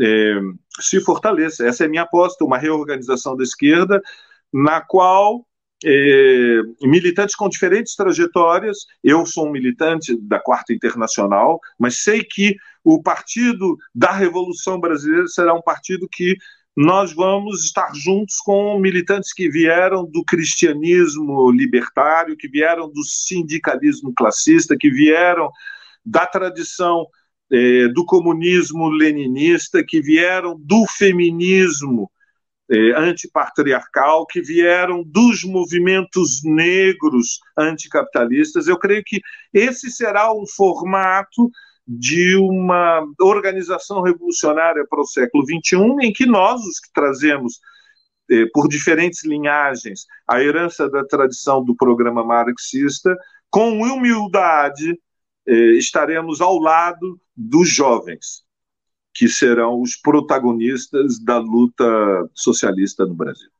é, 0.00 0.40
se 0.80 1.00
fortaleça. 1.00 1.66
Essa 1.66 1.84
é 1.84 1.88
minha 1.88 2.02
aposta, 2.02 2.44
uma 2.44 2.58
reorganização 2.58 3.36
da 3.36 3.42
esquerda, 3.42 4.00
na 4.52 4.80
qual 4.80 5.44
é, 5.84 6.60
militantes 6.82 7.36
com 7.36 7.48
diferentes 7.48 7.94
trajetórias, 7.94 8.78
eu 9.02 9.24
sou 9.24 9.46
um 9.46 9.52
militante 9.52 10.16
da 10.20 10.40
Quarta 10.40 10.72
Internacional, 10.72 11.60
mas 11.78 12.02
sei 12.02 12.24
que 12.24 12.56
o 12.82 13.02
Partido 13.02 13.76
da 13.94 14.12
Revolução 14.12 14.80
Brasileira 14.80 15.28
será 15.28 15.54
um 15.54 15.62
partido 15.62 16.08
que 16.10 16.36
nós 16.76 17.12
vamos 17.12 17.64
estar 17.64 17.92
juntos 17.92 18.36
com 18.36 18.78
militantes 18.78 19.32
que 19.32 19.48
vieram 19.48 20.04
do 20.04 20.24
cristianismo 20.24 21.50
libertário, 21.50 22.36
que 22.36 22.48
vieram 22.48 22.88
do 22.88 23.02
sindicalismo 23.02 24.12
classista, 24.14 24.76
que 24.78 24.88
vieram 24.88 25.50
da 26.04 26.24
tradição 26.24 27.06
é, 27.50 27.88
do 27.88 28.04
comunismo 28.04 28.88
leninista, 28.88 29.82
que 29.84 30.00
vieram 30.00 30.56
do 30.58 30.86
feminismo 30.86 32.10
é, 32.70 32.92
antipatriarcal, 32.96 34.26
que 34.26 34.40
vieram 34.40 35.02
dos 35.02 35.44
movimentos 35.44 36.42
negros 36.44 37.40
anticapitalistas. 37.56 38.66
Eu 38.68 38.78
creio 38.78 39.02
que 39.04 39.20
esse 39.52 39.90
será 39.90 40.32
o 40.32 40.46
formato 40.46 41.50
de 41.86 42.36
uma 42.36 43.02
organização 43.20 44.02
revolucionária 44.02 44.86
para 44.88 45.00
o 45.00 45.06
século 45.06 45.44
XXI, 45.44 46.06
em 46.06 46.12
que 46.12 46.26
nós, 46.26 46.60
os 46.60 46.78
que 46.78 46.92
trazemos 46.92 47.60
é, 48.30 48.44
por 48.52 48.68
diferentes 48.68 49.24
linhagens 49.24 50.04
a 50.26 50.42
herança 50.42 50.90
da 50.90 51.02
tradição 51.02 51.64
do 51.64 51.74
programa 51.74 52.22
marxista, 52.22 53.16
com 53.50 53.80
humildade 53.80 54.98
eh, 55.46 55.78
estaremos 55.78 56.42
ao 56.42 56.58
lado 56.58 57.18
dos 57.34 57.70
jovens, 57.70 58.44
que 59.18 59.28
serão 59.28 59.82
os 59.82 59.96
protagonistas 59.96 61.18
da 61.18 61.38
luta 61.38 61.84
socialista 62.32 63.04
no 63.04 63.14
Brasil. 63.16 63.50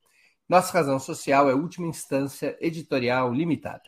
Nossa 0.47 0.71
razão 0.71 0.99
social 0.99 1.49
é 1.49 1.55
última 1.55 1.87
instância 1.87 2.55
editorial 2.61 3.33
limitada. 3.33 3.81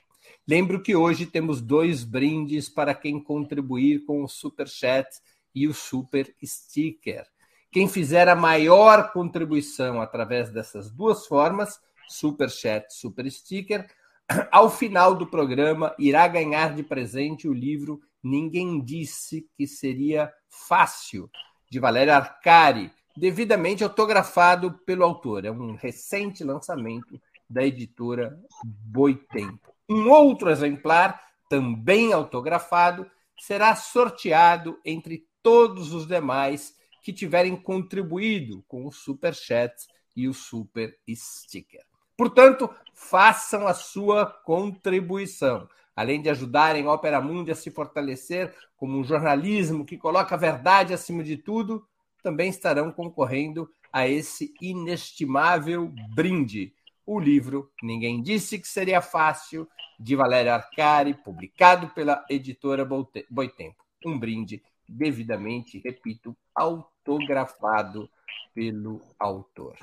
Lembro 0.47 0.81
que 0.81 0.95
hoje 0.95 1.27
temos 1.27 1.61
dois 1.61 2.03
brindes 2.03 2.67
para 2.67 2.95
quem 2.95 3.21
contribuir 3.21 4.05
com 4.05 4.23
o 4.23 4.27
Super 4.27 4.67
Chat 4.67 5.07
e 5.53 5.67
o 5.67 5.73
Super 5.73 6.33
Sticker. 6.43 7.27
Quem 7.71 7.87
fizer 7.87 8.27
a 8.27 8.35
maior 8.35 9.11
contribuição 9.11 10.01
através 10.01 10.49
dessas 10.49 10.89
duas 10.89 11.27
formas, 11.27 11.79
Super 12.07 12.49
Chat, 12.49 12.91
Super 12.91 13.29
Sticker, 13.29 13.85
ao 14.51 14.67
final 14.67 15.13
do 15.13 15.27
programa 15.27 15.93
irá 15.99 16.27
ganhar 16.27 16.73
de 16.73 16.81
presente 16.81 17.47
o 17.47 17.53
livro 17.53 17.99
Ninguém 18.23 18.83
Disse 18.83 19.47
que 19.55 19.67
Seria 19.67 20.33
Fácil, 20.49 21.29
de 21.69 21.79
Valéria 21.79 22.15
Arcari, 22.15 22.91
devidamente 23.17 23.83
autografado 23.83 24.73
pelo 24.85 25.03
autor. 25.03 25.43
É 25.43 25.51
um 25.51 25.73
recente 25.75 26.43
lançamento 26.43 27.19
da 27.49 27.65
editora 27.65 28.39
Boitempo. 28.63 29.73
Um 29.89 30.09
outro 30.09 30.51
exemplar, 30.51 31.19
também 31.49 32.13
autografado, 32.13 33.09
será 33.39 33.75
sorteado 33.75 34.79
entre 34.85 35.25
todos 35.41 35.93
os 35.93 36.05
demais 36.05 36.75
que 37.01 37.11
tiverem 37.11 37.55
contribuído 37.55 38.63
com 38.67 38.85
o 38.85 38.91
Super 38.91 39.33
Chat 39.33 39.73
e 40.15 40.27
o 40.27 40.33
Super 40.33 40.95
Sticker. 41.09 41.83
Portanto, 42.15 42.69
façam 42.93 43.67
a 43.67 43.73
sua 43.73 44.25
contribuição. 44.25 45.67
Além 45.95 46.21
de 46.21 46.29
ajudarem 46.29 46.85
a 46.85 46.91
Opera 46.91 47.19
Mundi 47.19 47.51
a 47.51 47.55
se 47.55 47.71
fortalecer 47.71 48.53
como 48.75 48.99
um 48.99 49.03
jornalismo 49.03 49.85
que 49.85 49.97
coloca 49.97 50.35
a 50.35 50.37
verdade 50.37 50.93
acima 50.93 51.23
de 51.23 51.37
tudo, 51.37 51.87
também 52.27 52.49
estarão 52.49 52.91
concorrendo 52.91 53.71
a 53.89 54.05
esse 54.05 54.53
inestimável 54.61 55.89
brinde. 56.13 56.73
O 57.05 57.17
livro 57.21 57.71
Ninguém 57.81 58.21
Disse 58.21 58.59
Que 58.59 58.67
Seria 58.67 58.99
Fácil, 59.01 59.65
de 59.97 60.13
Valéria 60.13 60.55
Arcari, 60.55 61.13
publicado 61.13 61.87
pela 61.91 62.25
editora 62.29 62.85
Boitempo. 63.29 63.81
Um 64.05 64.19
brinde 64.19 64.61
devidamente, 64.89 65.79
repito, 65.79 66.35
autografado 66.53 68.09
pelo 68.53 69.01
autor. 69.17 69.77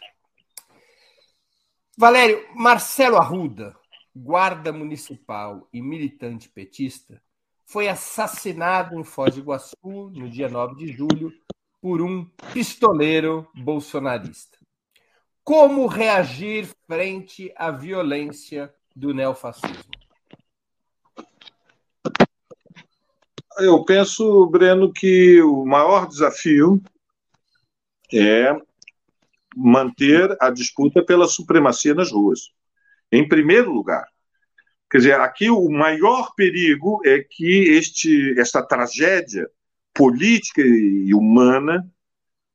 Valério, 1.96 2.46
Marcelo 2.54 3.16
Arruda, 3.16 3.74
guarda 4.14 4.70
municipal 4.70 5.66
e 5.72 5.80
militante 5.80 6.50
petista, 6.50 7.22
foi 7.64 7.88
assassinado 7.88 9.00
em 9.00 9.02
Foz 9.02 9.34
do 9.34 9.40
Iguaçu 9.40 9.74
no 9.82 10.28
dia 10.28 10.50
9 10.50 10.74
de 10.74 10.92
julho 10.92 11.32
por 11.84 12.00
um 12.00 12.24
pistoleiro 12.50 13.46
bolsonarista. 13.54 14.56
Como 15.42 15.86
reagir 15.86 16.66
frente 16.86 17.52
à 17.54 17.70
violência 17.70 18.72
do 18.96 19.12
neofascismo? 19.12 19.92
Eu 23.58 23.84
penso, 23.84 24.46
Breno, 24.46 24.90
que 24.90 25.42
o 25.42 25.66
maior 25.66 26.08
desafio 26.08 26.82
é 28.10 28.56
manter 29.54 30.34
a 30.40 30.48
disputa 30.48 31.04
pela 31.04 31.28
supremacia 31.28 31.92
nas 31.92 32.10
ruas. 32.10 32.50
Em 33.12 33.28
primeiro 33.28 33.70
lugar. 33.70 34.08
Quer 34.90 34.98
dizer, 34.98 35.20
aqui 35.20 35.50
o 35.50 35.68
maior 35.68 36.34
perigo 36.34 37.02
é 37.04 37.22
que 37.22 37.76
este, 37.76 38.40
esta 38.40 38.62
tragédia 38.62 39.46
política 39.94 40.62
e 40.62 41.14
humana 41.14 41.86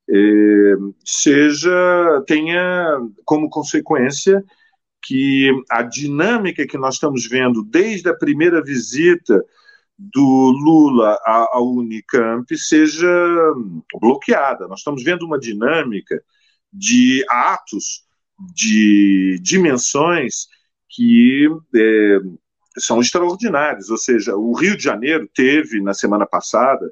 eh, 0.09 0.75
seja 1.05 2.23
tenha 2.27 2.99
como 3.25 3.49
consequência 3.49 4.43
que 5.01 5.49
a 5.69 5.81
dinâmica 5.83 6.67
que 6.67 6.77
nós 6.77 6.95
estamos 6.95 7.27
vendo 7.27 7.63
desde 7.63 8.09
a 8.09 8.15
primeira 8.15 8.61
visita 8.61 9.43
do 9.97 10.21
Lula 10.23 11.19
ao 11.25 11.73
Unicamp 11.73 12.45
seja 12.57 13.07
bloqueada. 13.99 14.67
Nós 14.67 14.79
estamos 14.79 15.03
vendo 15.03 15.25
uma 15.25 15.39
dinâmica 15.39 16.23
de 16.71 17.25
atos, 17.29 18.05
de 18.55 19.37
dimensões 19.41 20.47
que 20.87 21.49
é, 21.75 22.17
são 22.77 23.01
extraordinários. 23.01 23.89
Ou 23.89 23.97
seja, 23.97 24.35
o 24.35 24.53
Rio 24.53 24.77
de 24.77 24.83
Janeiro 24.83 25.29
teve, 25.33 25.81
na 25.81 25.93
semana 25.93 26.25
passada, 26.25 26.89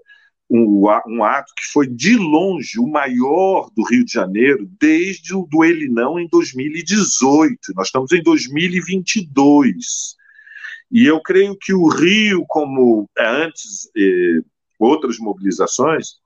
um, 0.50 0.88
um, 1.08 1.24
ato 1.24 1.54
que 1.56 1.66
foi 1.66 1.88
de 1.88 2.16
longe 2.16 2.80
o 2.80 2.88
maior 2.88 3.70
do 3.76 3.84
Rio 3.84 4.06
de 4.06 4.14
Janeiro 4.14 4.70
desde 4.80 5.36
o 5.36 5.46
do 5.46 5.64
Elinão 5.64 6.20
em 6.20 6.28
2018. 6.28 7.74
Nós 7.76 7.88
estamos 7.88 8.12
em 8.12 8.24
2022. 8.24 10.16
E 10.92 11.06
eu 11.06 11.22
creio 11.22 11.58
que 11.60 11.74
o 11.74 11.88
Rio, 11.88 12.46
como 12.48 13.10
é, 13.18 13.28
antes 13.28 13.90
eh, 13.98 14.42
outras 14.80 15.18
mobilizações, 15.20 16.20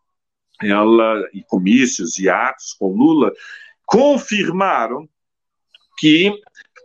ela 0.61 1.27
e 1.33 1.43
comícios 1.43 2.19
e 2.19 2.29
atos 2.29 2.73
com 2.73 2.93
Lula 2.93 3.31
confirmaram 3.85 5.09
que 5.97 6.31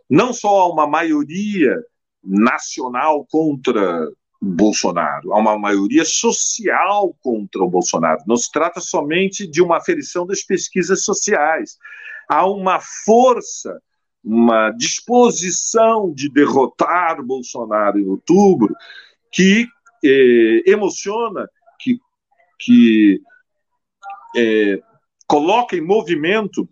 não 0.09 0.33
só 0.33 0.61
há 0.61 0.73
uma 0.73 0.87
maioria 0.87 1.77
nacional 2.25 3.27
contra 3.31 4.11
Bolsonaro, 4.55 5.33
há 5.33 5.39
uma 5.39 5.59
maioria 5.59 6.05
social 6.05 7.15
contra 7.23 7.63
o 7.63 7.69
Bolsonaro. 7.69 8.23
Não 8.27 8.37
se 8.37 8.51
trata 8.51 8.81
somente 8.81 9.47
de 9.47 9.63
uma 9.63 9.79
aferição 9.79 10.27
das 10.27 10.43
pesquisas 10.43 11.05
sociais. 11.05 11.77
Há 12.29 12.47
uma 12.47 12.81
força, 12.81 13.81
uma 14.23 14.71
disposição 14.71 16.13
de 16.13 16.31
derrotar 16.31 17.23
Bolsonaro 17.23 17.99
em 17.99 18.07
outubro 18.07 18.75
que 19.33 19.67
eh, 20.05 20.63
emociona, 20.67 21.49
que, 21.79 21.99
que 22.59 23.21
eh, 24.37 24.81
coloca 25.27 25.77
em 25.77 25.81
movimento 25.81 26.69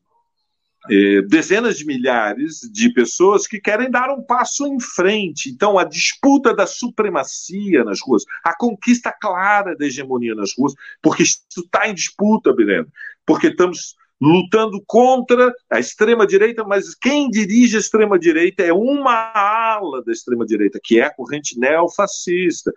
é, 0.91 1.23
dezenas 1.23 1.79
de 1.79 1.87
milhares 1.87 2.61
de 2.71 2.93
pessoas 2.93 3.47
que 3.47 3.61
querem 3.61 3.91
dar 3.91 4.11
um 4.11 4.23
passo 4.23 4.67
em 4.67 4.79
frente. 4.79 5.49
Então, 5.49 5.79
a 5.79 5.85
disputa 5.85 6.55
da 6.55 6.67
supremacia 6.67 7.85
nas 7.85 8.01
ruas, 8.01 8.25
a 8.45 8.57
conquista 8.57 9.13
clara 9.13 9.77
da 9.77 9.87
hegemonia 9.87 10.35
nas 10.35 10.53
ruas, 10.57 10.75
porque 11.03 11.23
isso 11.23 11.41
está 11.57 11.89
em 11.89 11.95
disputa, 11.95 12.53
Bireno, 12.53 12.89
porque 13.25 13.49
estamos 13.49 13.95
lutando 14.21 14.83
contra 14.87 15.53
a 15.71 15.81
extrema-direita, 15.81 16.65
mas 16.65 16.95
quem 16.95 17.29
dirige 17.29 17.77
a 17.77 17.81
extrema-direita 17.81 18.63
é 18.63 18.73
uma 18.73 19.33
ala 19.35 20.03
da 20.05 20.13
extrema-direita, 20.13 20.79
que 20.83 21.01
é 21.01 21.05
a 21.05 21.15
corrente 21.15 21.59
neofascista, 21.59 22.73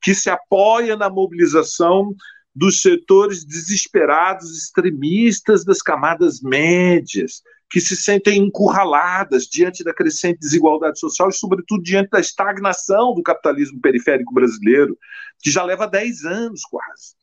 que 0.00 0.14
se 0.14 0.30
apoia 0.30 0.96
na 0.96 1.10
mobilização 1.10 2.14
dos 2.56 2.80
setores 2.80 3.44
desesperados, 3.44 4.56
extremistas 4.56 5.62
das 5.62 5.82
camadas 5.82 6.40
médias, 6.40 7.42
que 7.70 7.82
se 7.82 7.94
sentem 7.94 8.38
encurraladas 8.38 9.44
diante 9.44 9.84
da 9.84 9.92
crescente 9.92 10.38
desigualdade 10.38 10.98
social 10.98 11.28
e, 11.28 11.34
sobretudo, 11.34 11.82
diante 11.82 12.08
da 12.08 12.18
estagnação 12.18 13.12
do 13.12 13.22
capitalismo 13.22 13.78
periférico 13.78 14.32
brasileiro, 14.32 14.96
que 15.42 15.50
já 15.50 15.62
leva 15.62 15.86
10 15.86 16.24
anos 16.24 16.62
quase. 16.62 17.14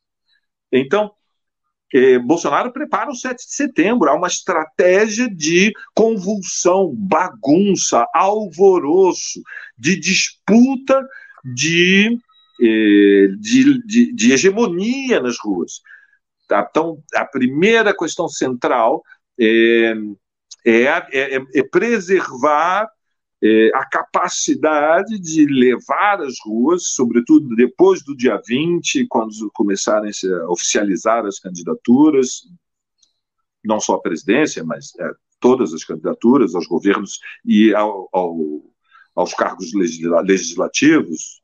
Então, 0.71 1.11
eh, 1.91 2.19
Bolsonaro 2.19 2.71
prepara 2.71 3.09
o 3.09 3.15
7 3.15 3.35
de 3.35 3.55
setembro, 3.55 4.11
há 4.11 4.15
uma 4.15 4.27
estratégia 4.27 5.27
de 5.27 5.73
convulsão, 5.95 6.93
bagunça, 6.95 8.05
alvoroço, 8.13 9.41
de 9.75 9.99
disputa 9.99 11.03
de 11.43 12.19
de, 12.59 13.81
de, 13.85 14.13
de 14.13 14.31
hegemonia 14.31 15.19
nas 15.19 15.37
ruas. 15.39 15.81
Tá? 16.47 16.65
Então, 16.69 17.01
a 17.15 17.25
primeira 17.25 17.95
questão 17.95 18.27
central 18.27 19.03
é, 19.39 19.93
é, 20.65 20.83
é, 21.11 21.43
é 21.55 21.63
preservar 21.63 22.87
é, 23.43 23.71
a 23.75 23.85
capacidade 23.85 25.19
de 25.19 25.45
levar 25.45 26.21
as 26.21 26.35
ruas, 26.45 26.87
sobretudo 26.89 27.55
depois 27.55 28.01
do 28.03 28.15
dia 28.15 28.41
20, 28.47 29.05
quando 29.07 29.31
começarem 29.53 30.11
a 30.11 30.49
oficializar 30.49 31.25
as 31.25 31.39
candidaturas, 31.39 32.43
não 33.63 33.79
só 33.81 33.95
a 33.95 34.01
presidência, 34.01 34.63
mas 34.63 34.93
é, 34.97 35.11
todas 35.41 35.73
as 35.73 35.83
candidaturas 35.83 36.55
aos 36.55 36.67
governos 36.67 37.19
e 37.43 37.75
ao, 37.75 38.07
ao, 38.13 38.37
aos 39.13 39.33
cargos 39.33 39.71
legislativos, 39.73 41.41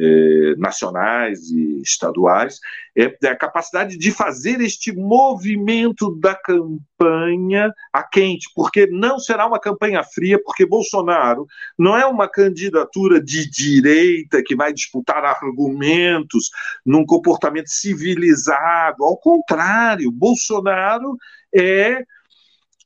eh, 0.00 0.54
nacionais 0.58 1.50
e 1.50 1.82
estaduais, 1.82 2.60
é, 2.96 3.12
é 3.20 3.28
a 3.28 3.36
capacidade 3.36 3.98
de 3.98 4.12
fazer 4.12 4.60
este 4.60 4.92
movimento 4.92 6.14
da 6.20 6.36
campanha 6.36 7.72
a 7.92 8.04
quente, 8.04 8.48
porque 8.54 8.86
não 8.86 9.18
será 9.18 9.44
uma 9.44 9.58
campanha 9.58 10.04
fria, 10.04 10.40
porque 10.44 10.64
Bolsonaro 10.64 11.46
não 11.76 11.96
é 11.96 12.06
uma 12.06 12.28
candidatura 12.28 13.20
de 13.20 13.50
direita 13.50 14.40
que 14.40 14.54
vai 14.54 14.72
disputar 14.72 15.24
argumentos 15.24 16.48
num 16.86 17.04
comportamento 17.04 17.68
civilizado, 17.68 19.02
ao 19.02 19.16
contrário, 19.16 20.12
Bolsonaro 20.12 21.16
é 21.52 22.04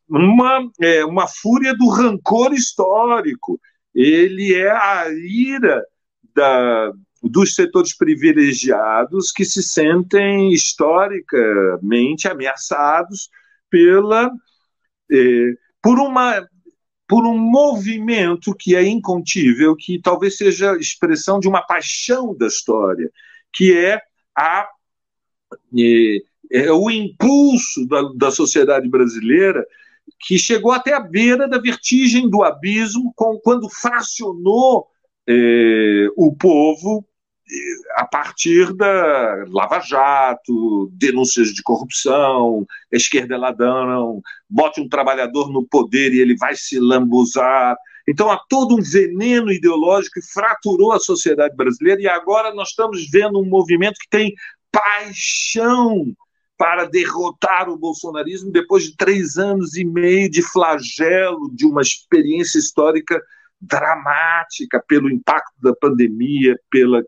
uma, 0.08 0.66
é, 0.80 1.04
uma 1.04 1.26
fúria 1.26 1.74
do 1.74 1.88
rancor 1.88 2.54
histórico. 2.54 3.60
Ele 3.94 4.54
é 4.54 4.70
a 4.70 5.06
ira 5.10 5.84
da, 6.34 6.92
dos 7.22 7.54
setores 7.54 7.96
privilegiados 7.96 9.30
que 9.30 9.44
se 9.44 9.62
sentem 9.62 10.52
historicamente 10.52 12.26
ameaçados 12.26 13.28
pela 13.70 14.30
eh, 15.10 15.54
por 15.82 15.98
uma 15.98 16.46
por 17.08 17.26
um 17.26 17.36
movimento 17.36 18.54
que 18.54 18.74
é 18.74 18.82
incontível, 18.82 19.76
que 19.76 20.00
talvez 20.00 20.38
seja 20.38 20.74
expressão 20.78 21.38
de 21.38 21.46
uma 21.46 21.60
paixão 21.60 22.34
da 22.34 22.46
história, 22.46 23.10
que 23.52 23.76
é 23.76 24.00
a 24.34 24.66
eh, 25.78 26.22
é 26.50 26.70
o 26.70 26.90
impulso 26.90 27.86
da, 27.86 28.02
da 28.14 28.30
sociedade 28.30 28.88
brasileira 28.88 29.64
que 30.20 30.38
chegou 30.38 30.72
até 30.72 30.92
a 30.92 31.00
beira 31.00 31.48
da 31.48 31.58
vertigem 31.58 32.28
do 32.28 32.42
abismo 32.42 33.12
com, 33.16 33.38
quando 33.38 33.68
fracionou 33.68 34.86
eh, 35.28 36.08
o 36.16 36.34
povo 36.34 37.06
eh, 37.50 38.00
a 38.00 38.06
partir 38.06 38.72
da 38.74 39.44
Lava 39.48 39.80
Jato, 39.80 40.90
denúncias 40.92 41.48
de 41.48 41.62
corrupção, 41.62 42.66
esquerda 42.90 43.34
é 43.34 43.38
ladrão, 43.38 44.20
bote 44.48 44.80
um 44.80 44.88
trabalhador 44.88 45.50
no 45.50 45.66
poder 45.66 46.12
e 46.12 46.20
ele 46.20 46.36
vai 46.36 46.54
se 46.54 46.78
lambuzar. 46.78 47.76
Então 48.08 48.30
há 48.30 48.40
todo 48.48 48.76
um 48.76 48.82
veneno 48.82 49.52
ideológico 49.52 50.20
que 50.20 50.32
fraturou 50.32 50.92
a 50.92 50.98
sociedade 50.98 51.54
brasileira 51.56 52.00
e 52.00 52.08
agora 52.08 52.52
nós 52.54 52.70
estamos 52.70 53.08
vendo 53.10 53.40
um 53.40 53.48
movimento 53.48 53.98
que 54.00 54.08
tem 54.10 54.34
paixão 54.72 56.14
para 56.56 56.84
derrotar 56.84 57.68
o 57.68 57.76
bolsonarismo 57.76 58.50
depois 58.50 58.84
de 58.84 58.96
três 58.96 59.36
anos 59.36 59.76
e 59.76 59.84
meio 59.84 60.30
de 60.30 60.42
flagelo, 60.42 61.50
de 61.52 61.66
uma 61.66 61.82
experiência 61.82 62.58
histórica 62.58 63.20
dramática 63.62 64.82
pelo 64.88 65.08
impacto 65.08 65.54
da 65.62 65.72
pandemia, 65.74 66.58
pela 66.68 67.00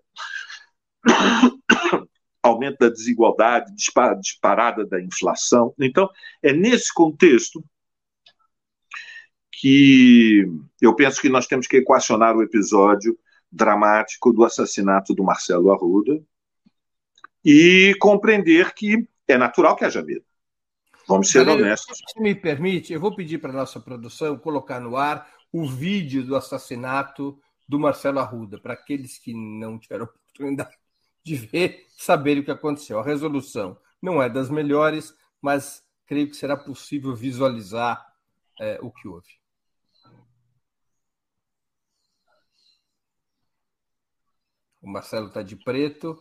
aumento 2.41 2.79
da 2.79 2.89
desigualdade, 2.89 3.75
disparada 3.75 4.87
da 4.87 5.03
inflação. 5.03 5.75
Então, 5.81 6.09
é 6.41 6.53
nesse 6.53 6.95
contexto 6.95 7.65
que 9.51 10.47
eu 10.81 10.95
penso 10.95 11.21
que 11.21 11.29
nós 11.29 11.47
temos 11.47 11.67
que 11.67 11.79
equacionar 11.79 12.37
o 12.37 12.43
episódio 12.43 13.19
dramático 13.51 14.33
do 14.33 14.45
assassinato 14.45 15.15
do 15.15 15.25
Marcelo 15.25 15.73
Arruda 15.73 16.23
e 17.45 17.97
compreender 17.99 18.73
que 18.75 19.09
é 19.27 19.37
natural 19.37 19.75
que 19.75 19.85
haja 19.85 20.03
medo. 20.03 20.25
Vamos 21.07 21.31
ser 21.31 21.45
Galera, 21.45 21.67
honestos. 21.67 21.99
Se 22.13 22.21
me 22.21 22.35
permite, 22.35 22.93
eu 22.93 23.01
vou 23.01 23.15
pedir 23.15 23.39
para 23.39 23.51
a 23.51 23.55
nossa 23.55 23.79
produção 23.81 24.39
colocar 24.39 24.81
no 24.81 24.97
ar 24.97 25.29
o 25.55 25.69
vídeo 25.69 26.27
do 26.27 26.35
assassinato 26.35 27.41
do 27.69 27.79
Marcelo 27.79 28.19
Arruda, 28.19 28.59
para 28.59 28.75
aqueles 28.75 29.19
que 29.19 29.33
não 29.33 29.79
tiveram 29.79 30.07
oportunidade 30.11 30.77
de 31.23 31.37
ver, 31.37 31.87
saberem 31.97 32.43
o 32.43 32.45
que 32.45 32.51
aconteceu. 32.51 32.99
A 32.99 33.05
resolução 33.05 33.79
não 34.03 34.21
é 34.21 34.29
das 34.29 34.51
melhores, 34.51 35.17
mas 35.41 35.81
creio 36.07 36.29
que 36.29 36.35
será 36.35 36.57
possível 36.57 37.15
visualizar 37.15 38.05
é, 38.59 38.81
o 38.83 38.91
que 38.91 39.07
houve. 39.07 39.29
O 44.83 44.91
Marcelo 44.91 45.29
está 45.29 45.41
de 45.41 45.55
preto. 45.55 46.21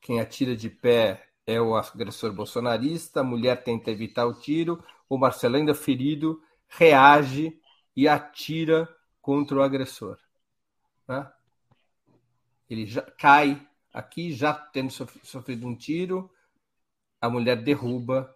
Quem 0.00 0.20
atira 0.20 0.56
de 0.56 0.70
pé 0.70 1.28
é 1.46 1.60
o 1.60 1.76
agressor 1.76 2.32
bolsonarista. 2.32 3.20
A 3.20 3.24
mulher 3.24 3.62
tenta 3.62 3.90
evitar 3.90 4.24
o 4.24 4.32
tiro. 4.32 4.82
O 5.06 5.18
Marcelo, 5.18 5.56
ainda 5.56 5.74
ferido, 5.74 6.42
reage 6.76 7.58
e 7.94 8.06
atira 8.06 8.88
contra 9.20 9.56
o 9.56 9.62
agressor. 9.62 10.18
Né? 11.08 11.30
Ele 12.68 12.86
já 12.86 13.02
cai 13.02 13.66
aqui, 13.92 14.32
já 14.32 14.52
tendo 14.52 14.90
sofrido 14.90 15.66
um 15.66 15.74
tiro. 15.74 16.30
A 17.20 17.28
mulher 17.28 17.62
derruba. 17.62 18.34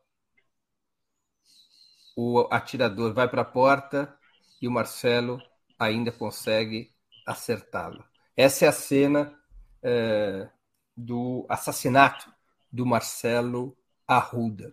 O 2.17 2.49
atirador 2.51 3.13
vai 3.13 3.29
para 3.29 3.43
a 3.43 3.45
porta 3.45 4.19
e 4.61 4.67
o 4.67 4.71
Marcelo 4.71 5.41
ainda 5.79 6.11
consegue 6.11 6.93
acertá-lo. 7.27 8.05
Essa 8.37 8.67
é 8.67 8.69
a 8.69 8.73
cena 8.73 9.39
é, 9.83 10.51
do 10.97 11.47
assassinato 11.49 12.31
do 12.71 12.85
Marcelo 12.85 13.77
Arruda. 14.07 14.73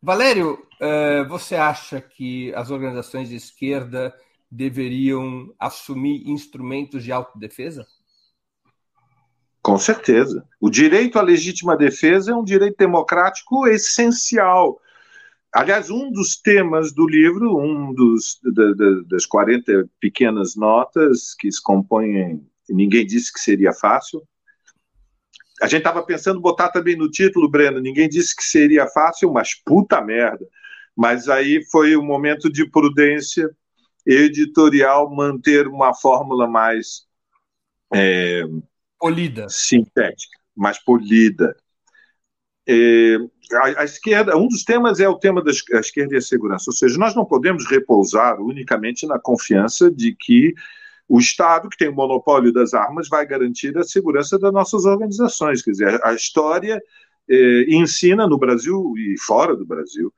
Valério, 0.00 0.58
é, 0.80 1.24
você 1.24 1.56
acha 1.56 2.00
que 2.00 2.54
as 2.54 2.70
organizações 2.70 3.28
de 3.28 3.36
esquerda 3.36 4.14
deveriam 4.50 5.52
assumir 5.58 6.28
instrumentos 6.28 7.02
de 7.02 7.12
autodefesa? 7.12 7.86
Com 9.60 9.76
certeza. 9.76 10.46
O 10.60 10.70
direito 10.70 11.18
à 11.18 11.22
legítima 11.22 11.76
defesa 11.76 12.32
é 12.32 12.34
um 12.34 12.44
direito 12.44 12.76
democrático 12.78 13.66
essencial. 13.66 14.80
Aliás, 15.52 15.90
um 15.90 16.10
dos 16.10 16.36
temas 16.36 16.92
do 16.92 17.06
livro, 17.06 17.58
um 17.58 17.92
dos, 17.92 18.38
da, 18.42 18.72
da, 18.72 19.00
das 19.08 19.26
40 19.26 19.88
pequenas 20.00 20.54
notas 20.54 21.34
que 21.34 21.50
se 21.50 21.62
compõem 21.62 22.46
ninguém 22.68 23.06
disse 23.06 23.32
que 23.32 23.40
seria 23.40 23.72
fácil. 23.72 24.22
A 25.62 25.66
gente 25.66 25.78
estava 25.78 26.02
pensando 26.02 26.40
botar 26.40 26.70
também 26.70 26.96
no 26.96 27.10
título, 27.10 27.50
Breno, 27.50 27.80
ninguém 27.80 28.08
disse 28.08 28.34
que 28.34 28.44
seria 28.44 28.86
fácil, 28.86 29.32
mas 29.32 29.54
puta 29.54 30.00
merda. 30.00 30.46
Mas 30.96 31.28
aí 31.28 31.64
foi 31.70 31.96
um 31.96 32.04
momento 32.04 32.50
de 32.50 32.68
prudência 32.68 33.48
editorial 34.06 35.14
manter 35.14 35.68
uma 35.68 35.94
fórmula 35.94 36.48
mais 36.48 37.06
é, 37.94 38.42
polida, 38.98 39.46
sintética, 39.48 40.38
mais 40.56 40.78
polida. 40.78 41.56
É, 42.66 43.16
a, 43.52 43.82
a, 43.82 43.84
esquerda, 43.84 44.36
um 44.36 44.48
dos 44.48 44.64
temas 44.64 45.00
é 45.00 45.08
o 45.08 45.18
tema 45.18 45.42
da 45.42 45.50
esquerda 45.50 46.14
e 46.14 46.18
a 46.18 46.22
segurança, 46.22 46.64
ou 46.68 46.74
seja, 46.74 46.98
nós 46.98 47.14
não 47.14 47.24
podemos 47.24 47.66
repousar 47.66 48.40
unicamente 48.40 49.06
na 49.06 49.18
confiança 49.18 49.90
de 49.90 50.14
que 50.14 50.54
o 51.08 51.18
Estado, 51.18 51.68
que 51.68 51.76
tem 51.76 51.88
o 51.88 51.94
monopólio 51.94 52.52
das 52.52 52.74
armas, 52.74 53.08
vai 53.08 53.26
garantir 53.26 53.76
a 53.78 53.82
segurança 53.82 54.38
das 54.38 54.52
nossas 54.52 54.84
organizações. 54.84 55.62
Quer 55.62 55.70
dizer, 55.70 56.00
a 56.04 56.12
história 56.12 56.80
eh, 57.28 57.64
ensina 57.68 58.26
no 58.26 58.38
Brasil 58.38 58.92
e 58.96 59.16
fora 59.18 59.56
do 59.56 59.66
Brasil 59.66 60.12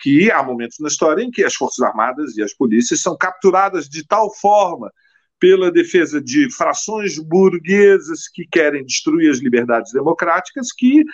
que 0.00 0.30
há 0.30 0.42
momentos 0.42 0.78
na 0.80 0.88
história 0.88 1.22
em 1.22 1.30
que 1.30 1.44
as 1.44 1.54
Forças 1.54 1.80
Armadas 1.84 2.36
e 2.36 2.42
as 2.42 2.52
polícias 2.52 3.00
são 3.00 3.16
capturadas 3.16 3.88
de 3.88 4.06
tal 4.06 4.34
forma 4.34 4.92
pela 5.38 5.70
defesa 5.70 6.20
de 6.20 6.50
frações 6.50 7.18
burguesas 7.18 8.28
que 8.28 8.46
querem 8.46 8.84
destruir 8.84 9.30
as 9.30 9.38
liberdades 9.38 9.92
democráticas 9.92 10.72
que 10.72 11.04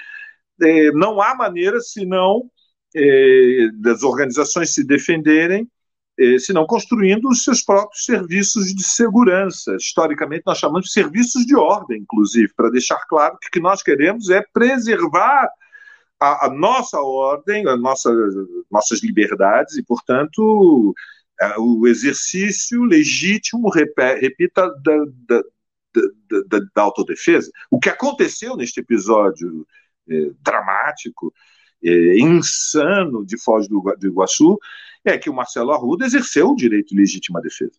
eh, 0.63 0.93
não 0.93 1.21
há 1.21 1.35
maneira 1.35 1.81
senão 1.81 2.51
eh, 2.95 3.69
das 3.75 4.03
organizações 4.03 4.73
se 4.73 4.85
defenderem 4.85 5.69
eh, 6.21 6.39
senão 6.39 6.67
construindo 6.67 7.29
os 7.29 7.43
seus 7.43 7.63
próprios 7.63 8.05
serviços 8.05 8.75
de 8.75 8.83
segurança. 8.83 9.75
Historicamente, 9.77 10.43
nós 10.45 10.59
chamamos 10.59 10.89
de 10.89 10.93
serviços 10.93 11.47
de 11.47 11.57
ordem, 11.57 12.03
inclusive, 12.03 12.53
para 12.55 12.71
deixar 12.71 13.01
claro 13.09 13.39
que 13.41 13.49
o 13.49 13.51
que 13.51 13.61
nós 13.61 13.83
queremos 13.83 14.29
é 14.29 14.45
preservar 14.53 15.49
a, 16.21 16.47
a 16.47 16.51
nossa 16.51 17.01
ordem, 17.01 17.67
as 17.67 17.81
nossa, 17.81 18.11
nossas 18.71 19.03
liberdades 19.03 19.79
e, 19.79 19.83
portanto, 19.83 20.95
é, 21.41 21.55
o 21.59 21.87
exercício 21.87 22.85
legítimo, 22.85 23.71
repita, 23.71 24.69
da, 24.83 25.05
da, 25.27 25.43
da, 26.49 26.59
da, 26.75 26.83
autodefesa. 26.83 27.51
O 27.71 27.81
que 27.81 27.89
aconteceu 27.89 28.57
neste 28.57 28.81
episódio 28.81 29.67
eh, 30.09 30.33
dramático, 30.43 31.33
eh, 31.83 32.19
insano 32.19 33.25
de 33.25 33.39
Foz 33.39 33.69
do, 33.69 33.81
do 33.99 34.07
Iguaçu 34.07 34.59
é 35.05 35.17
que 35.17 35.31
o 35.31 35.35
Marcelo 35.35 35.73
Arruda 35.73 36.05
exerceu 36.05 36.51
o 36.51 36.57
direito 36.57 36.95
legítimo 36.95 37.39
à 37.39 37.41
defesa. 37.41 37.79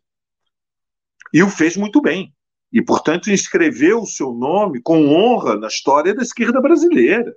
E 1.34 1.41
o 1.43 1.49
fez 1.49 1.78
muito 1.78 2.02
bem. 2.02 2.34
E, 2.72 2.82
portanto, 2.82 3.30
inscreveu 3.30 4.02
o 4.02 4.08
seu 4.08 4.34
nome 4.34 4.82
com 4.82 5.08
honra 5.10 5.58
na 5.58 5.68
história 5.68 6.14
da 6.16 6.22
esquerda 6.24 6.62
brasileira. 6.62 7.36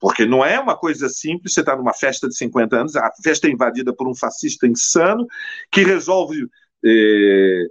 Porque 0.00 0.26
não 0.26 0.44
é 0.44 0.58
uma 0.58 0.76
coisa 0.76 1.08
simples, 1.08 1.54
você 1.54 1.60
está 1.60 1.76
numa 1.76 1.94
festa 1.94 2.28
de 2.28 2.36
50 2.36 2.76
anos, 2.76 2.96
a 2.96 3.10
festa 3.22 3.46
é 3.46 3.50
invadida 3.50 3.94
por 3.94 4.08
um 4.08 4.14
fascista 4.14 4.66
insano 4.66 5.26
que 5.70 5.82
resolve 5.82 6.46
é, 6.84 7.66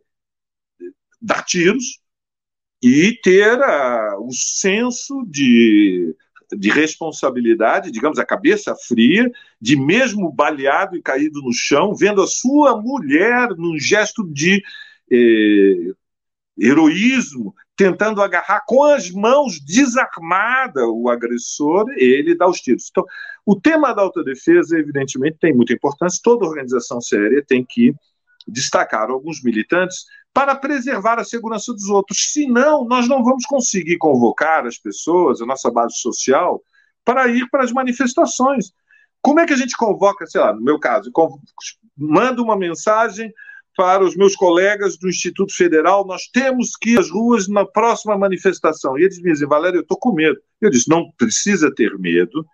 dar 1.21 1.43
tiros 1.43 1.99
e 2.81 3.19
ter 3.21 3.59
o 4.19 4.31
senso 4.31 5.23
de 5.27 6.15
de 6.57 6.69
responsabilidade, 6.69 7.91
digamos, 7.91 8.19
a 8.19 8.25
cabeça 8.25 8.75
fria, 8.75 9.29
de 9.59 9.75
mesmo 9.75 10.31
baleado 10.31 10.95
e 10.95 11.01
caído 11.01 11.41
no 11.41 11.53
chão, 11.53 11.93
vendo 11.95 12.21
a 12.21 12.27
sua 12.27 12.79
mulher 12.79 13.49
num 13.57 13.77
gesto 13.77 14.23
de 14.31 14.61
eh, 15.11 15.93
heroísmo, 16.57 17.53
tentando 17.75 18.21
agarrar 18.21 18.63
com 18.67 18.83
as 18.83 19.09
mãos 19.09 19.59
desarmada 19.59 20.87
o 20.87 21.09
agressor, 21.09 21.85
ele 21.97 22.35
dá 22.35 22.47
os 22.47 22.59
tiros. 22.59 22.87
Então, 22.89 23.03
o 23.45 23.59
tema 23.59 23.93
da 23.93 24.01
autodefesa, 24.01 24.77
evidentemente, 24.77 25.37
tem 25.39 25.53
muita 25.53 25.73
importância. 25.73 26.19
Toda 26.23 26.45
organização 26.45 27.01
séria 27.01 27.43
tem 27.45 27.65
que 27.65 27.93
destacar 28.47 29.09
alguns 29.09 29.41
militantes 29.41 30.05
para 30.33 30.55
preservar 30.55 31.19
a 31.19 31.23
segurança 31.23 31.71
dos 31.71 31.87
outros. 31.89 32.31
Senão, 32.33 32.85
nós 32.85 33.07
não 33.07 33.23
vamos 33.23 33.45
conseguir 33.45 33.97
convocar 33.97 34.65
as 34.65 34.77
pessoas, 34.77 35.41
a 35.41 35.45
nossa 35.45 35.69
base 35.69 35.95
social, 35.97 36.61
para 37.05 37.27
ir 37.27 37.47
para 37.49 37.63
as 37.63 37.71
manifestações. 37.71 38.73
Como 39.21 39.39
é 39.39 39.45
que 39.45 39.53
a 39.53 39.57
gente 39.57 39.77
convoca, 39.77 40.25
sei 40.25 40.41
lá, 40.41 40.53
no 40.53 40.61
meu 40.61 40.79
caso, 40.79 41.11
mando 41.95 42.43
uma 42.43 42.57
mensagem 42.57 43.31
para 43.75 44.03
os 44.03 44.15
meus 44.15 44.35
colegas 44.35 44.97
do 44.97 45.09
Instituto 45.09 45.55
Federal, 45.55 46.05
nós 46.05 46.27
temos 46.27 46.75
que 46.75 46.91
ir 46.91 46.99
às 46.99 47.09
ruas 47.09 47.47
na 47.47 47.65
próxima 47.65 48.17
manifestação. 48.17 48.97
E 48.97 49.03
eles 49.03 49.21
me 49.21 49.31
dizem, 49.31 49.47
Valério, 49.47 49.77
eu 49.77 49.81
estou 49.81 49.97
com 49.97 50.13
medo. 50.13 50.39
Eu 50.61 50.69
disse, 50.69 50.89
não 50.89 51.11
precisa 51.17 51.73
ter 51.73 51.97
medo, 51.97 52.45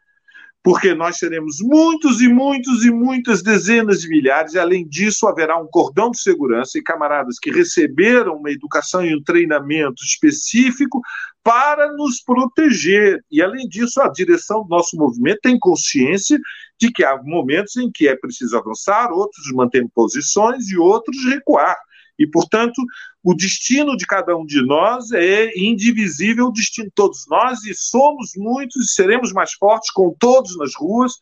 porque 0.63 0.93
nós 0.93 1.17
teremos 1.17 1.57
muitos 1.61 2.21
e 2.21 2.27
muitos 2.27 2.83
e 2.83 2.91
muitas 2.91 3.41
dezenas 3.41 4.01
de 4.01 4.09
milhares, 4.09 4.53
e 4.53 4.59
além 4.59 4.87
disso 4.87 5.27
haverá 5.27 5.57
um 5.57 5.67
cordão 5.67 6.11
de 6.11 6.21
segurança 6.21 6.77
e 6.77 6.83
camaradas 6.83 7.39
que 7.39 7.49
receberam 7.49 8.35
uma 8.35 8.51
educação 8.51 9.03
e 9.03 9.15
um 9.15 9.23
treinamento 9.23 10.03
específico 10.03 11.01
para 11.43 11.91
nos 11.93 12.21
proteger. 12.21 13.23
E 13.31 13.41
além 13.41 13.67
disso, 13.67 14.01
a 14.01 14.09
direção 14.09 14.63
do 14.63 14.69
nosso 14.69 14.97
movimento 14.97 15.39
tem 15.41 15.57
consciência 15.57 16.37
de 16.79 16.91
que 16.91 17.03
há 17.03 17.21
momentos 17.23 17.77
em 17.77 17.89
que 17.89 18.07
é 18.07 18.15
preciso 18.15 18.57
avançar, 18.57 19.11
outros 19.11 19.51
manter 19.53 19.85
posições 19.93 20.69
e 20.69 20.77
outros 20.77 21.23
recuar. 21.25 21.77
E, 22.19 22.27
portanto, 22.27 22.83
o 23.23 23.33
destino 23.33 23.95
de 23.95 24.05
cada 24.05 24.35
um 24.35 24.45
de 24.45 24.61
nós 24.61 25.11
é 25.13 25.57
indivisível 25.57 26.47
o 26.47 26.51
destino 26.51 26.87
de 26.87 26.93
todos 26.93 27.25
nós 27.29 27.63
e 27.63 27.73
somos 27.73 28.33
muitos 28.35 28.75
e 28.75 28.93
seremos 28.93 29.31
mais 29.31 29.53
fortes 29.53 29.89
com 29.91 30.13
todos 30.19 30.57
nas 30.57 30.75
ruas, 30.75 31.13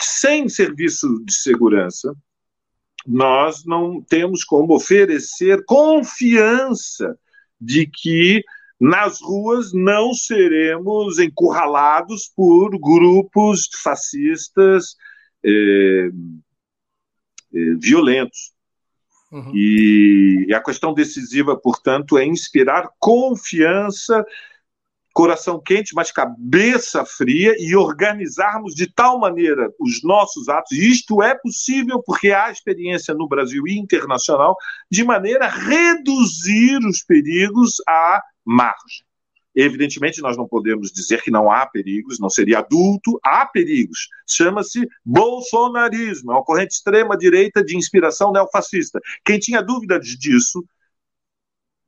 sem 0.00 0.48
serviço 0.48 1.20
de 1.24 1.34
segurança. 1.34 2.14
Nós 3.04 3.64
não 3.66 4.00
temos 4.00 4.44
como 4.44 4.74
oferecer 4.74 5.64
confiança 5.66 7.18
de 7.60 7.86
que 7.86 8.42
nas 8.80 9.20
ruas 9.20 9.72
não 9.72 10.14
seremos 10.14 11.18
encurralados 11.18 12.30
por 12.34 12.70
grupos 12.78 13.68
fascistas 13.82 14.96
eh, 15.44 16.10
eh, 17.54 17.74
violentos. 17.78 18.53
Uhum. 19.32 19.52
E, 19.54 20.52
a 20.54 20.60
questão 20.62 20.94
decisiva, 20.94 21.56
portanto, 21.56 22.16
é 22.16 22.24
inspirar 22.24 22.88
confiança, 22.98 24.24
coração 25.12 25.60
quente, 25.60 25.94
mas 25.94 26.10
cabeça 26.10 27.04
fria 27.04 27.54
e 27.58 27.76
organizarmos 27.76 28.74
de 28.74 28.92
tal 28.92 29.18
maneira 29.18 29.70
os 29.78 30.02
nossos 30.02 30.48
atos. 30.48 30.72
E 30.72 30.90
isto 30.90 31.22
é 31.22 31.34
possível 31.36 32.02
porque 32.04 32.32
há 32.32 32.50
experiência 32.50 33.14
no 33.14 33.28
Brasil 33.28 33.66
e 33.66 33.78
internacional 33.78 34.56
de 34.90 35.04
maneira 35.04 35.46
a 35.46 35.48
reduzir 35.48 36.78
os 36.84 37.02
perigos 37.02 37.76
à 37.88 38.20
margem. 38.44 39.06
Evidentemente, 39.54 40.20
nós 40.20 40.36
não 40.36 40.48
podemos 40.48 40.90
dizer 40.90 41.22
que 41.22 41.30
não 41.30 41.50
há 41.50 41.64
perigos, 41.64 42.18
não 42.18 42.28
seria 42.28 42.58
adulto, 42.58 43.20
há 43.22 43.46
perigos. 43.46 44.08
Chama-se 44.28 44.88
bolsonarismo, 45.04 46.32
é 46.32 46.34
uma 46.34 46.44
corrente 46.44 46.74
extrema-direita 46.74 47.62
de 47.62 47.76
inspiração 47.76 48.32
neofascista. 48.32 49.00
Quem 49.24 49.38
tinha 49.38 49.62
dúvidas 49.62 50.06
disso 50.06 50.64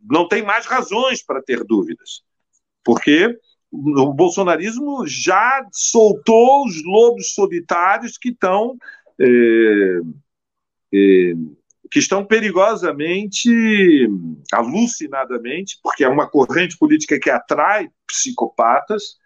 não 0.01 0.29
tem 0.29 0.45
mais 0.45 0.67
razões 0.67 1.25
para 1.25 1.43
ter 1.43 1.65
dúvidas, 1.65 2.23
porque 2.85 3.37
o 3.73 4.13
bolsonarismo 4.13 5.05
já 5.07 5.67
soltou 5.73 6.65
os 6.67 6.83
lobos 6.85 7.35
solitários 7.35 8.17
que 8.17 8.29
estão. 8.29 8.77
É, 9.19 10.01
é, 10.95 11.33
que 11.91 11.99
estão 11.99 12.25
perigosamente, 12.25 13.49
alucinadamente, 14.53 15.79
porque 15.83 16.05
é 16.05 16.09
uma 16.09 16.29
corrente 16.29 16.77
política 16.77 17.19
que 17.19 17.31
atrai 17.31 17.89
psicopatas, 18.07 19.19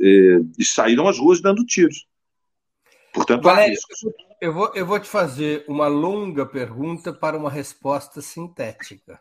eh, 0.00 0.40
e 0.58 0.64
saíram 0.64 1.08
às 1.08 1.18
ruas 1.18 1.40
dando 1.40 1.64
tiros. 1.64 2.06
Portanto, 3.12 3.42
Valério, 3.42 3.76
eu 4.40 4.52
vou, 4.52 4.72
eu 4.74 4.86
vou 4.86 5.00
te 5.00 5.08
fazer 5.08 5.64
uma 5.66 5.88
longa 5.88 6.46
pergunta 6.46 7.12
para 7.12 7.36
uma 7.36 7.50
resposta 7.50 8.20
sintética. 8.20 9.20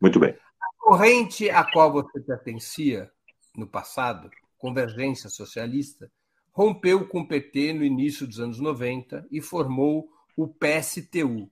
Muito 0.00 0.18
bem. 0.18 0.30
A 0.30 0.66
corrente 0.78 1.48
a 1.50 1.62
qual 1.64 1.92
você 1.92 2.20
pertencia 2.20 3.10
no 3.56 3.66
passado, 3.66 4.30
Convergência 4.58 5.30
Socialista, 5.30 6.10
rompeu 6.52 7.06
com 7.06 7.20
o 7.20 7.28
PT 7.28 7.72
no 7.74 7.84
início 7.84 8.26
dos 8.26 8.40
anos 8.40 8.58
90 8.58 9.26
e 9.30 9.40
formou 9.40 10.10
o 10.42 10.48
PSTU, 10.48 11.50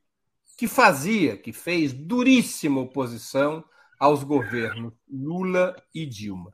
que 0.56 0.66
fazia, 0.66 1.36
que 1.36 1.52
fez 1.52 1.92
duríssima 1.92 2.80
oposição 2.80 3.64
aos 3.98 4.22
governos 4.22 4.94
Lula 5.08 5.76
e 5.94 6.06
Dilma. 6.06 6.52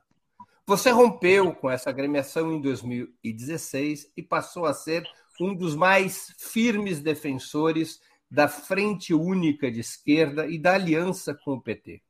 Você 0.67 0.89
rompeu 0.89 1.53
com 1.53 1.69
essa 1.69 1.89
agremiação 1.89 2.51
em 2.51 2.59
2016 2.59 4.11
e 4.17 4.23
passou 4.23 4.65
a 4.65 4.73
ser 4.73 5.07
um 5.39 5.53
dos 5.53 5.75
mais 5.75 6.33
firmes 6.37 6.99
defensores 6.99 8.01
da 8.29 8.47
Frente 8.47 9.13
Única 9.13 9.71
de 9.71 9.79
Esquerda 9.79 10.47
e 10.47 10.57
da 10.57 10.73
aliança 10.73 11.33
com 11.33 11.53
o 11.53 11.61
PT. 11.61 12.01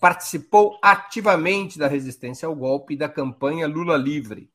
Participou 0.00 0.78
ativamente 0.82 1.78
da 1.78 1.86
resistência 1.86 2.48
ao 2.48 2.56
golpe 2.56 2.94
e 2.94 2.96
da 2.96 3.08
campanha 3.08 3.68
Lula 3.68 3.96
Livre, 3.96 4.50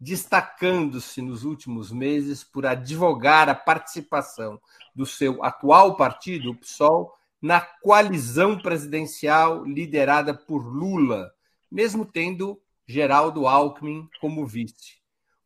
destacando-se 0.00 1.22
nos 1.22 1.44
últimos 1.44 1.90
meses 1.90 2.44
por 2.44 2.66
advogar 2.66 3.48
a 3.48 3.54
participação 3.54 4.60
do 4.94 5.06
seu 5.06 5.42
atual 5.42 5.96
partido, 5.96 6.50
o 6.50 6.56
PSOL, 6.56 7.12
na 7.40 7.60
coalizão 7.60 8.58
presidencial 8.58 9.64
liderada 9.64 10.34
por 10.34 10.66
Lula, 10.66 11.30
mesmo 11.70 12.04
tendo 12.04 12.60
Geraldo 12.86 13.46
Alckmin 13.46 14.08
como 14.20 14.46
vice. 14.46 14.98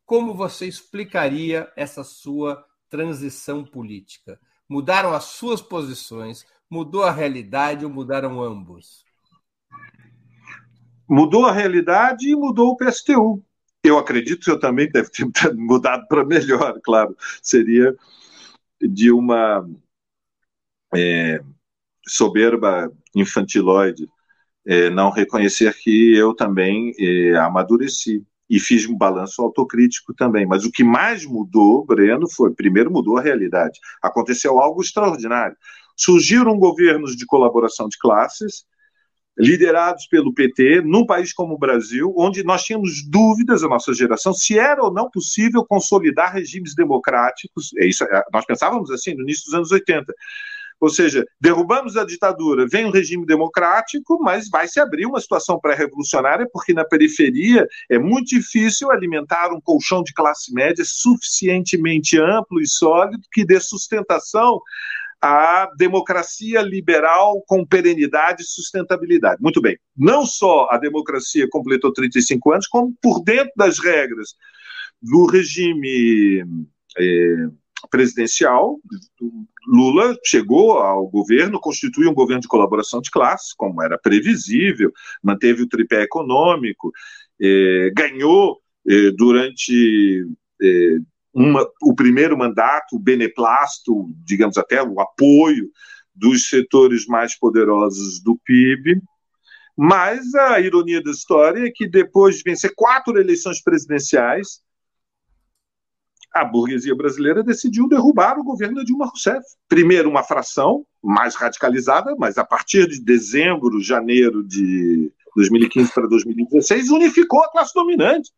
Como 0.05 0.33
você 0.33 0.65
explicaria 0.65 1.71
essa 1.75 2.03
sua 2.03 2.65
transição 2.89 3.63
política? 3.63 4.39
Mudaram 4.67 5.13
as 5.13 5.25
suas 5.25 5.61
posições? 5.61 6.45
Mudou 6.69 7.03
a 7.03 7.11
realidade 7.11 7.85
ou 7.85 7.91
mudaram 7.91 8.41
ambos? 8.41 9.03
Mudou 11.07 11.45
a 11.45 11.51
realidade 11.51 12.29
e 12.29 12.35
mudou 12.35 12.69
o 12.69 12.77
PSTU 12.77 13.43
eu 13.83 13.97
acredito 13.97 14.43
que 14.43 14.51
eu 14.51 14.59
também 14.59 14.89
deve 14.89 15.09
ter 15.09 15.25
mudado 15.55 16.07
para 16.07 16.25
melhor, 16.25 16.79
claro. 16.83 17.15
Seria 17.41 17.95
de 18.81 19.11
uma 19.11 19.67
é, 20.93 21.41
soberba 22.07 22.91
infantiloide 23.15 24.07
é, 24.65 24.89
não 24.89 25.09
reconhecer 25.09 25.73
que 25.75 26.15
eu 26.15 26.33
também 26.33 26.93
é, 26.99 27.35
amadureci 27.37 28.23
e 28.49 28.59
fiz 28.59 28.87
um 28.87 28.97
balanço 28.97 29.41
autocrítico 29.41 30.13
também. 30.13 30.45
Mas 30.45 30.65
o 30.65 30.71
que 30.71 30.83
mais 30.83 31.25
mudou, 31.25 31.85
Breno, 31.85 32.27
foi, 32.29 32.51
primeiro 32.51 32.91
mudou 32.91 33.17
a 33.17 33.21
realidade. 33.21 33.79
Aconteceu 34.01 34.59
algo 34.59 34.81
extraordinário. 34.81 35.55
Surgiram 35.95 36.57
governos 36.57 37.15
de 37.15 37.25
colaboração 37.25 37.87
de 37.87 37.97
classes, 37.97 38.65
liderados 39.39 40.05
pelo 40.07 40.33
PT, 40.33 40.81
num 40.81 41.05
país 41.05 41.31
como 41.31 41.53
o 41.53 41.57
Brasil, 41.57 42.13
onde 42.17 42.43
nós 42.43 42.63
tínhamos 42.63 43.01
dúvidas, 43.09 43.63
a 43.63 43.69
nossa 43.69 43.93
geração, 43.93 44.33
se 44.33 44.59
era 44.59 44.83
ou 44.83 44.93
não 44.93 45.09
possível 45.09 45.65
consolidar 45.65 46.33
regimes 46.33 46.75
democráticos. 46.75 47.71
É 47.77 47.85
isso, 47.85 48.03
é, 48.03 48.23
nós 48.33 48.45
pensávamos 48.45 48.91
assim 48.91 49.15
no 49.15 49.21
início 49.21 49.45
dos 49.45 49.53
anos 49.53 49.71
80. 49.71 50.13
Ou 50.81 50.89
seja, 50.89 51.25
derrubamos 51.39 51.97
a 51.97 52.05
ditadura, 52.05 52.65
vem 52.69 52.85
um 52.85 52.91
regime 52.91 53.25
democrático, 53.25 54.17
mas 54.21 54.49
vai 54.49 54.67
se 54.67 54.79
abrir 54.79 55.05
uma 55.05 55.19
situação 55.19 55.59
pré-revolucionária, 55.59 56.47
porque 56.51 56.73
na 56.73 56.85
periferia 56.85 57.67
é 57.89 57.99
muito 57.99 58.29
difícil 58.29 58.89
alimentar 58.89 59.51
um 59.53 59.59
colchão 59.59 60.01
de 60.03 60.13
classe 60.13 60.53
média 60.53 60.83
suficientemente 60.85 62.17
amplo 62.17 62.61
e 62.61 62.67
sólido 62.67 63.23
que 63.31 63.43
dê 63.45 63.59
sustentação 63.59 64.61
a 65.21 65.69
democracia 65.77 66.61
liberal 66.61 67.43
com 67.45 67.65
perenidade 67.65 68.43
e 68.43 68.45
sustentabilidade. 68.45 69.41
Muito 69.41 69.61
bem. 69.61 69.77
Não 69.95 70.25
só 70.25 70.67
a 70.71 70.77
democracia 70.77 71.47
completou 71.49 71.91
35 71.91 72.51
anos, 72.53 72.67
como 72.67 72.95
por 73.01 73.21
dentro 73.23 73.51
das 73.55 73.79
regras 73.79 74.35
do 75.01 75.25
regime 75.25 76.43
é, 76.97 77.47
presidencial, 77.91 78.79
Lula 79.67 80.17
chegou 80.23 80.79
ao 80.79 81.07
governo, 81.07 81.59
constituiu 81.59 82.09
um 82.09 82.13
governo 82.13 82.41
de 82.41 82.47
colaboração 82.47 83.01
de 83.01 83.11
classes, 83.11 83.53
como 83.53 83.81
era 83.81 83.97
previsível, 83.97 84.91
manteve 85.23 85.63
o 85.63 85.69
tripé 85.69 86.01
econômico, 86.03 86.91
é, 87.41 87.91
ganhou 87.95 88.59
é, 88.87 89.11
durante 89.11 90.25
uma, 91.39 91.65
o 91.81 91.95
primeiro 91.95 92.37
mandato, 92.37 92.97
o 92.97 92.99
beneplácito, 92.99 94.09
digamos 94.25 94.57
até 94.57 94.83
o 94.83 94.99
apoio 94.99 95.69
dos 96.13 96.49
setores 96.49 97.05
mais 97.05 97.37
poderosos 97.39 98.21
do 98.21 98.37
PIB. 98.43 99.01
Mas 99.77 100.35
a 100.35 100.59
ironia 100.59 101.01
da 101.01 101.11
história 101.11 101.65
é 101.65 101.71
que 101.73 101.87
depois 101.87 102.37
de 102.37 102.43
vencer 102.43 102.73
quatro 102.75 103.17
eleições 103.17 103.63
presidenciais, 103.63 104.61
a 106.33 106.43
burguesia 106.43 106.93
brasileira 106.93 107.41
decidiu 107.41 107.87
derrubar 107.87 108.37
o 108.37 108.43
governo 108.43 108.81
de 108.81 108.87
Dilma 108.87 109.05
Rousseff. 109.05 109.41
Primeiro, 109.69 110.09
uma 110.09 110.23
fração 110.23 110.85
mais 111.01 111.35
radicalizada, 111.35 112.13
mas 112.19 112.37
a 112.37 112.43
partir 112.43 112.85
de 112.85 113.01
dezembro, 113.01 113.81
janeiro 113.81 114.43
de 114.43 115.09
2015 115.37 115.93
para 115.93 116.05
2016, 116.05 116.89
unificou 116.89 117.41
a 117.41 117.49
classe 117.49 117.73
dominante 117.73 118.29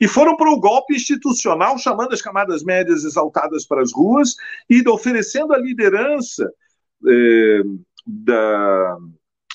e 0.00 0.08
foram 0.08 0.36
para 0.36 0.50
o 0.50 0.58
golpe 0.58 0.94
institucional, 0.94 1.78
chamando 1.78 2.12
as 2.12 2.22
camadas 2.22 2.64
médias 2.64 3.04
exaltadas 3.04 3.66
para 3.66 3.82
as 3.82 3.92
ruas 3.92 4.34
e 4.68 4.86
oferecendo 4.88 5.52
a 5.52 5.58
liderança 5.58 6.50
eh, 7.06 7.62
da, 8.06 8.96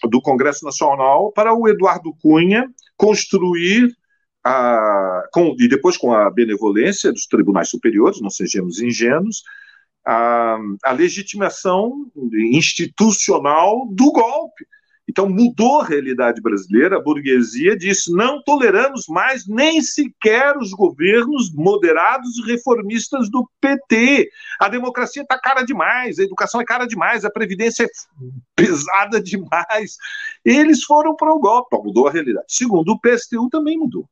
do 0.09 0.21
Congresso 0.21 0.65
Nacional 0.65 1.31
para 1.31 1.53
o 1.53 1.67
Eduardo 1.67 2.13
Cunha 2.21 2.69
construir 2.95 3.93
a, 4.43 5.23
com, 5.31 5.55
e 5.59 5.67
depois 5.67 5.97
com 5.97 6.13
a 6.13 6.29
benevolência 6.29 7.11
dos 7.11 7.25
tribunais 7.25 7.69
superiores, 7.69 8.21
não 8.21 8.29
sejamos 8.29 8.81
ingênuos, 8.81 9.43
a, 10.05 10.57
a 10.83 10.91
legitimação 10.91 12.09
institucional 12.51 13.87
do 13.91 14.11
golpe. 14.11 14.65
Então 15.10 15.28
mudou 15.28 15.82
a 15.82 15.86
realidade 15.86 16.39
brasileira, 16.39 16.97
a 16.97 17.01
burguesia 17.01 17.76
disse: 17.76 18.14
não 18.14 18.43
toleramos 18.43 19.07
mais 19.07 19.47
nem 19.47 19.82
sequer 19.82 20.55
os 20.55 20.70
governos 20.70 21.51
moderados 21.51 22.38
e 22.38 22.43
reformistas 22.43 23.28
do 23.28 23.49
PT. 23.60 24.30
A 24.62 24.70
democracia 24.70 25.24
está 25.24 25.39
cara 25.39 25.64
demais, 25.64 26.20
a 26.20 26.24
educação 26.24 26.62
é 26.62 26.64
cara 26.64 26.86
demais, 26.86 27.26
a 27.26 27.32
previdência 27.32 27.86
é 27.86 27.88
pesada 28.55 29.20
demais. 29.20 29.97
Eles 30.45 30.84
foram 30.84 31.16
para 31.16 31.34
o 31.34 31.39
golpe, 31.39 31.76
mudou 31.78 32.07
a 32.07 32.12
realidade. 32.12 32.45
Segundo, 32.47 32.91
o 32.91 32.99
PSTU 32.99 33.49
também 33.49 33.80
mudou. 33.80 34.07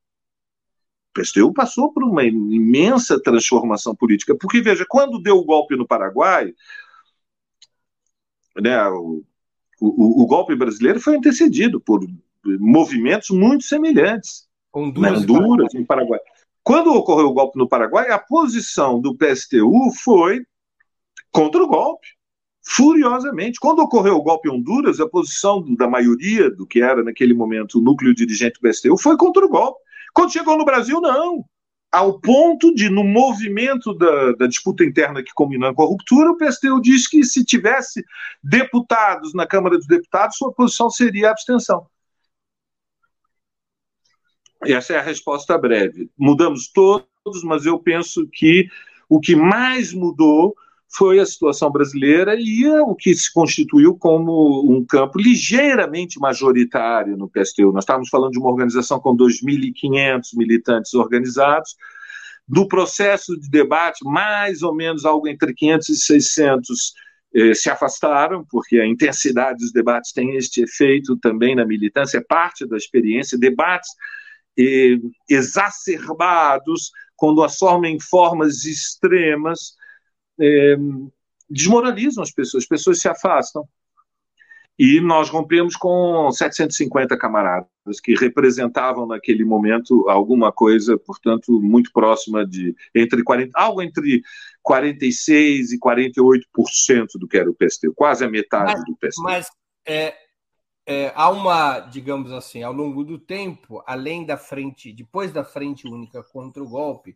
O 1.16 1.22
PSTU 1.22 1.54
passou 1.54 1.93
por 1.93 2.04
uma 2.04 2.24
imensa 2.24 3.22
transformação 3.22 3.95
política, 3.95 4.36
porque 4.36 4.62
veja, 4.62 4.84
quando 4.89 5.22
deu 5.22 5.38
o 5.38 5.45
golpe 5.45 5.76
no 5.76 5.86
Paraguai, 5.86 6.56
né, 8.60 8.84
o 8.89 9.24
o, 9.80 10.23
o, 10.23 10.25
golpe 10.25 10.55
brasileiro 10.55 10.99
foi 10.99 11.17
antecedido 11.17 11.80
por 11.80 12.05
movimentos 12.43 13.30
muito 13.30 13.63
semelhantes. 13.63 14.47
Honduras, 14.73 15.23
Honduras 15.23 15.73
e 15.73 15.84
Paraguai. 15.84 16.19
Quando 16.63 16.93
ocorreu 16.93 17.28
o 17.28 17.34
golpe 17.34 17.57
no 17.57 17.67
Paraguai, 17.67 18.11
a 18.11 18.19
posição 18.19 18.99
do 18.99 19.15
PSTU 19.15 19.91
foi 20.03 20.45
contra 21.32 21.63
o 21.63 21.67
golpe, 21.67 22.07
furiosamente. 22.61 23.59
Quando 23.59 23.80
ocorreu 23.80 24.15
o 24.15 24.23
golpe 24.23 24.49
em 24.49 24.51
Honduras, 24.51 24.99
a 24.99 25.07
posição 25.07 25.63
da 25.75 25.88
maioria 25.88 26.49
do 26.49 26.65
que 26.65 26.82
era 26.82 27.03
naquele 27.03 27.34
momento 27.34 27.80
o 27.80 27.82
núcleo 27.82 28.13
dirigente 28.13 28.59
do 28.59 28.69
PSTU 28.69 28.97
foi 28.97 29.15
contra 29.15 29.45
o 29.45 29.49
golpe. 29.49 29.80
Quando 30.13 30.34
chegou 30.34 30.57
no 30.57 30.65
Brasil, 30.65 30.99
não 30.99 31.45
ao 31.92 32.20
ponto 32.20 32.74
de, 32.74 32.90
no 32.90 33.04
movimento 33.04 33.94
da, 33.94 34.34
da, 34.34 34.48
disputa 34.48 34.84
interna 34.84 35.24
que 35.24 35.34
combinou 35.34 35.74
com 35.74 35.84
a 35.84 35.88
ruptura, 35.88 36.32
o 36.32 36.38
PSTU 36.38 36.82
diz 36.82 37.08
que 37.08 37.24
se 37.24 37.46
tivesse 37.46 38.06
deputados 38.44 39.34
na 39.34 39.48
Câmara 39.48 39.78
dos 39.78 39.88
Deputados, 39.88 40.38
sua 40.38 40.52
posição 40.52 40.90
seria 40.90 41.30
a 41.30 41.32
abstenção. 41.32 41.88
Essa 44.66 44.94
é 44.94 44.98
a 44.98 45.04
resposta 45.04 45.58
breve. 45.58 46.10
Mudamos 46.18 46.68
todos, 46.72 47.44
mas 47.44 47.66
eu 47.66 47.80
penso 47.80 48.28
que 48.28 48.68
o 49.08 49.20
que 49.20 49.36
mais 49.36 49.94
mudou 49.94 50.56
foi 50.90 51.20
a 51.20 51.26
situação 51.26 51.70
brasileira 51.70 52.36
e 52.38 52.64
é 52.64 52.82
o 52.82 52.96
que 52.96 53.14
se 53.14 53.32
constituiu 53.32 53.96
como 53.96 54.72
um 54.72 54.86
campo 54.86 55.20
ligeiramente 55.20 56.20
majoritário 56.20 57.18
no 57.18 57.30
PSTU. 57.30 57.72
Nós 57.72 57.84
estávamos 57.84 58.10
falando 58.10 58.32
de 58.32 58.40
uma 58.40 58.50
organização 58.50 59.00
com 59.00 59.16
2.500 59.16 60.22
militantes 60.36 60.94
organizados. 60.94 61.76
Do 62.48 62.66
processo 62.68 63.38
de 63.38 63.50
debate, 63.50 64.00
mais 64.06 64.64
ou 64.64 64.74
menos 64.74 65.04
algo 65.04 65.28
entre 65.28 65.54
500 65.54 65.90
e 65.90 65.96
600 65.98 66.94
eh, 67.36 67.54
se 67.54 67.70
afastaram, 67.70 68.46
porque 68.50 68.80
a 68.80 68.88
intensidade 68.88 69.60
dos 69.60 69.74
debates 69.74 70.14
tem 70.14 70.38
este 70.38 70.62
efeito 70.62 71.18
também 71.18 71.56
na 71.56 71.66
militância, 71.66 72.20
é 72.20 72.22
parte 72.22 72.66
da 72.66 72.78
experiência. 72.78 73.38
Debates 73.38 73.90
eh, 74.58 74.96
exacerbados, 75.30 76.92
quando 77.18 77.44
assumem 77.44 78.00
formas 78.00 78.64
extremas, 78.64 79.76
é, 80.40 80.76
desmoralizam 81.50 82.24
as 82.24 82.32
pessoas, 82.32 82.64
as 82.64 82.68
pessoas 82.68 83.00
se 83.00 83.08
afastam. 83.08 83.68
E 84.80 85.02
nós 85.02 85.28
rompemos 85.30 85.76
com 85.76 86.30
750 86.32 87.18
camaradas 87.18 87.68
que 88.04 88.14
representavam 88.14 89.08
naquele 89.08 89.44
momento 89.44 90.08
alguma 90.08 90.52
coisa, 90.52 91.00
portanto, 91.00 91.60
muito 91.60 91.92
próxima 91.92 92.46
de 92.46 92.76
entre 92.94 93.24
40, 93.24 93.52
algo 93.56 93.82
entre 93.82 94.22
46 94.62 95.72
e 95.72 95.80
48% 95.80 97.08
do 97.16 97.28
que 97.28 97.38
era 97.38 97.50
o 97.50 97.56
PST, 97.56 97.90
quase 97.96 98.24
a 98.24 98.30
metade 98.30 98.74
mas, 98.74 98.86
do 98.86 98.96
PST. 98.96 99.24
Mas 99.24 99.48
é, 99.84 100.14
é, 100.86 101.12
há 101.16 101.30
uma, 101.30 101.80
digamos 101.80 102.32
assim, 102.32 102.62
ao 102.62 102.72
longo 102.72 103.04
do 103.04 103.18
tempo, 103.18 103.84
além 103.88 104.26
da 104.26 104.38
frente, 104.38 104.94
depois 104.94 105.32
da 105.32 105.44
frente 105.44 105.88
única 105.88 106.22
contra 106.22 106.62
o 106.62 106.70
golpe, 106.70 107.16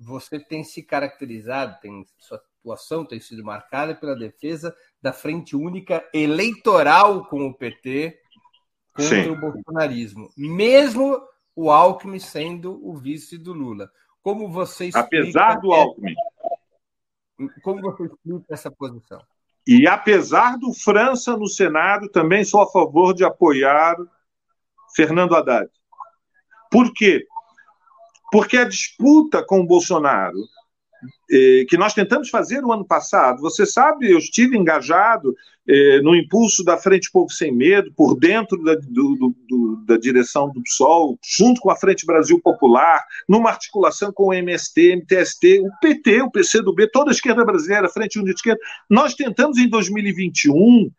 você 0.00 0.40
tem 0.40 0.64
se 0.64 0.82
caracterizado, 0.82 1.78
tem 1.82 2.06
sua 2.18 2.42
atuação 2.60 3.04
tem 3.04 3.20
sido 3.20 3.44
marcada 3.44 3.94
pela 3.94 4.16
defesa 4.16 4.74
da 5.00 5.12
frente 5.12 5.54
única 5.54 6.06
eleitoral 6.12 7.26
com 7.26 7.46
o 7.46 7.54
PT 7.54 8.18
contra 8.94 9.24
Sim. 9.24 9.30
o 9.30 9.40
bolsonarismo, 9.40 10.30
mesmo 10.36 11.20
o 11.54 11.70
Alckmin 11.70 12.18
sendo 12.18 12.80
o 12.86 12.96
vice 12.96 13.36
do 13.36 13.52
Lula. 13.52 13.90
Como 14.22 14.50
você 14.50 14.86
explica 14.86 15.06
Apesar 15.06 15.60
do 15.60 15.72
Alckmin. 15.72 16.14
Como 17.62 17.80
você 17.80 18.04
explica 18.04 18.44
essa 18.50 18.70
posição? 18.70 19.22
E 19.66 19.86
apesar 19.86 20.58
do 20.58 20.72
França 20.72 21.36
no 21.36 21.46
Senado, 21.46 22.08
também 22.08 22.44
sou 22.44 22.62
a 22.62 22.70
favor 22.70 23.14
de 23.14 23.24
apoiar 23.24 23.96
Fernando 24.94 25.34
Haddad. 25.34 25.70
Por 26.70 26.92
quê? 26.92 27.26
Porque 28.30 28.56
a 28.56 28.64
disputa 28.64 29.44
com 29.44 29.60
o 29.60 29.66
Bolsonaro 29.66 30.38
eh, 31.30 31.64
que 31.68 31.76
nós 31.76 31.94
tentamos 31.94 32.28
fazer 32.28 32.64
o 32.64 32.72
ano 32.72 32.84
passado. 32.84 33.40
Você 33.40 33.64
sabe, 33.64 34.10
eu 34.10 34.18
estive 34.18 34.56
engajado 34.56 35.34
eh, 35.68 36.00
no 36.02 36.14
impulso 36.14 36.64
da 36.64 36.76
Frente 36.76 37.10
Povo 37.10 37.30
Sem 37.30 37.54
Medo, 37.54 37.92
por 37.96 38.18
dentro 38.18 38.62
da, 38.62 38.74
do, 38.74 39.34
do, 39.48 39.84
da 39.86 39.96
direção 39.96 40.50
do 40.50 40.62
PSOL, 40.62 41.18
junto 41.24 41.60
com 41.60 41.70
a 41.70 41.76
Frente 41.76 42.04
Brasil 42.04 42.40
Popular, 42.42 43.02
numa 43.28 43.50
articulação 43.50 44.12
com 44.12 44.26
o 44.26 44.34
MST, 44.34 44.96
MTST, 44.96 45.60
o 45.60 45.70
PT, 45.80 46.22
o 46.22 46.30
PCdoB, 46.30 46.90
toda 46.90 47.10
a 47.10 47.14
esquerda 47.14 47.44
brasileira, 47.44 47.88
Frente 47.88 48.22
de 48.22 48.32
Esquerda. 48.32 48.60
Nós 48.88 49.14
tentamos 49.14 49.56
em 49.56 49.68
2021 49.68 50.90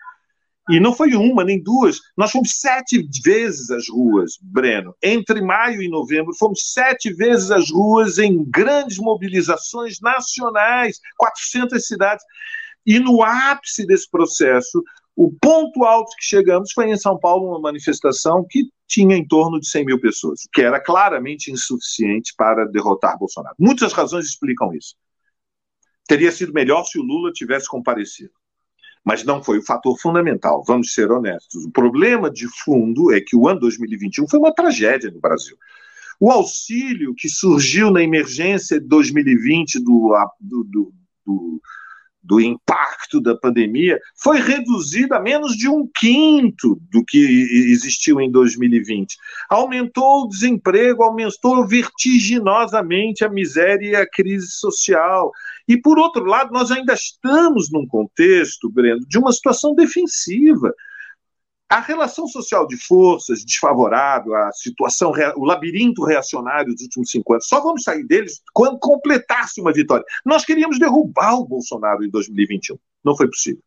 e 0.70 0.80
não 0.80 0.94
foi 0.94 1.16
uma, 1.16 1.44
nem 1.44 1.62
duas. 1.62 2.00
Nós 2.16 2.32
fomos 2.32 2.60
sete 2.60 3.08
vezes 3.24 3.70
às 3.72 3.90
ruas, 3.90 4.38
Breno. 4.42 4.96
Entre 5.02 5.42
maio 5.42 5.82
e 5.82 5.90
novembro, 5.90 6.34
fomos 6.38 6.72
sete 6.72 7.12
vezes 7.12 7.50
às 7.50 7.72
ruas 7.72 8.20
em 8.20 8.44
grandes 8.44 8.98
mobilizações 8.98 10.00
nacionais, 10.00 11.00
400 11.18 11.86
cidades. 11.86 12.24
E 12.86 13.00
no 13.00 13.24
ápice 13.24 13.86
desse 13.86 14.10
processo, 14.10 14.84
o 15.16 15.32
ponto 15.32 15.84
alto 15.84 16.16
que 16.18 16.26
chegamos 16.26 16.72
foi 16.74 16.90
em 16.90 16.98
São 16.98 17.18
Paulo, 17.18 17.50
uma 17.50 17.60
manifestação 17.60 18.46
que 18.48 18.70
tinha 18.88 19.16
em 19.16 19.26
torno 19.26 19.60
de 19.60 19.68
100 19.68 19.86
mil 19.86 20.00
pessoas, 20.00 20.42
que 20.54 20.62
era 20.62 20.80
claramente 20.80 21.52
insuficiente 21.52 22.34
para 22.38 22.66
derrotar 22.66 23.18
Bolsonaro. 23.18 23.56
Muitas 23.60 23.94
razões 23.94 24.26
explicam 24.26 24.74
isso. 24.74 24.96
Teria 26.08 26.32
sido 26.32 26.54
melhor 26.54 26.84
se 26.84 27.00
o 27.00 27.04
Lula 27.04 27.32
tivesse 27.32 27.68
comparecido 27.68 28.41
mas 29.04 29.24
não 29.24 29.44
foi 29.44 29.58
o 29.58 29.66
fator 29.66 30.00
fundamental, 30.00 30.64
vamos 30.66 30.94
ser 30.94 31.12
honestos. 31.12 31.66
O 31.66 31.72
problema 31.72 32.30
de 32.30 32.48
fundo 32.64 33.12
é 33.14 33.20
que 33.20 33.36
o 33.36 33.48
ano 33.48 33.60
2021 33.60 34.28
foi 34.28 34.40
uma 34.40 34.54
tragédia 34.54 35.10
no 35.10 35.20
Brasil. 35.20 35.58
O 36.20 36.30
auxílio 36.30 37.16
que 37.16 37.28
surgiu 37.28 37.90
na 37.90 38.04
emergência 38.04 38.80
de 38.80 38.88
2020 38.88 39.80
do, 39.80 40.16
do, 40.40 40.64
do, 40.64 40.94
do 41.26 41.62
do 42.24 42.40
impacto 42.40 43.20
da 43.20 43.36
pandemia 43.36 44.00
foi 44.16 44.40
reduzido 44.40 45.16
a 45.16 45.20
menos 45.20 45.56
de 45.56 45.68
um 45.68 45.90
quinto 45.98 46.80
do 46.92 47.04
que 47.04 47.18
existiu 47.72 48.22
em 48.22 48.32
2020. 48.32 49.18
Aumentou 49.50 50.24
o 50.24 50.28
desemprego, 50.28 51.04
aumentou 51.04 51.66
vertiginosamente 51.68 53.26
a 53.26 53.30
miséria 53.30 53.90
e 53.90 53.96
a 53.96 54.08
crise 54.08 54.52
social. 54.52 55.32
E, 55.68 55.78
por 55.78 55.98
outro 55.98 56.24
lado, 56.26 56.52
nós 56.52 56.72
ainda 56.72 56.94
estamos 56.94 57.72
num 57.72 57.88
contexto, 57.88 58.70
Breno, 58.70 59.02
de 59.08 59.18
uma 59.18 59.32
situação 59.32 59.74
defensiva. 59.74 60.74
A 61.72 61.80
relação 61.80 62.28
social 62.28 62.68
de 62.68 62.76
forças 62.76 63.46
desfavorável, 63.46 64.36
a 64.36 64.52
situação, 64.52 65.14
o 65.38 65.46
labirinto 65.46 66.04
reacionário 66.04 66.74
dos 66.74 66.84
últimos 66.84 67.10
cinco 67.10 67.32
anos, 67.32 67.48
só 67.48 67.62
vamos 67.62 67.84
sair 67.84 68.04
deles 68.04 68.42
quando 68.52 68.78
completasse 68.78 69.62
uma 69.62 69.72
vitória. 69.72 70.04
Nós 70.26 70.44
queríamos 70.44 70.78
derrubar 70.78 71.40
o 71.40 71.48
Bolsonaro 71.48 72.04
em 72.04 72.10
2021. 72.10 72.78
Não 73.02 73.16
foi 73.16 73.30
possível. 73.30 73.64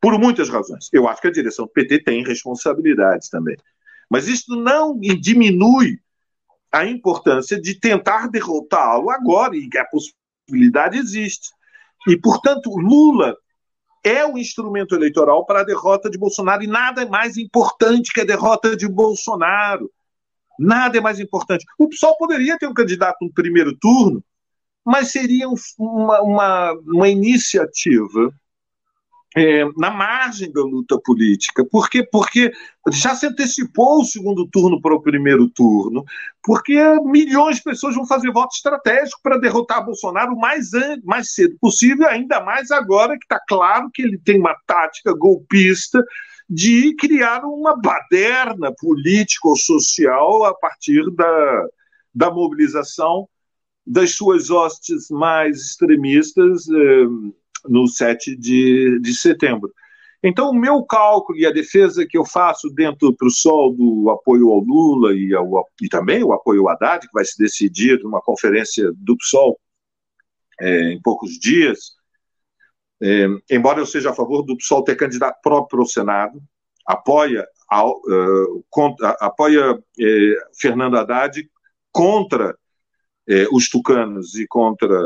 Por 0.00 0.18
muitas 0.18 0.48
razões. 0.48 0.88
Eu 0.90 1.06
acho 1.06 1.20
que 1.20 1.28
a 1.28 1.30
direção 1.30 1.66
do 1.66 1.70
PT 1.70 2.02
tem 2.02 2.24
responsabilidades 2.24 3.28
também. 3.28 3.58
Mas 4.08 4.26
isso 4.26 4.56
não 4.56 4.98
diminui 4.98 5.98
a 6.72 6.86
importância 6.86 7.60
de 7.60 7.78
tentar 7.78 8.28
derrotá-lo 8.28 9.10
agora, 9.10 9.54
e 9.54 9.68
a 9.76 9.84
possibilidade 9.84 10.96
existe. 10.96 11.50
E, 12.08 12.16
portanto, 12.16 12.70
Lula 12.70 13.36
é 14.04 14.24
o 14.26 14.38
instrumento 14.38 14.94
eleitoral 14.94 15.44
para 15.44 15.60
a 15.60 15.64
derrota 15.64 16.08
de 16.08 16.18
Bolsonaro 16.18 16.62
e 16.62 16.66
nada 16.66 17.02
é 17.02 17.06
mais 17.06 17.36
importante 17.36 18.12
que 18.12 18.20
a 18.20 18.24
derrota 18.24 18.76
de 18.76 18.88
Bolsonaro. 18.88 19.90
Nada 20.58 20.98
é 20.98 21.00
mais 21.00 21.20
importante. 21.20 21.64
O 21.78 21.88
PSOL 21.88 22.16
poderia 22.16 22.58
ter 22.58 22.66
um 22.66 22.74
candidato 22.74 23.16
no 23.22 23.32
primeiro 23.32 23.76
turno, 23.78 24.22
mas 24.84 25.12
seria 25.12 25.48
uma, 25.78 26.20
uma, 26.20 26.72
uma 26.84 27.08
iniciativa 27.08 28.32
é, 29.36 29.64
na 29.76 29.90
margem 29.90 30.50
da 30.50 30.62
luta 30.62 30.98
política. 30.98 31.64
Por 31.64 31.88
quê? 31.90 32.02
Porque 32.02 32.50
já 32.90 33.14
se 33.14 33.26
antecipou 33.26 34.00
o 34.00 34.04
segundo 34.04 34.46
turno 34.46 34.80
para 34.80 34.94
o 34.94 35.02
primeiro 35.02 35.48
turno, 35.50 36.04
porque 36.42 36.78
milhões 37.04 37.56
de 37.56 37.64
pessoas 37.64 37.94
vão 37.94 38.06
fazer 38.06 38.32
voto 38.32 38.54
estratégico 38.54 39.20
para 39.22 39.38
derrotar 39.38 39.84
Bolsonaro 39.84 40.32
o 40.32 40.40
mais, 40.40 40.70
mais 41.04 41.34
cedo 41.34 41.56
possível, 41.60 42.08
ainda 42.08 42.40
mais 42.40 42.70
agora 42.70 43.18
que 43.18 43.24
está 43.24 43.40
claro 43.46 43.90
que 43.92 44.02
ele 44.02 44.18
tem 44.18 44.40
uma 44.40 44.56
tática 44.66 45.12
golpista 45.12 46.02
de 46.48 46.94
criar 46.96 47.44
uma 47.44 47.76
baderna 47.76 48.72
política 48.74 49.48
ou 49.48 49.56
social 49.56 50.44
a 50.44 50.54
partir 50.54 51.10
da, 51.10 51.66
da 52.14 52.30
mobilização 52.30 53.28
das 53.86 54.14
suas 54.14 54.48
hostes 54.48 55.10
mais 55.10 55.60
extremistas. 55.60 56.66
Eh, 56.68 57.32
no 57.66 57.86
7 57.86 58.36
de, 58.36 59.00
de 59.00 59.14
setembro. 59.14 59.72
Então, 60.22 60.50
o 60.50 60.54
meu 60.54 60.82
cálculo 60.82 61.38
e 61.38 61.46
a 61.46 61.52
defesa 61.52 62.06
que 62.06 62.18
eu 62.18 62.24
faço 62.24 62.68
dentro 62.70 63.14
para 63.14 63.28
o 63.28 63.30
sol 63.30 63.72
do 63.72 64.10
apoio 64.10 64.50
ao 64.50 64.58
Lula 64.58 65.14
e, 65.14 65.32
ao, 65.32 65.68
e 65.80 65.88
também 65.88 66.24
o 66.24 66.32
apoio 66.32 66.62
ao 66.62 66.70
Haddad, 66.70 67.06
que 67.06 67.12
vai 67.12 67.24
se 67.24 67.38
decidir 67.38 68.00
numa 68.02 68.20
conferência 68.20 68.90
do 68.96 69.16
PSOL 69.16 69.58
é, 70.60 70.92
em 70.92 71.00
poucos 71.00 71.38
dias, 71.38 71.92
é, 73.00 73.26
embora 73.48 73.78
eu 73.78 73.86
seja 73.86 74.10
a 74.10 74.14
favor 74.14 74.42
do 74.42 74.56
PSOL 74.56 74.82
ter 74.82 74.96
candidato 74.96 75.38
próprio 75.40 75.80
ao 75.80 75.86
Senado, 75.86 76.42
apoia, 76.84 77.46
ao, 77.68 77.98
uh, 77.98 78.64
contra, 78.70 79.10
apoia 79.20 79.74
uh, 79.74 80.58
Fernando 80.58 80.96
Haddad 80.96 81.48
contra 81.92 82.52
uh, 82.52 83.56
os 83.56 83.68
tucanos 83.68 84.34
e 84.34 84.46
contra 84.46 84.98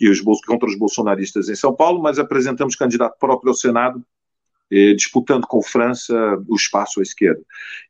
e 0.00 0.08
os, 0.08 0.20
contra 0.20 0.68
os 0.68 0.78
bolsonaristas 0.78 1.48
em 1.48 1.54
São 1.54 1.74
Paulo, 1.74 2.02
mas 2.02 2.18
apresentamos 2.18 2.76
candidato 2.76 3.18
próprio 3.18 3.50
ao 3.50 3.56
Senado, 3.56 4.04
eh, 4.70 4.94
disputando 4.94 5.46
com 5.46 5.62
França 5.62 6.14
o 6.48 6.56
espaço 6.56 7.00
à 7.00 7.02
esquerda. 7.02 7.42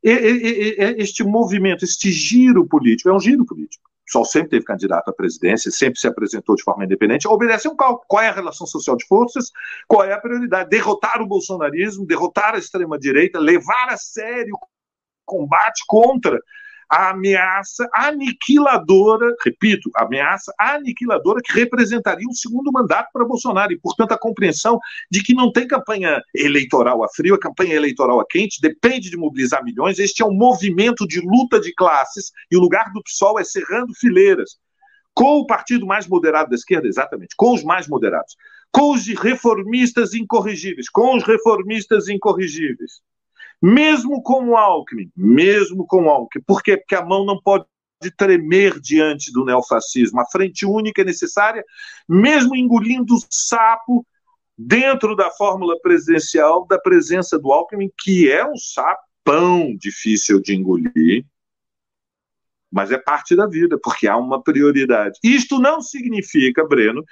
E, 0.02 0.10
e, 0.10 0.80
e, 0.80 1.02
este 1.02 1.24
movimento, 1.24 1.84
este 1.84 2.10
giro 2.12 2.66
político, 2.66 3.08
é 3.08 3.14
um 3.14 3.20
giro 3.20 3.44
político. 3.44 3.86
O 4.14 4.24
sempre 4.24 4.50
teve 4.50 4.64
candidato 4.64 5.08
à 5.08 5.12
presidência, 5.12 5.70
sempre 5.70 5.98
se 5.98 6.06
apresentou 6.06 6.54
de 6.54 6.62
forma 6.62 6.84
independente, 6.84 7.26
obedece 7.26 7.68
um 7.68 7.74
cálculo. 7.74 8.04
Qual 8.06 8.22
é 8.22 8.28
a 8.28 8.32
relação 8.32 8.66
social 8.66 8.96
de 8.96 9.04
forças? 9.04 9.50
Qual 9.88 10.04
é 10.04 10.12
a 10.12 10.20
prioridade? 10.20 10.70
Derrotar 10.70 11.20
o 11.20 11.26
bolsonarismo, 11.26 12.06
derrotar 12.06 12.54
a 12.54 12.58
extrema-direita, 12.58 13.40
levar 13.40 13.88
a 13.88 13.96
sério 13.96 14.54
o 14.54 14.58
combate 15.24 15.82
contra 15.88 16.40
a 16.88 17.10
ameaça 17.10 17.88
aniquiladora, 17.94 19.34
repito, 19.44 19.90
a 19.94 20.04
ameaça 20.04 20.52
aniquiladora 20.58 21.40
que 21.44 21.52
representaria 21.52 22.26
um 22.28 22.34
segundo 22.34 22.70
mandato 22.72 23.10
para 23.12 23.24
Bolsonaro 23.24 23.72
e, 23.72 23.78
portanto, 23.78 24.12
a 24.12 24.18
compreensão 24.18 24.78
de 25.10 25.22
que 25.22 25.34
não 25.34 25.52
tem 25.52 25.66
campanha 25.66 26.22
eleitoral 26.34 27.02
a 27.02 27.08
frio, 27.08 27.34
a 27.34 27.40
campanha 27.40 27.74
eleitoral 27.74 28.20
a 28.20 28.26
quente, 28.26 28.60
depende 28.60 29.10
de 29.10 29.16
mobilizar 29.16 29.64
milhões. 29.64 29.98
Este 29.98 30.22
é 30.22 30.26
um 30.26 30.34
movimento 30.34 31.06
de 31.06 31.20
luta 31.20 31.60
de 31.60 31.74
classes 31.74 32.30
e 32.50 32.56
o 32.56 32.60
lugar 32.60 32.92
do 32.92 33.02
PSOL 33.02 33.38
é 33.40 33.44
cerrando 33.44 33.92
fileiras 33.94 34.56
com 35.14 35.38
o 35.38 35.46
partido 35.46 35.86
mais 35.86 36.06
moderado 36.06 36.50
da 36.50 36.56
esquerda, 36.56 36.86
exatamente, 36.86 37.34
com 37.36 37.54
os 37.54 37.64
mais 37.64 37.88
moderados, 37.88 38.36
com 38.70 38.92
os 38.92 39.06
reformistas 39.08 40.12
incorrigíveis, 40.12 40.90
com 40.90 41.16
os 41.16 41.24
reformistas 41.24 42.08
incorrigíveis. 42.08 43.00
Mesmo 43.62 44.22
com 44.22 44.50
o 44.50 44.56
Alckmin, 44.56 45.10
mesmo 45.16 45.86
com 45.86 46.04
o 46.04 46.10
Alckmin. 46.10 46.44
Por 46.46 46.62
quê? 46.62 46.76
Porque 46.76 46.94
a 46.94 47.04
mão 47.04 47.24
não 47.24 47.40
pode 47.40 47.66
tremer 48.16 48.78
diante 48.80 49.32
do 49.32 49.44
neofascismo. 49.44 50.20
A 50.20 50.26
frente 50.26 50.66
única 50.66 51.02
é 51.02 51.04
necessária, 51.04 51.64
mesmo 52.08 52.54
engolindo 52.54 53.14
o 53.14 53.20
sapo 53.30 54.06
dentro 54.56 55.14
da 55.14 55.30
fórmula 55.30 55.78
presidencial 55.80 56.66
da 56.66 56.78
presença 56.78 57.38
do 57.38 57.52
Alckmin, 57.52 57.90
que 57.98 58.30
é 58.30 58.46
um 58.46 58.56
sapão 58.56 59.76
difícil 59.76 60.40
de 60.40 60.54
engolir, 60.54 61.24
mas 62.70 62.90
é 62.90 62.98
parte 62.98 63.34
da 63.36 63.46
vida, 63.46 63.78
porque 63.82 64.06
há 64.06 64.16
uma 64.16 64.42
prioridade. 64.42 65.18
Isto 65.22 65.58
não 65.58 65.80
significa, 65.80 66.66
Breno, 66.66 67.04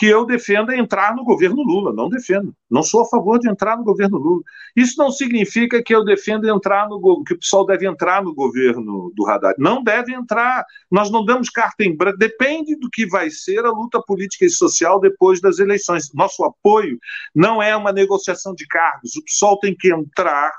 que 0.00 0.06
eu 0.06 0.24
defenda 0.24 0.74
entrar 0.74 1.14
no 1.14 1.22
governo 1.22 1.62
Lula. 1.62 1.92
Não 1.92 2.08
defendo. 2.08 2.56
Não 2.70 2.82
sou 2.82 3.02
a 3.02 3.06
favor 3.06 3.38
de 3.38 3.50
entrar 3.50 3.76
no 3.76 3.84
governo 3.84 4.16
Lula. 4.16 4.42
Isso 4.74 4.94
não 4.96 5.10
significa 5.10 5.82
que 5.82 5.94
eu 5.94 6.02
defendo 6.02 6.48
entrar 6.48 6.88
no 6.88 7.22
que 7.22 7.34
o 7.34 7.38
pessoal 7.38 7.66
deve 7.66 7.86
entrar 7.86 8.24
no 8.24 8.34
governo 8.34 9.12
do 9.14 9.26
Haddad. 9.26 9.56
Não 9.58 9.84
deve 9.84 10.14
entrar. 10.14 10.64
Nós 10.90 11.10
não 11.10 11.22
damos 11.22 11.50
carta 11.50 11.84
em 11.84 11.94
branco. 11.94 12.16
Depende 12.16 12.76
do 12.76 12.88
que 12.88 13.06
vai 13.06 13.28
ser 13.28 13.62
a 13.66 13.70
luta 13.70 14.00
política 14.00 14.46
e 14.46 14.48
social 14.48 14.98
depois 14.98 15.38
das 15.38 15.58
eleições. 15.58 16.10
Nosso 16.14 16.44
apoio 16.44 16.98
não 17.34 17.62
é 17.62 17.76
uma 17.76 17.92
negociação 17.92 18.54
de 18.54 18.66
cargos. 18.66 19.16
O 19.16 19.24
PSOL 19.26 19.58
tem 19.58 19.76
que 19.78 19.92
entrar 19.92 20.50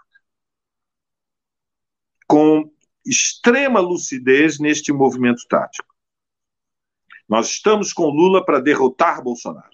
com 2.28 2.70
extrema 3.04 3.80
lucidez 3.80 4.60
neste 4.60 4.94
movimento 4.94 5.42
tático. 5.50 5.91
Nós 7.32 7.48
estamos 7.48 7.94
com 7.94 8.10
Lula 8.10 8.44
para 8.44 8.60
derrotar 8.60 9.24
Bolsonaro. 9.24 9.72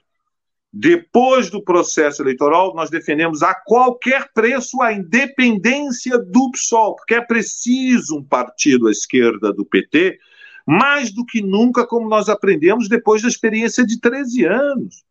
Depois 0.71 1.49
do 1.49 1.59
processo 1.59 2.21
eleitoral, 2.21 2.75
nós 2.75 2.91
defendemos 2.91 3.41
a 3.41 3.55
qualquer 3.55 4.31
preço 4.31 4.79
a 4.79 4.93
independência 4.93 6.19
do 6.19 6.51
PSOL, 6.51 6.95
porque 6.95 7.15
é 7.15 7.21
preciso 7.21 8.17
um 8.17 8.23
partido 8.23 8.87
à 8.87 8.91
esquerda 8.91 9.51
do 9.51 9.65
PT, 9.65 10.19
mais 10.67 11.11
do 11.11 11.25
que 11.25 11.41
nunca, 11.41 11.87
como 11.87 12.07
nós 12.07 12.29
aprendemos 12.29 12.87
depois 12.87 13.23
da 13.23 13.27
experiência 13.27 13.83
de 13.83 13.99
13 13.99 14.45
anos. 14.45 15.03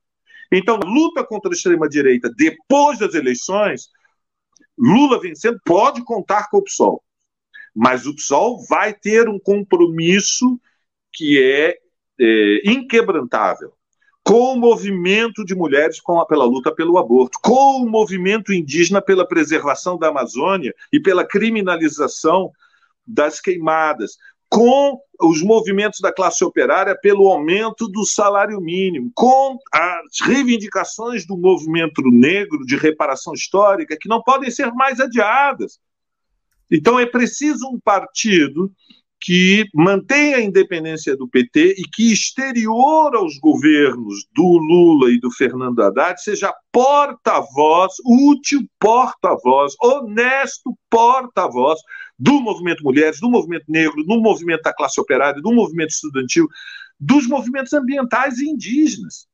Então, 0.52 0.78
luta 0.78 1.24
contra 1.24 1.50
a 1.50 1.52
extrema-direita 1.52 2.30
depois 2.32 3.00
das 3.00 3.14
eleições, 3.14 3.88
Lula 4.78 5.20
vencendo, 5.20 5.58
pode 5.64 6.04
contar 6.04 6.48
com 6.48 6.58
o 6.58 6.62
PSOL. 6.62 7.02
Mas 7.74 8.06
o 8.06 8.14
PSOL 8.14 8.64
vai 8.68 8.94
ter 8.94 9.28
um 9.28 9.40
compromisso 9.40 10.60
que 11.12 11.42
é 11.42 11.76
é, 12.20 12.62
inquebrantável 12.64 13.72
com 14.26 14.54
o 14.54 14.56
movimento 14.56 15.44
de 15.44 15.54
mulheres 15.54 16.00
com 16.00 16.18
a, 16.18 16.26
pela 16.26 16.44
luta 16.44 16.74
pelo 16.74 16.98
aborto, 16.98 17.38
com 17.40 17.80
o 17.80 17.88
movimento 17.88 18.52
indígena 18.52 19.00
pela 19.00 19.24
preservação 19.24 19.96
da 19.96 20.08
Amazônia 20.08 20.74
e 20.92 20.98
pela 20.98 21.24
criminalização 21.24 22.50
das 23.06 23.40
queimadas, 23.40 24.16
com 24.48 24.98
os 25.20 25.42
movimentos 25.42 26.00
da 26.00 26.12
classe 26.12 26.44
operária 26.44 26.98
pelo 27.00 27.28
aumento 27.28 27.86
do 27.86 28.04
salário 28.04 28.60
mínimo, 28.60 29.12
com 29.14 29.58
as 29.72 30.20
reivindicações 30.20 31.24
do 31.24 31.36
movimento 31.36 32.02
negro 32.02 32.66
de 32.66 32.76
reparação 32.76 33.32
histórica 33.32 33.96
que 34.00 34.08
não 34.08 34.20
podem 34.20 34.50
ser 34.50 34.72
mais 34.72 34.98
adiadas. 34.98 35.78
Então 36.68 36.98
é 36.98 37.06
preciso 37.06 37.68
um 37.68 37.78
partido 37.78 38.72
que 39.20 39.64
mantenha 39.74 40.36
a 40.36 40.42
independência 40.42 41.16
do 41.16 41.28
PT 41.28 41.74
e 41.78 41.82
que, 41.92 42.12
exterior 42.12 43.16
aos 43.16 43.38
governos 43.38 44.26
do 44.34 44.42
Lula 44.42 45.10
e 45.10 45.18
do 45.18 45.30
Fernando 45.30 45.82
Haddad, 45.82 46.20
seja 46.22 46.54
porta-voz, 46.70 47.94
útil 48.04 48.60
porta-voz, 48.78 49.74
honesto 49.82 50.76
porta-voz 50.90 51.80
do 52.18 52.40
movimento 52.40 52.84
mulheres, 52.84 53.20
do 53.20 53.30
movimento 53.30 53.64
negro, 53.68 54.04
do 54.04 54.20
movimento 54.20 54.62
da 54.62 54.74
classe 54.74 55.00
operária, 55.00 55.40
do 55.40 55.52
movimento 55.52 55.90
estudantil, 55.90 56.46
dos 57.00 57.26
movimentos 57.26 57.72
ambientais 57.72 58.38
e 58.38 58.48
indígenas. 58.48 59.26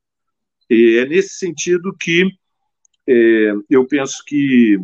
E 0.70 0.98
é 0.98 1.06
nesse 1.06 1.36
sentido 1.36 1.94
que 1.98 2.28
é, 3.06 3.52
eu 3.68 3.86
penso 3.86 4.22
que 4.26 4.78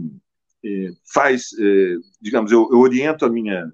é, 0.65 0.91
faz, 1.13 1.51
é, 1.59 1.95
digamos, 2.21 2.51
eu, 2.51 2.69
eu 2.71 2.79
oriento 2.79 3.25
a 3.25 3.31
minha 3.31 3.73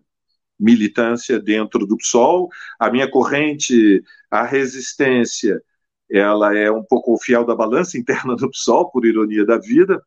militância 0.64 1.38
dentro 1.38 1.86
do 1.86 1.96
PSOL. 1.96 2.48
A 2.78 2.90
minha 2.90 3.08
corrente, 3.10 4.02
a 4.30 4.42
resistência, 4.42 5.62
ela 6.10 6.56
é 6.56 6.70
um 6.70 6.82
pouco 6.82 7.12
o 7.12 7.18
fiel 7.18 7.44
da 7.44 7.54
balança 7.54 7.96
interna 7.98 8.34
do 8.34 8.50
PSOL, 8.50 8.90
por 8.90 9.04
ironia 9.04 9.44
da 9.44 9.58
vida. 9.58 10.02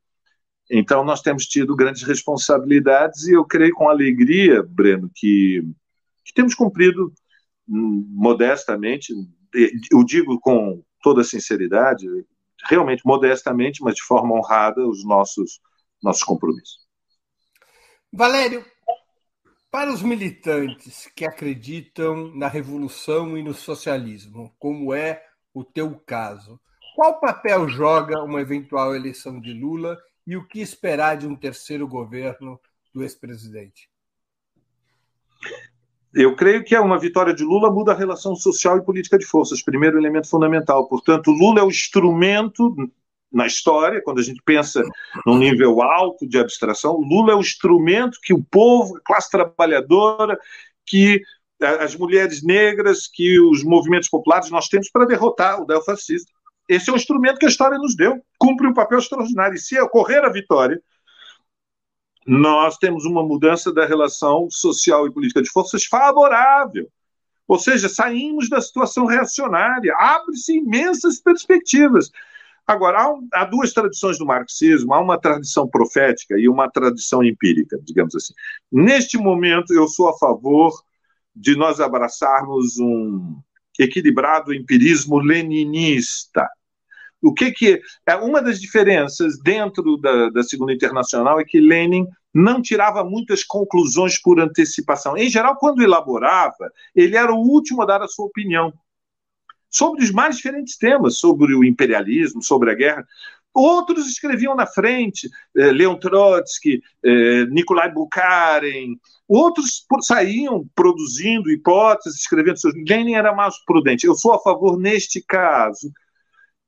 Então, 0.69 1.03
nós 1.03 1.21
temos 1.21 1.45
tido 1.45 1.75
grandes 1.75 2.03
responsabilidades 2.03 3.25
e 3.27 3.33
eu 3.33 3.45
creio 3.45 3.73
com 3.73 3.87
alegria, 3.87 4.61
Breno, 4.63 5.09
que, 5.15 5.61
que 6.25 6.33
temos 6.33 6.53
cumprido 6.53 7.13
hum, 7.67 8.05
modestamente, 8.09 9.13
eu 9.91 10.03
digo 10.03 10.37
com 10.41 10.83
toda 11.01 11.23
sinceridade, 11.23 12.05
realmente 12.65 13.01
modestamente, 13.05 13.81
mas 13.81 13.95
de 13.95 14.01
forma 14.01 14.35
honrada, 14.35 14.85
os 14.85 15.05
nossos, 15.05 15.61
nossos 16.03 16.23
compromissos. 16.23 16.85
Valério, 18.11 18.65
para 19.69 19.91
os 19.91 20.01
militantes 20.01 21.11
que 21.15 21.25
acreditam 21.25 22.33
na 22.35 22.47
revolução 22.47 23.37
e 23.37 23.43
no 23.43 23.53
socialismo, 23.53 24.53
como 24.57 24.93
é 24.93 25.23
o 25.53 25.63
teu 25.63 25.99
caso, 26.05 26.59
qual 26.95 27.19
papel 27.19 27.67
joga 27.67 28.23
uma 28.23 28.41
eventual 28.41 28.95
eleição 28.95 29.39
de 29.39 29.53
Lula 29.53 29.97
e 30.25 30.35
o 30.35 30.47
que 30.47 30.59
esperar 30.59 31.17
de 31.17 31.27
um 31.27 31.35
terceiro 31.35 31.87
governo 31.87 32.59
do 32.93 33.03
ex-presidente? 33.03 33.89
Eu 36.13 36.35
creio 36.35 36.63
que 36.63 36.75
uma 36.77 36.97
vitória 36.97 37.33
de 37.33 37.43
Lula 37.43 37.71
muda 37.71 37.91
a 37.91 37.95
relação 37.95 38.35
social 38.35 38.77
e 38.77 38.83
política 38.83 39.19
de 39.19 39.25
forças, 39.25 39.61
primeiro 39.61 39.99
elemento 39.99 40.27
fundamental. 40.27 40.87
Portanto, 40.87 41.29
Lula 41.29 41.59
é 41.59 41.63
o 41.63 41.69
instrumento 41.69 42.73
na 43.37 43.45
história, 43.45 44.01
quando 44.03 44.17
a 44.17 44.23
gente 44.23 44.41
pensa 44.43 44.81
num 45.23 45.37
nível 45.37 45.79
alto 45.83 46.27
de 46.27 46.39
abstração, 46.39 46.97
Lula 46.97 47.33
é 47.33 47.35
o 47.35 47.39
instrumento 47.39 48.17
que 48.23 48.33
o 48.33 48.43
povo, 48.43 48.97
a 48.97 49.01
classe 49.01 49.29
trabalhadora, 49.29 50.39
que 50.83 51.21
as 51.61 51.95
mulheres 51.95 52.43
negras, 52.43 53.07
que 53.07 53.39
os 53.39 53.63
movimentos 53.63 54.09
populares 54.09 54.49
nós 54.49 54.67
temos 54.67 54.89
para 54.89 55.05
derrotar 55.05 55.61
o 55.61 55.67
neofascismo. 55.67 56.31
Esse 56.67 56.89
é 56.89 56.93
o 56.93 56.95
instrumento 56.95 57.37
que 57.37 57.45
a 57.45 57.49
história 57.49 57.77
nos 57.77 57.95
deu, 57.95 58.19
cumpre 58.39 58.65
um 58.65 58.73
papel 58.73 58.97
extraordinário. 58.97 59.55
E 59.55 59.59
se 59.59 59.79
ocorrer 59.79 60.25
a 60.25 60.31
vitória, 60.31 60.81
nós 62.25 62.75
temos 62.77 63.05
uma 63.05 63.23
mudança 63.23 63.71
da 63.71 63.85
relação 63.85 64.47
social 64.49 65.05
e 65.05 65.13
política 65.13 65.43
de 65.43 65.49
forças 65.51 65.85
favorável. 65.85 66.89
Ou 67.47 67.59
seja, 67.59 67.87
saímos 67.87 68.49
da 68.49 68.59
situação 68.59 69.05
reacionária, 69.05 69.95
abre-se 69.95 70.57
imensas 70.57 71.19
perspectivas. 71.19 72.09
Agora, 72.67 72.99
há, 72.99 73.41
há, 73.41 73.45
duas 73.45 73.71
tradições 73.71 74.17
do 74.19 74.25
marxismo, 74.25 74.93
há 74.93 74.99
uma 74.99 75.17
tradição 75.17 75.65
profética 75.69 76.37
e 76.37 76.49
uma 76.49 76.69
tradição 76.69 77.23
empírica, 77.23 77.79
digamos 77.81 78.13
assim. 78.13 78.33
Neste 78.69 79.17
momento, 79.17 79.73
eu 79.73 79.87
sou 79.87 80.09
a 80.09 80.17
favor 80.17 80.73
de 81.33 81.55
nós 81.55 81.79
abraçarmos 81.79 82.77
um 82.77 83.39
equilibrado 83.79 84.53
empirismo 84.53 85.17
leninista. 85.17 86.45
O 87.21 87.33
que 87.33 87.51
que 87.51 87.81
é 88.05 88.15
uma 88.15 88.41
das 88.41 88.59
diferenças 88.59 89.39
dentro 89.41 89.97
da, 89.97 90.29
da 90.29 90.43
Segunda 90.43 90.73
Internacional 90.73 91.39
é 91.39 91.45
que 91.45 91.61
Lenin 91.61 92.05
não 92.33 92.61
tirava 92.61 93.03
muitas 93.03 93.43
conclusões 93.43 94.21
por 94.21 94.39
antecipação. 94.39 95.17
Em 95.17 95.29
geral, 95.29 95.55
quando 95.57 95.81
elaborava, 95.81 96.69
ele 96.93 97.15
era 97.15 97.33
o 97.33 97.39
último 97.39 97.81
a 97.81 97.85
dar 97.85 98.01
a 98.01 98.07
sua 98.07 98.25
opinião 98.25 98.73
sobre 99.69 100.03
os 100.03 100.11
mais 100.11 100.37
diferentes 100.37 100.77
temas, 100.77 101.17
sobre 101.17 101.53
o 101.53 101.63
imperialismo, 101.63 102.41
sobre 102.41 102.71
a 102.71 102.75
guerra. 102.75 103.05
Outros 103.53 104.07
escreviam 104.07 104.55
na 104.55 104.67
frente, 104.67 105.29
eh, 105.55 105.71
Leon 105.71 105.95
Trotsky, 105.95 106.81
eh, 107.03 107.45
Nikolai 107.47 107.91
Bukharin, 107.91 108.99
outros 109.27 109.85
saíam 110.01 110.69
produzindo 110.75 111.49
hipóteses, 111.49 112.19
escrevendo 112.19 112.59
seus. 112.59 112.73
Lenin 112.87 113.15
era 113.15 113.33
mais 113.33 113.57
prudente. 113.65 114.05
Eu 114.05 114.15
sou 114.15 114.33
a 114.33 114.39
favor, 114.39 114.77
neste 114.77 115.21
caso, 115.21 115.91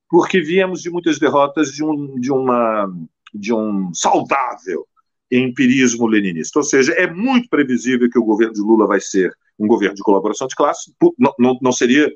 porque 0.10 0.42
viemos 0.42 0.82
de 0.82 0.90
muitas 0.90 1.20
derrotas 1.20 1.72
de 1.72 1.84
um, 1.84 2.20
de 2.20 2.32
uma, 2.32 2.92
de 3.34 3.54
um 3.54 3.94
saudável 3.94 4.88
empirismo 5.32 6.08
leninista. 6.08 6.60
Ou 6.60 6.64
seja, 6.64 6.92
é 6.94 7.08
muito 7.08 7.48
previsível 7.50 8.10
que 8.10 8.18
o 8.18 8.24
governo 8.24 8.54
de 8.54 8.62
Lula 8.62 8.88
vai 8.88 9.00
ser 9.00 9.32
um 9.60 9.68
governo 9.68 9.96
de 9.96 10.02
colaboração 10.02 10.48
de 10.48 10.56
classe. 10.56 10.92
Não, 11.18 11.34
não, 11.38 11.60
não 11.62 11.72
seria. 11.72 12.12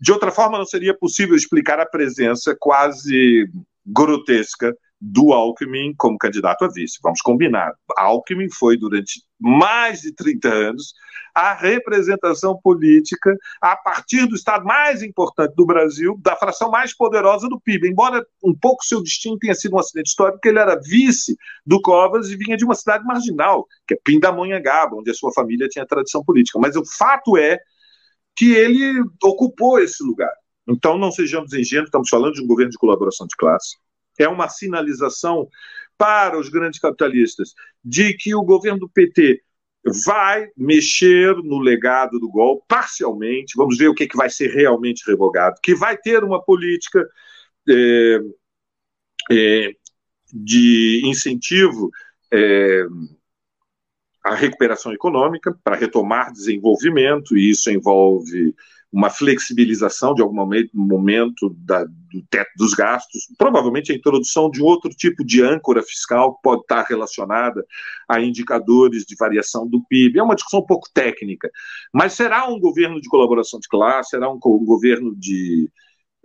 De 0.00 0.12
outra 0.12 0.30
forma, 0.30 0.58
não 0.58 0.66
seria 0.66 0.96
possível 0.96 1.34
explicar 1.34 1.80
a 1.80 1.86
presença 1.86 2.56
quase 2.58 3.48
grotesca 3.84 4.74
do 5.04 5.32
Alckmin 5.32 5.92
como 5.96 6.16
candidato 6.16 6.64
a 6.64 6.68
vice. 6.68 7.00
Vamos 7.02 7.20
combinar. 7.20 7.72
Alckmin 7.96 8.48
foi, 8.48 8.76
durante 8.76 9.20
mais 9.40 10.02
de 10.02 10.14
30 10.14 10.48
anos, 10.48 10.94
a 11.34 11.54
representação 11.54 12.56
política 12.62 13.36
a 13.60 13.74
partir 13.74 14.26
do 14.26 14.36
estado 14.36 14.64
mais 14.64 15.02
importante 15.02 15.56
do 15.56 15.66
Brasil, 15.66 16.16
da 16.22 16.36
fração 16.36 16.70
mais 16.70 16.94
poderosa 16.96 17.48
do 17.48 17.60
PIB. 17.60 17.88
Embora 17.88 18.24
um 18.44 18.54
pouco 18.54 18.84
seu 18.84 19.02
destino 19.02 19.36
tenha 19.38 19.56
sido 19.56 19.74
um 19.74 19.80
acidente 19.80 20.10
histórico, 20.10 20.38
ele 20.44 20.60
era 20.60 20.80
vice 20.80 21.36
do 21.66 21.80
Covas 21.80 22.30
e 22.30 22.36
vinha 22.36 22.56
de 22.56 22.64
uma 22.64 22.74
cidade 22.74 23.04
marginal, 23.04 23.66
que 23.88 23.94
é 23.94 23.98
Pindamonhangaba, 24.04 24.94
onde 24.94 25.10
a 25.10 25.14
sua 25.14 25.32
família 25.32 25.68
tinha 25.68 25.84
tradição 25.86 26.24
política. 26.24 26.60
Mas 26.60 26.76
o 26.76 26.84
fato 26.84 27.36
é 27.36 27.58
que 28.36 28.54
ele 28.54 29.02
ocupou 29.22 29.78
esse 29.78 30.02
lugar. 30.02 30.32
Então, 30.68 30.96
não 30.96 31.10
sejamos 31.10 31.52
ingênuos, 31.52 31.88
estamos 31.88 32.08
falando 32.08 32.34
de 32.34 32.42
um 32.42 32.46
governo 32.46 32.70
de 32.70 32.78
colaboração 32.78 33.26
de 33.26 33.36
classe 33.36 33.76
é 34.18 34.28
uma 34.28 34.48
sinalização 34.48 35.48
para 35.96 36.38
os 36.38 36.48
grandes 36.48 36.80
capitalistas 36.80 37.54
de 37.84 38.14
que 38.14 38.34
o 38.34 38.42
governo 38.42 38.80
do 38.80 38.88
PT 38.88 39.42
vai 40.06 40.48
mexer 40.56 41.34
no 41.36 41.58
legado 41.58 42.18
do 42.18 42.30
golpe 42.30 42.64
parcialmente, 42.68 43.54
vamos 43.56 43.76
ver 43.76 43.88
o 43.88 43.94
que, 43.94 44.04
é 44.04 44.08
que 44.08 44.16
vai 44.16 44.30
ser 44.30 44.48
realmente 44.48 45.02
revogado, 45.06 45.60
que 45.62 45.74
vai 45.74 45.96
ter 45.96 46.22
uma 46.22 46.42
política 46.42 47.04
é, 47.68 48.18
é, 49.30 49.72
de 50.32 51.02
incentivo 51.04 51.90
à 54.24 54.34
recuperação 54.34 54.92
econômica 54.92 55.56
para 55.64 55.76
retomar 55.76 56.32
desenvolvimento, 56.32 57.36
e 57.36 57.50
isso 57.50 57.70
envolve 57.70 58.54
uma 58.92 59.08
flexibilização 59.08 60.14
de 60.14 60.20
algum 60.20 60.46
momento 60.74 61.56
da, 61.58 61.82
do 61.84 62.22
teto 62.28 62.50
dos 62.58 62.74
gastos, 62.74 63.26
provavelmente 63.38 63.90
a 63.90 63.94
introdução 63.94 64.50
de 64.50 64.62
outro 64.62 64.90
tipo 64.90 65.24
de 65.24 65.42
âncora 65.42 65.82
fiscal 65.82 66.34
que 66.34 66.42
pode 66.42 66.60
estar 66.60 66.82
relacionada 66.82 67.64
a 68.06 68.20
indicadores 68.20 69.04
de 69.06 69.16
variação 69.18 69.66
do 69.66 69.82
PIB. 69.88 70.18
É 70.18 70.22
uma 70.22 70.34
discussão 70.34 70.60
um 70.60 70.66
pouco 70.66 70.90
técnica, 70.92 71.50
mas 71.90 72.12
será 72.12 72.46
um 72.46 72.60
governo 72.60 73.00
de 73.00 73.08
colaboração 73.08 73.58
de 73.58 73.68
classe, 73.68 74.10
será 74.10 74.30
um, 74.30 74.38
um 74.44 74.64
governo 74.64 75.16
de 75.16 75.70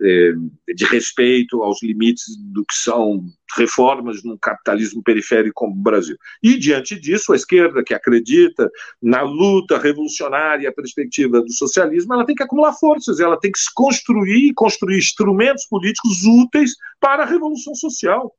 de 0.00 0.84
respeito 0.86 1.62
aos 1.62 1.82
limites 1.82 2.36
do 2.52 2.64
que 2.64 2.74
são 2.74 3.24
reformas 3.56 4.22
num 4.22 4.36
capitalismo 4.36 5.02
periférico 5.02 5.54
como 5.54 5.72
o 5.72 5.82
Brasil. 5.82 6.16
E, 6.42 6.56
diante 6.56 6.98
disso, 7.00 7.32
a 7.32 7.36
esquerda, 7.36 7.82
que 7.82 7.94
acredita 7.94 8.70
na 9.02 9.22
luta 9.22 9.78
revolucionária 9.78 10.64
e 10.64 10.66
a 10.66 10.72
perspectiva 10.72 11.40
do 11.40 11.52
socialismo, 11.52 12.14
ela 12.14 12.24
tem 12.24 12.34
que 12.34 12.42
acumular 12.42 12.74
forças, 12.74 13.18
ela 13.18 13.38
tem 13.38 13.50
que 13.50 13.58
se 13.58 13.72
construir, 13.74 14.52
construir 14.54 14.98
instrumentos 14.98 15.66
políticos 15.66 16.24
úteis 16.24 16.74
para 17.00 17.24
a 17.24 17.26
revolução 17.26 17.74
social. 17.74 18.32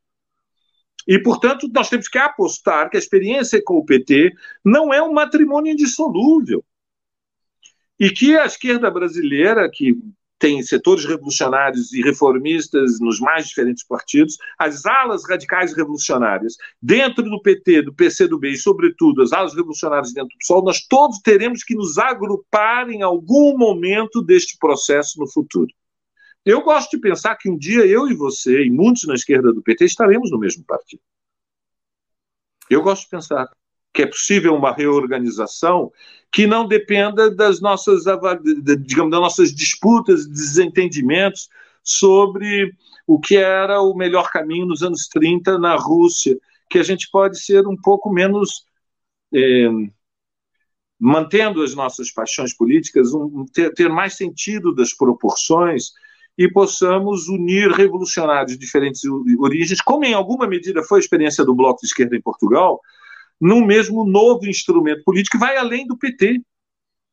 E, 1.08 1.20
portanto, 1.20 1.68
nós 1.74 1.90
temos 1.90 2.08
que 2.08 2.18
apostar 2.18 2.90
que 2.90 2.96
a 2.96 3.00
experiência 3.00 3.62
com 3.64 3.76
o 3.76 3.86
PT 3.86 4.32
não 4.64 4.94
é 4.94 5.02
um 5.02 5.12
matrimônio 5.12 5.74
indissolúvel. 5.74 6.64
E 8.00 8.10
que 8.12 8.38
a 8.38 8.46
esquerda 8.46 8.90
brasileira, 8.90 9.70
que 9.70 9.98
tem 10.40 10.64
setores 10.64 11.06
revolucionários 11.06 11.92
e 11.92 12.02
reformistas 12.02 13.00
nos 13.00 13.20
mais 13.20 13.48
diferentes 13.48 13.84
partidos, 13.84 14.38
as 14.58 14.86
alas 14.86 15.28
radicais 15.28 15.76
revolucionárias 15.76 16.56
dentro 16.82 17.24
do 17.24 17.42
PT, 17.42 17.82
do 17.84 17.94
PCdoB 17.94 18.54
e, 18.54 18.58
sobretudo, 18.58 19.22
as 19.22 19.34
alas 19.34 19.54
revolucionárias 19.54 20.14
dentro 20.14 20.30
do 20.30 20.38
PSOL, 20.38 20.64
nós 20.64 20.82
todos 20.88 21.20
teremos 21.20 21.64
que 21.64 21.76
nos 21.76 21.98
agrupar 21.98 22.90
em 22.90 23.02
algum 23.02 23.58
momento 23.58 24.22
deste 24.22 24.58
processo 24.58 25.20
no 25.20 25.30
futuro. 25.30 25.72
Eu 26.46 26.62
gosto 26.62 26.92
de 26.92 27.00
pensar 27.00 27.36
que 27.36 27.50
um 27.50 27.58
dia 27.58 27.86
eu 27.86 28.08
e 28.08 28.16
você, 28.16 28.64
e 28.64 28.72
muitos 28.72 29.04
na 29.04 29.16
esquerda 29.16 29.52
do 29.52 29.62
PT, 29.62 29.86
estaremos 29.86 30.32
no 30.32 30.40
mesmo 30.40 30.64
partido. 30.64 31.02
Eu 32.70 32.82
gosto 32.82 33.04
de 33.04 33.10
pensar 33.10 33.50
que 33.94 34.04
é 34.04 34.08
possível 34.08 34.56
uma 34.56 34.74
reorganização 34.74 35.92
que 36.32 36.46
não 36.46 36.68
dependa 36.68 37.30
das 37.30 37.60
nossas, 37.60 38.04
digamos, 38.82 39.12
das 39.12 39.22
nossas 39.22 39.54
disputas, 39.54 40.28
desentendimentos 40.28 41.50
sobre 41.84 42.74
o 43.08 43.20
que 43.20 43.36
era 43.36 43.82
o 43.82 43.96
melhor 43.96 44.30
caminho 44.30 44.68
nos 44.68 44.84
anos 44.84 45.08
30 45.08 45.58
na 45.58 45.76
Rússia, 45.76 46.38
que 46.70 46.78
a 46.78 46.84
gente 46.84 47.10
pode 47.12 47.42
ser 47.42 47.68
um 47.68 47.76
pouco 47.76 48.12
menos 48.12 48.64
é, 49.34 49.68
mantendo 51.00 51.64
as 51.64 51.74
nossas 51.74 52.12
paixões 52.12 52.54
políticas, 52.54 53.14
um, 53.14 53.46
ter, 53.46 53.74
ter 53.74 53.90
mais 53.90 54.16
sentido 54.16 54.76
das 54.76 54.94
proporções 54.94 55.94
e 56.38 56.50
possamos 56.50 57.28
unir 57.28 57.72
revolucionários 57.72 58.52
de 58.52 58.58
diferentes 58.58 59.02
origens, 59.40 59.82
como 59.82 60.06
em 60.06 60.14
alguma 60.14 60.46
medida 60.46 60.84
foi 60.84 61.00
a 61.00 61.02
experiência 61.02 61.44
do 61.44 61.56
Bloco 61.56 61.82
de 61.82 61.88
Esquerda 61.88 62.16
em 62.16 62.22
Portugal, 62.22 62.80
num 63.40 63.66
mesmo 63.66 64.06
novo 64.06 64.48
instrumento 64.48 65.04
político 65.04 65.38
que 65.38 65.44
vai 65.44 65.58
além 65.58 65.88
do 65.88 65.98
PT. 65.98 66.42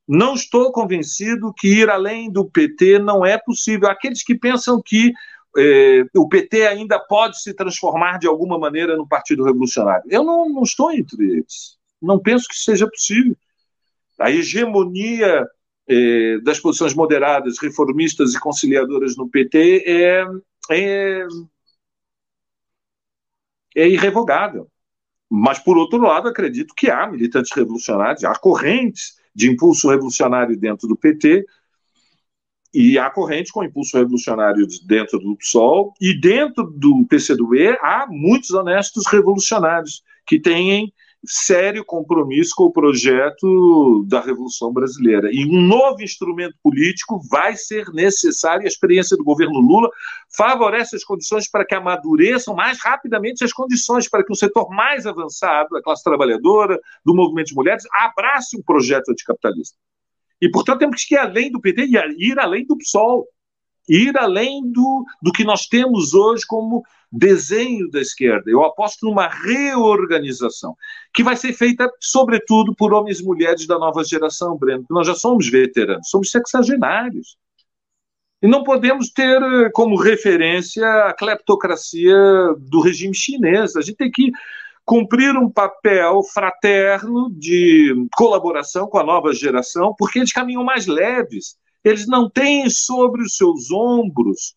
Não 0.09 0.35
estou 0.35 0.73
convencido 0.73 1.53
que 1.55 1.69
ir 1.69 1.91
além 1.91 2.31
do 2.31 2.45
PT 2.45 2.99
não 2.99 3.25
é 3.25 3.39
possível. 3.39 3.89
Aqueles 3.89 4.23
que 4.23 4.35
pensam 4.35 4.81
que 4.81 5.13
eh, 5.57 6.05
o 6.15 6.29
PT 6.29 6.67
ainda 6.67 6.99
pode 6.99 7.41
se 7.41 7.55
transformar 7.55 8.19
de 8.19 8.27
alguma 8.27 8.59
maneira 8.59 8.97
no 8.97 9.07
Partido 9.07 9.45
Revolucionário. 9.45 10.05
Eu 10.09 10.23
não, 10.23 10.49
não 10.49 10.63
estou 10.63 10.93
entre 10.93 11.25
eles. 11.39 11.77
Não 12.01 12.19
penso 12.19 12.47
que 12.49 12.57
seja 12.57 12.89
possível. 12.89 13.37
A 14.19 14.31
hegemonia 14.31 15.47
eh, 15.89 16.39
das 16.43 16.61
posições 16.61 16.95
moderadas, 16.95 17.59
reformistas 17.61 18.35
e 18.35 18.41
conciliadoras 18.41 19.17
no 19.17 19.29
PT 19.29 19.85
é, 19.87 20.25
é, 20.71 21.27
é 23.77 23.89
irrevogável. 23.89 24.69
Mas, 25.29 25.59
por 25.59 25.77
outro 25.77 25.99
lado, 25.99 26.29
acredito 26.29 26.75
que 26.75 26.91
há 26.91 27.07
militantes 27.07 27.53
revolucionários, 27.53 28.25
há 28.25 28.35
correntes 28.35 29.17
de 29.35 29.51
impulso 29.51 29.89
revolucionário 29.91 30.57
dentro 30.57 30.87
do 30.89 30.97
PT, 30.97 31.45
e 32.73 32.99
há 32.99 33.11
correntes 33.11 33.51
com 33.51 33.65
impulso 33.65 33.97
revolucionário 33.97 34.67
dentro 34.87 35.19
do 35.19 35.37
PSOL, 35.37 35.95
e 36.01 36.19
dentro 36.19 36.65
do 36.65 37.07
PCdoB 37.07 37.77
há 37.81 38.07
muitos 38.09 38.51
honestos 38.51 39.07
revolucionários 39.07 40.03
que 40.27 40.39
têm 40.39 40.93
sério 41.27 41.85
compromisso 41.85 42.53
com 42.57 42.65
o 42.65 42.73
projeto 42.73 44.05
da 44.09 44.21
Revolução 44.21 44.73
Brasileira. 44.73 45.29
E 45.33 45.45
um 45.45 45.61
novo 45.61 46.03
instrumento 46.03 46.55
político 46.63 47.21
vai 47.31 47.57
ser 47.57 47.89
necessário. 47.93 48.65
A 48.65 48.69
experiência 48.69 49.17
do 49.17 49.25
governo 49.25 49.61
Lula 49.61 49.89
favorece 50.35 50.97
as 50.97 51.05
condições 51.05 51.49
para 51.51 51.65
que 51.65 51.75
amadureçam 51.75 52.55
mais 52.55 52.79
rapidamente 52.83 53.45
as 53.45 53.53
condições 53.53 54.09
para 54.09 54.25
que 54.25 54.33
o 54.33 54.37
setor 54.37 54.69
mais 54.71 55.07
avançado, 55.07 55.77
a 55.77 55.83
classe 55.83 56.03
trabalhadora, 56.03 56.79
do 57.05 57.15
movimento 57.15 57.49
de 57.49 57.55
mulheres, 57.55 57.85
abrace 57.93 58.57
um 58.57 58.63
projeto 58.63 59.11
anticapitalista. 59.11 59.77
E, 60.41 60.51
portanto, 60.51 60.81
temos 60.81 61.05
que 61.05 61.15
ir 61.15 61.19
além 61.19 61.51
do 61.51 61.61
PT 61.61 61.87
e 61.87 62.31
ir 62.31 62.39
além 62.39 62.67
do 62.67 62.77
PSOL 62.77 63.27
ir 63.89 64.17
além 64.19 64.71
do, 64.71 65.05
do 65.23 65.33
que 65.33 65.45
nós 65.45 65.67
temos 65.67 66.15
hoje 66.15 66.45
como 66.47 66.83
desenho 67.17 67.91
da 67.91 68.01
esquerda. 68.01 68.51
Eu 68.51 68.65
aposto 68.65 69.07
numa 69.07 69.29
reorganização, 69.29 70.75
que 71.15 71.23
vai 71.23 71.37
ser 71.37 71.53
feita, 71.53 71.91
sobretudo, 72.01 72.75
por 72.75 72.93
homens 72.93 73.21
e 73.21 73.25
mulheres 73.25 73.67
da 73.67 73.79
nova 73.79 74.05
geração, 74.05 74.57
Breno, 74.57 74.85
nós 74.91 75.07
já 75.07 75.15
somos 75.15 75.49
veteranos, 75.49 76.09
somos 76.09 76.31
sexagenários. 76.31 77.37
E 78.43 78.47
não 78.47 78.63
podemos 78.63 79.11
ter 79.11 79.43
eh, 79.43 79.71
como 79.73 79.97
referência 79.97 80.87
a 81.07 81.15
cleptocracia 81.15 82.15
do 82.59 82.81
regime 82.81 83.15
chinês. 83.15 83.75
A 83.77 83.81
gente 83.81 83.97
tem 83.97 84.11
que 84.11 84.31
cumprir 84.85 85.37
um 85.37 85.51
papel 85.51 86.23
fraterno 86.23 87.31
de 87.31 87.95
colaboração 88.15 88.87
com 88.87 88.99
a 88.99 89.05
nova 89.05 89.33
geração, 89.33 89.95
porque 89.99 90.19
eles 90.19 90.33
caminham 90.33 90.63
mais 90.63 90.87
leves. 90.87 91.57
Eles 91.83 92.07
não 92.07 92.29
têm 92.29 92.69
sobre 92.69 93.23
os 93.23 93.37
seus 93.37 93.71
ombros 93.71 94.55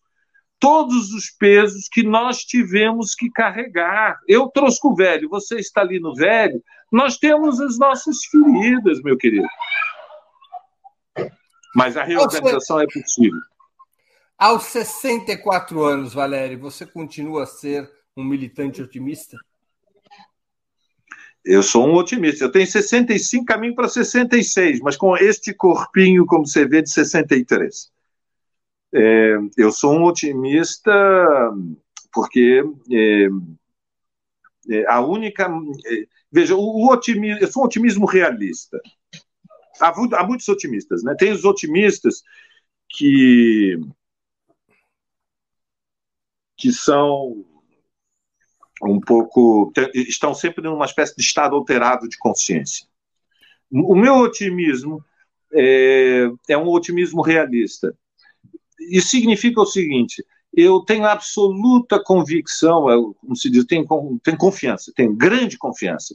todos 0.60 1.12
os 1.12 1.30
pesos 1.30 1.88
que 1.88 2.02
nós 2.02 2.44
tivemos 2.44 3.14
que 3.14 3.30
carregar. 3.30 4.20
Eu 4.28 4.48
trouxe 4.48 4.78
o 4.84 4.94
velho, 4.94 5.28
você 5.28 5.56
está 5.56 5.80
ali 5.80 5.98
no 5.98 6.14
velho, 6.14 6.62
nós 6.92 7.16
temos 7.16 7.60
as 7.60 7.78
nossas 7.78 8.18
feridas, 8.26 9.00
meu 9.02 9.16
querido. 9.16 9.48
Mas 11.74 11.96
a 11.96 12.04
reorganização 12.04 12.80
é 12.80 12.86
possível. 12.86 13.40
Aos 14.38 14.64
64 14.64 15.82
anos, 15.82 16.14
Valério, 16.14 16.58
você 16.58 16.84
continua 16.84 17.44
a 17.44 17.46
ser 17.46 17.90
um 18.16 18.24
militante 18.24 18.82
otimista? 18.82 19.36
Eu 21.44 21.62
sou 21.62 21.86
um 21.86 21.94
otimista. 21.94 22.44
Eu 22.44 22.52
tenho 22.52 22.66
65, 22.66 23.44
caminho 23.44 23.74
para 23.74 23.88
66, 23.88 24.80
mas 24.80 24.96
com 24.96 25.16
este 25.16 25.54
corpinho, 25.54 26.26
como 26.26 26.46
você 26.46 26.66
vê, 26.66 26.82
de 26.82 26.90
63. 26.90 27.90
É, 28.92 29.36
eu 29.56 29.70
sou 29.70 29.94
um 29.94 30.04
otimista 30.04 30.90
porque 32.12 32.62
é, 32.92 33.28
É, 34.68 34.86
a 34.88 35.00
única. 35.00 35.46
É, 35.86 36.06
veja, 36.30 36.54
o, 36.54 36.60
o 36.60 36.92
otimismo. 36.92 37.40
Eu 37.40 37.50
sou 37.50 37.62
um 37.62 37.66
otimismo 37.66 38.06
realista. 38.06 38.80
Há, 39.80 39.88
há 39.88 40.26
muitos 40.26 40.48
otimistas, 40.48 41.02
né? 41.02 41.14
Tem 41.18 41.32
os 41.32 41.44
otimistas 41.44 42.22
que. 42.88 43.78
que 46.56 46.72
são 46.72 47.44
um 48.82 49.00
pouco. 49.00 49.72
estão 49.94 50.34
sempre 50.34 50.62
numa 50.64 50.84
espécie 50.84 51.14
de 51.16 51.22
estado 51.22 51.56
alterado 51.56 52.08
de 52.08 52.18
consciência. 52.18 52.86
O 53.72 53.94
meu 53.94 54.16
otimismo 54.16 55.04
é, 55.52 56.28
é 56.48 56.58
um 56.58 56.68
otimismo 56.68 57.22
realista. 57.22 57.96
Isso 58.80 59.08
significa 59.08 59.60
o 59.60 59.66
seguinte: 59.66 60.24
eu 60.54 60.80
tenho 60.80 61.04
absoluta 61.04 62.02
convicção, 62.02 63.14
como 63.20 63.36
se 63.36 63.50
diz, 63.50 63.64
tenho, 63.64 63.86
tenho 64.22 64.36
confiança, 64.36 64.92
tenho 64.94 65.14
grande 65.14 65.56
confiança, 65.56 66.14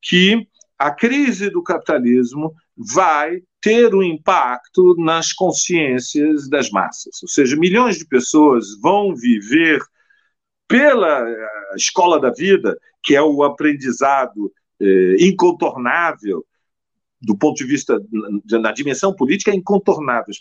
que 0.00 0.46
a 0.78 0.90
crise 0.90 1.50
do 1.50 1.62
capitalismo 1.62 2.52
vai 2.76 3.40
ter 3.60 3.94
um 3.94 4.02
impacto 4.02 4.96
nas 4.98 5.32
consciências 5.32 6.48
das 6.48 6.70
massas. 6.70 7.22
Ou 7.22 7.28
seja, 7.28 7.56
milhões 7.56 7.98
de 7.98 8.06
pessoas 8.06 8.66
vão 8.80 9.14
viver 9.14 9.80
pela 10.66 11.24
escola 11.76 12.20
da 12.20 12.30
vida, 12.30 12.76
que 13.02 13.14
é 13.14 13.22
o 13.22 13.42
aprendizado 13.44 14.52
eh, 14.80 15.16
incontornável 15.20 16.44
do 17.22 17.36
ponto 17.36 17.56
de 17.56 17.64
vista 17.64 18.00
na 18.50 18.72
dimensão 18.72 19.14
política 19.14 19.52
é 19.52 19.54
incontornável. 19.54 20.34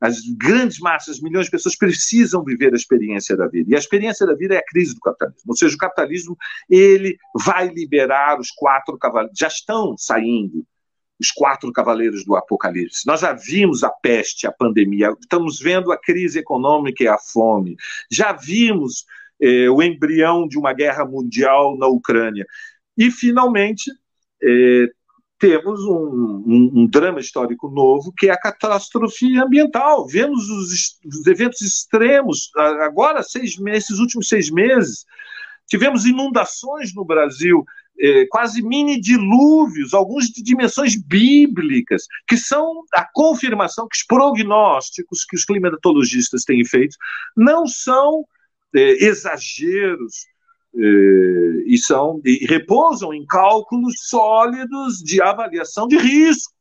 As 0.00 0.20
grandes 0.38 0.78
massas, 0.78 1.20
milhões 1.20 1.46
de 1.46 1.50
pessoas 1.50 1.76
precisam 1.76 2.44
viver 2.44 2.72
a 2.72 2.76
experiência 2.76 3.36
da 3.36 3.48
vida. 3.48 3.72
E 3.72 3.74
a 3.74 3.78
experiência 3.78 4.24
da 4.24 4.34
vida 4.34 4.54
é 4.54 4.58
a 4.58 4.64
crise 4.64 4.94
do 4.94 5.00
capitalismo. 5.00 5.50
Ou 5.50 5.56
seja, 5.56 5.74
o 5.74 5.78
capitalismo 5.78 6.36
ele 6.68 7.16
vai 7.34 7.68
liberar 7.68 8.38
os 8.38 8.50
quatro 8.50 8.96
cavaleiros. 8.96 9.36
Já 9.38 9.48
estão 9.48 9.96
saindo 9.98 10.64
os 11.20 11.30
quatro 11.32 11.70
cavaleiros 11.72 12.24
do 12.24 12.36
apocalipse. 12.36 13.06
Nós 13.06 13.20
já 13.20 13.32
vimos 13.32 13.82
a 13.82 13.90
peste, 13.90 14.46
a 14.46 14.52
pandemia, 14.52 15.14
estamos 15.20 15.58
vendo 15.58 15.92
a 15.92 16.00
crise 16.00 16.38
econômica 16.38 17.04
e 17.04 17.08
a 17.08 17.18
fome. 17.18 17.76
Já 18.10 18.32
vimos 18.32 19.04
eh, 19.42 19.68
o 19.68 19.82
embrião 19.82 20.48
de 20.48 20.56
uma 20.56 20.72
guerra 20.72 21.04
mundial 21.04 21.76
na 21.76 21.88
Ucrânia. 21.88 22.46
E, 22.96 23.10
finalmente, 23.10 23.90
eh, 24.42 24.86
temos 25.40 25.80
um, 25.86 26.44
um, 26.46 26.70
um, 26.74 26.86
drama 26.86 27.18
histórico 27.18 27.70
novo, 27.70 28.12
que 28.12 28.28
é 28.28 28.30
a 28.30 28.38
catástrofe 28.38 29.38
ambiental. 29.38 30.06
Vemos 30.06 30.48
os, 30.50 30.98
os 31.02 31.26
eventos 31.26 31.62
extremos, 31.62 32.50
agora, 32.56 33.22
seis 33.22 33.56
meses, 33.56 33.84
esses 33.84 33.98
últimos 33.98 34.28
seis 34.28 34.50
meses, 34.50 35.06
tivemos 35.66 36.04
inundações 36.04 36.94
no 36.94 37.06
Brasil, 37.06 37.64
eh, 37.98 38.26
quase 38.28 38.60
mini 38.60 39.00
dilúvios, 39.00 39.94
alguns 39.94 40.26
de 40.26 40.42
dimensões 40.42 40.94
bíblicas, 40.94 42.02
que 42.28 42.36
são 42.36 42.82
a 42.92 43.06
confirmação 43.10 43.88
que 43.88 43.96
os 43.96 44.04
prognósticos 44.04 45.24
que 45.24 45.36
os 45.36 45.44
climatologistas 45.46 46.44
têm 46.44 46.62
feito 46.66 46.96
não 47.34 47.66
são 47.66 48.26
eh, 48.76 49.06
exageros, 49.06 50.26
e 50.74 51.76
são 51.78 52.20
e 52.24 52.46
repousam 52.46 53.12
em 53.12 53.26
cálculos 53.26 53.94
sólidos 54.08 54.98
de 54.98 55.20
avaliação 55.20 55.88
de 55.88 55.98
risco. 55.98 56.52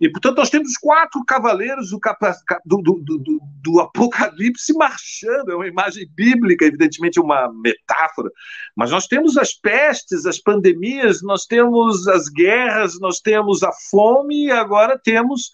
E, 0.00 0.08
portanto, 0.08 0.38
nós 0.38 0.48
temos 0.48 0.78
quatro 0.78 1.22
cavaleiros 1.26 1.90
do, 1.90 2.80
do, 2.80 3.02
do, 3.02 3.40
do, 3.62 3.80
Apocalipse 3.80 4.72
marchando. 4.72 5.50
É 5.50 5.54
uma 5.54 5.68
imagem 5.68 6.08
bíblica, 6.14 6.64
evidentemente, 6.64 7.20
uma 7.20 7.52
metáfora. 7.52 8.30
Mas 8.74 8.90
nós 8.90 9.06
temos 9.06 9.36
as 9.36 9.52
pestes, 9.52 10.24
as 10.24 10.38
pandemias, 10.38 11.20
nós 11.22 11.44
temos 11.44 12.08
as 12.08 12.30
guerras, 12.30 12.98
nós 12.98 13.20
temos 13.20 13.62
a 13.62 13.72
fome 13.90 14.46
e 14.46 14.50
agora 14.50 14.98
temos 14.98 15.50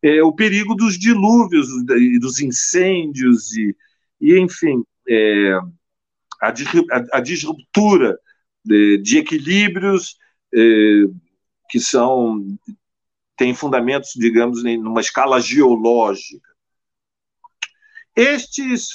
é, 0.00 0.22
o 0.22 0.32
perigo 0.32 0.76
dos 0.76 0.96
dilúvios 0.96 1.66
dos 2.20 2.40
incêndios. 2.40 3.52
E, 3.56 3.76
e 4.20 4.38
enfim, 4.38 4.84
é, 5.08 5.58
a, 6.40 6.48
a 7.18 7.20
disruptura 7.20 8.18
de, 8.64 8.98
de 8.98 9.18
equilíbrios 9.18 10.16
eh, 10.54 11.04
que 11.68 11.78
são 11.78 12.44
têm 13.36 13.54
fundamentos, 13.54 14.10
digamos, 14.16 14.62
numa 14.62 15.00
escala 15.00 15.40
geológica. 15.40 16.46
Estes 18.14 18.88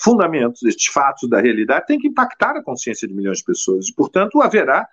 fundamentos, 0.00 0.62
estes 0.62 0.86
fatos 0.86 1.28
da 1.28 1.40
realidade 1.40 1.86
têm 1.86 1.98
que 1.98 2.06
impactar 2.06 2.56
a 2.56 2.62
consciência 2.62 3.08
de 3.08 3.14
milhões 3.14 3.38
de 3.38 3.44
pessoas. 3.44 3.88
E, 3.88 3.94
portanto, 3.94 4.40
haverá 4.40 4.86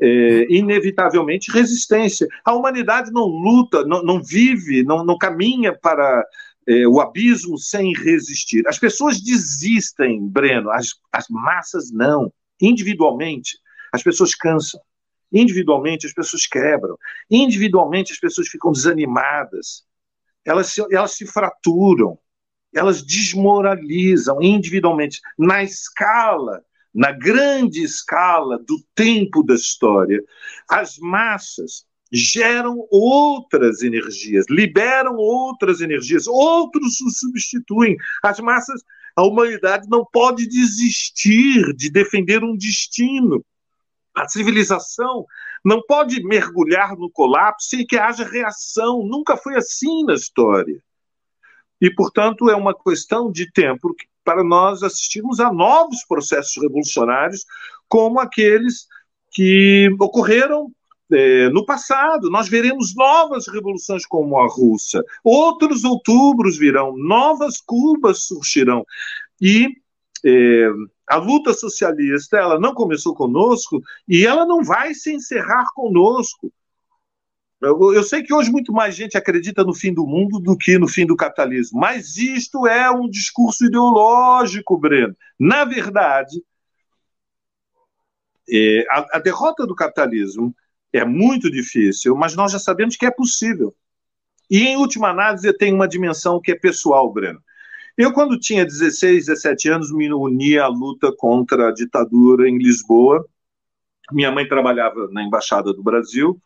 é, 0.00 0.46
inevitavelmente 0.48 1.50
resistência. 1.50 2.28
A 2.44 2.54
humanidade 2.54 3.10
não 3.10 3.24
luta, 3.24 3.84
não, 3.84 4.02
não 4.02 4.22
vive, 4.22 4.84
não, 4.84 5.04
não 5.04 5.18
caminha 5.18 5.76
para 5.76 6.24
é, 6.66 6.86
o 6.86 7.00
abismo 7.00 7.58
sem 7.58 7.92
resistir. 7.92 8.66
As 8.66 8.78
pessoas 8.78 9.20
desistem, 9.20 10.26
Breno, 10.28 10.70
as, 10.70 10.90
as 11.12 11.26
massas 11.28 11.90
não. 11.92 12.32
Individualmente, 12.60 13.58
as 13.92 14.02
pessoas 14.02 14.34
cansam. 14.34 14.80
Individualmente, 15.32 16.06
as 16.06 16.12
pessoas 16.12 16.46
quebram. 16.46 16.96
Individualmente, 17.30 18.12
as 18.12 18.18
pessoas 18.18 18.48
ficam 18.48 18.72
desanimadas. 18.72 19.84
Elas 20.44 20.68
se, 20.68 20.82
elas 20.94 21.12
se 21.12 21.26
fraturam. 21.26 22.18
Elas 22.74 23.02
desmoralizam 23.02 24.42
individualmente. 24.42 25.20
Na 25.38 25.62
escala, 25.62 26.62
na 26.92 27.12
grande 27.12 27.82
escala 27.82 28.58
do 28.58 28.82
tempo 28.94 29.42
da 29.42 29.54
história, 29.54 30.22
as 30.68 30.98
massas 30.98 31.86
geram 32.12 32.86
outras 32.90 33.82
energias, 33.82 34.46
liberam 34.48 35.16
outras 35.16 35.80
energias, 35.80 36.26
outros 36.26 37.00
os 37.00 37.18
substituem. 37.18 37.96
As 38.22 38.38
massas, 38.40 38.82
a 39.14 39.22
humanidade 39.22 39.88
não 39.88 40.04
pode 40.04 40.46
desistir 40.46 41.74
de 41.74 41.90
defender 41.90 42.44
um 42.44 42.56
destino. 42.56 43.44
A 44.14 44.28
civilização 44.28 45.26
não 45.64 45.82
pode 45.82 46.22
mergulhar 46.22 46.96
no 46.96 47.10
colapso 47.10 47.70
sem 47.70 47.84
que 47.84 47.96
haja 47.96 48.24
reação. 48.24 49.02
Nunca 49.02 49.36
foi 49.36 49.56
assim 49.56 50.04
na 50.04 50.14
história. 50.14 50.80
E, 51.80 51.90
portanto, 51.90 52.48
é 52.48 52.56
uma 52.56 52.74
questão 52.74 53.30
de 53.30 53.50
tempo 53.52 53.94
para 54.24 54.42
nós 54.42 54.82
assistirmos 54.82 55.40
a 55.40 55.52
novos 55.52 56.02
processos 56.04 56.60
revolucionários, 56.60 57.44
como 57.88 58.18
aqueles 58.18 58.86
que 59.30 59.88
ocorreram 60.00 60.72
é, 61.12 61.48
no 61.50 61.64
passado. 61.64 62.30
Nós 62.30 62.48
veremos 62.48 62.94
novas 62.94 63.46
revoluções 63.46 64.06
como 64.06 64.38
a 64.38 64.46
russa, 64.48 65.04
outros 65.22 65.84
outubros 65.84 66.56
virão, 66.56 66.96
novas 66.96 67.60
Cubas 67.60 68.24
surgirão. 68.24 68.84
E 69.40 69.68
é, 70.24 70.68
a 71.08 71.16
luta 71.16 71.52
socialista 71.52 72.36
ela 72.36 72.58
não 72.58 72.74
começou 72.74 73.14
conosco 73.14 73.80
e 74.08 74.26
ela 74.26 74.44
não 74.44 74.62
vai 74.62 74.94
se 74.94 75.14
encerrar 75.14 75.66
conosco. 75.74 76.52
Eu, 77.60 77.94
eu, 77.94 78.02
sei 78.02 78.22
que 78.22 78.34
hoje 78.34 78.50
muito 78.50 78.72
mais 78.72 78.94
gente 78.94 79.16
acredita 79.16 79.64
no 79.64 79.74
fim 79.74 79.92
do 79.92 80.06
mundo 80.06 80.38
do 80.38 80.56
que 80.56 80.78
no 80.78 80.86
fim 80.86 81.06
do 81.06 81.16
capitalismo, 81.16 81.80
mas 81.80 82.16
isto 82.18 82.66
é 82.66 82.90
um 82.90 83.08
discurso 83.08 83.64
ideológico, 83.64 84.76
Breno. 84.76 85.16
Na 85.38 85.64
verdade, 85.64 86.42
é, 88.50 88.84
a, 88.90 89.16
a 89.16 89.18
derrota 89.18 89.66
do 89.66 89.74
capitalismo 89.74 90.54
é 90.98 91.04
muito 91.04 91.50
difícil, 91.50 92.14
mas 92.16 92.34
nós 92.34 92.52
já 92.52 92.58
sabemos 92.58 92.96
que 92.96 93.06
é 93.06 93.10
possível. 93.10 93.74
E, 94.50 94.60
em 94.60 94.76
última 94.76 95.08
análise, 95.10 95.52
tem 95.54 95.72
uma 95.72 95.88
dimensão 95.88 96.40
que 96.40 96.52
é 96.52 96.54
pessoal, 96.54 97.12
Breno. 97.12 97.42
Eu, 97.96 98.12
quando 98.12 98.38
tinha 98.38 98.64
16, 98.64 99.26
17 99.26 99.68
anos, 99.70 99.92
me 99.92 100.12
uni 100.12 100.58
à 100.58 100.68
luta 100.68 101.10
contra 101.16 101.68
a 101.68 101.72
ditadura 101.72 102.48
em 102.48 102.58
Lisboa. 102.58 103.26
Minha 104.12 104.30
mãe 104.30 104.46
trabalhava 104.46 105.08
na 105.10 105.22
Embaixada 105.22 105.72
do 105.72 105.82
Brasil. 105.82 106.40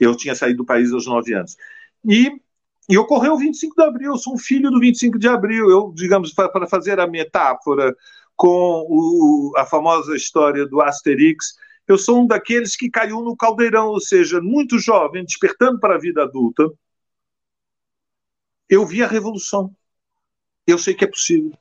Eu 0.00 0.16
tinha 0.16 0.34
saído 0.34 0.58
do 0.58 0.64
país 0.64 0.92
aos 0.92 1.06
9 1.06 1.34
anos. 1.34 1.56
E, 2.04 2.32
e 2.88 2.96
ocorreu 2.96 3.34
o 3.34 3.38
25 3.38 3.76
de 3.76 3.82
abril. 3.82 4.12
Eu 4.12 4.16
sou 4.16 4.34
um 4.34 4.38
filho 4.38 4.70
do 4.70 4.80
25 4.80 5.18
de 5.18 5.28
abril. 5.28 5.70
Eu, 5.70 5.92
digamos, 5.94 6.32
para 6.32 6.66
fazer 6.66 6.98
a 6.98 7.06
metáfora 7.06 7.94
com 8.34 8.86
o, 8.88 9.52
a 9.58 9.66
famosa 9.66 10.16
história 10.16 10.66
do 10.66 10.80
Asterix, 10.80 11.54
eu 11.90 11.98
sou 11.98 12.22
um 12.22 12.26
daqueles 12.26 12.76
que 12.76 12.90
caiu 12.90 13.20
no 13.20 13.36
caldeirão, 13.36 13.88
ou 13.88 14.00
seja, 14.00 14.40
muito 14.40 14.78
jovem, 14.78 15.24
despertando 15.24 15.80
para 15.80 15.96
a 15.96 15.98
vida 15.98 16.22
adulta. 16.22 16.70
Eu 18.68 18.86
vi 18.86 19.02
a 19.02 19.08
revolução. 19.08 19.74
Eu 20.66 20.78
sei 20.78 20.94
que 20.94 21.04
é 21.04 21.08
possível. 21.08 21.52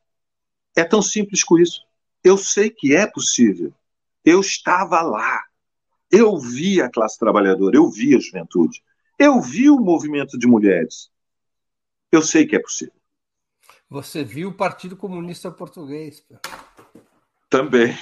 É 0.76 0.84
tão 0.84 1.02
simples 1.02 1.44
com 1.44 1.58
isso. 1.58 1.84
Eu 2.24 2.38
sei 2.38 2.70
que 2.70 2.96
é 2.96 3.08
possível. 3.08 3.74
Eu 4.24 4.40
estava 4.42 5.02
lá. 5.02 5.44
Eu 6.12 6.38
vi 6.38 6.82
a 6.82 6.90
classe 6.90 7.18
trabalhadora, 7.18 7.76
eu 7.76 7.90
vi 7.90 8.16
a 8.16 8.20
juventude. 8.20 8.84
Eu 9.18 9.42
vi 9.42 9.70
o 9.70 9.80
movimento 9.80 10.38
de 10.38 10.48
mulheres. 10.48 11.12
Eu 12.12 12.22
sei 12.22 12.46
que 12.46 12.56
é 12.56 12.60
possível. 12.60 12.94
Você 13.90 14.24
viu 14.24 14.50
o 14.50 14.54
Partido 14.54 14.96
Comunista 14.96 15.50
Português. 15.50 16.24
Também. 17.50 17.94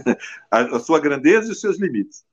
a, 0.50 0.60
a 0.60 0.80
sua 0.80 1.00
grandeza 1.00 1.48
e 1.48 1.52
os 1.52 1.60
seus 1.60 1.78
limites. 1.78 2.24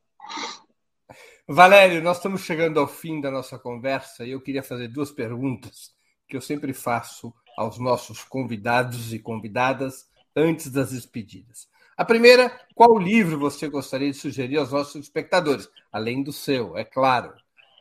Valério, 1.48 2.02
nós 2.04 2.18
estamos 2.18 2.42
chegando 2.42 2.80
ao 2.80 2.88
fim 2.88 3.20
da 3.20 3.32
nossa 3.32 3.58
conversa 3.58 4.24
e 4.24 4.32
eu 4.32 4.42
queria 4.42 4.62
fazer 4.62 4.88
duas 4.88 5.12
perguntas 5.12 5.92
que 6.28 6.38
eu 6.38 6.42
sempre 6.42 6.74
faço 6.74 7.34
aos 7.58 7.80
nossos 7.80 8.24
convidados 8.24 9.12
e 9.12 9.18
convidadas 9.18 10.08
antes 10.36 10.70
das 10.70 10.92
despedidas. 10.92 11.68
A 11.98 12.06
primeira, 12.06 12.50
qual 12.76 12.98
livro 12.98 13.40
você 13.40 13.68
gostaria 13.68 14.12
de 14.12 14.18
sugerir 14.18 14.58
aos 14.58 14.72
nossos 14.72 14.96
espectadores? 14.96 15.68
Além 15.92 16.22
do 16.22 16.32
seu, 16.32 16.78
é 16.78 16.86
claro. 16.86 17.34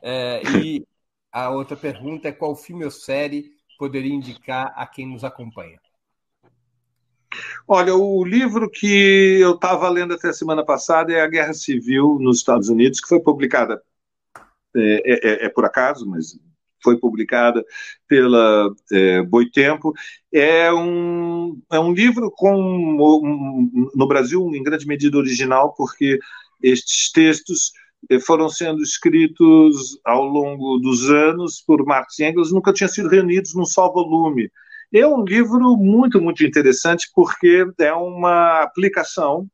É, 0.02 0.40
e 0.62 0.86
a 1.30 1.50
outra 1.50 1.76
pergunta 1.76 2.26
é 2.26 2.32
qual 2.32 2.56
filme 2.56 2.84
ou 2.84 2.90
série 2.90 3.52
poderia 3.78 4.12
indicar 4.12 4.72
a 4.74 4.86
quem 4.86 5.06
nos 5.06 5.22
acompanha? 5.24 5.78
Olha, 7.66 7.94
o 7.94 8.24
livro 8.24 8.70
que 8.70 9.38
eu 9.40 9.54
estava 9.54 9.88
lendo 9.88 10.14
até 10.14 10.28
a 10.28 10.32
semana 10.32 10.64
passada 10.64 11.12
é 11.12 11.20
A 11.20 11.28
Guerra 11.28 11.52
Civil 11.52 12.18
nos 12.20 12.38
Estados 12.38 12.68
Unidos, 12.68 13.00
que 13.00 13.08
foi 13.08 13.20
publicada, 13.20 13.82
é, 14.76 15.44
é, 15.44 15.46
é 15.46 15.48
por 15.48 15.64
acaso, 15.64 16.06
mas 16.08 16.38
foi 16.82 16.96
publicada 16.98 17.64
pela 18.06 18.70
é, 18.92 19.22
Boitempo. 19.22 19.92
É 20.32 20.72
um, 20.72 21.60
é 21.70 21.78
um 21.78 21.92
livro 21.92 22.30
com, 22.30 22.54
um, 22.54 23.90
no 23.94 24.06
Brasil, 24.06 24.48
em 24.54 24.62
grande 24.62 24.86
medida 24.86 25.18
original, 25.18 25.74
porque 25.76 26.18
estes 26.62 27.10
textos 27.12 27.72
é, 28.10 28.18
foram 28.20 28.48
sendo 28.48 28.82
escritos 28.82 29.98
ao 30.04 30.24
longo 30.24 30.78
dos 30.78 31.10
anos 31.10 31.62
por 31.66 31.84
Marx 31.84 32.18
e 32.18 32.24
Engels, 32.24 32.52
nunca 32.52 32.72
tinham 32.72 32.88
sido 32.88 33.08
reunidos 33.08 33.54
num 33.54 33.66
só 33.66 33.90
volume. 33.92 34.50
É 34.92 35.06
um 35.06 35.24
livro 35.24 35.76
muito, 35.76 36.20
muito 36.20 36.44
interessante, 36.44 37.10
porque 37.14 37.66
é 37.78 37.92
uma 37.92 38.62
aplicação 38.62 39.46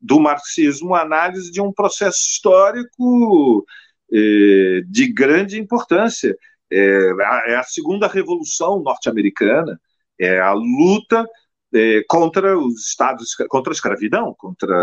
do 0.00 0.18
marxismo, 0.18 0.94
análise 0.94 1.50
de 1.50 1.60
um 1.60 1.72
processo 1.72 2.18
histórico 2.18 3.64
eh, 4.12 4.82
de 4.86 5.12
grande 5.12 5.60
importância. 5.60 6.36
É, 6.72 7.10
é 7.48 7.56
a 7.56 7.62
segunda 7.64 8.06
revolução 8.06 8.80
norte-americana, 8.80 9.78
é 10.18 10.38
a 10.40 10.52
luta 10.52 11.26
é, 11.74 12.02
contra 12.08 12.58
os 12.58 12.88
estados, 12.88 13.34
contra 13.48 13.72
a 13.72 13.74
escravidão, 13.74 14.34
contra 14.38 14.76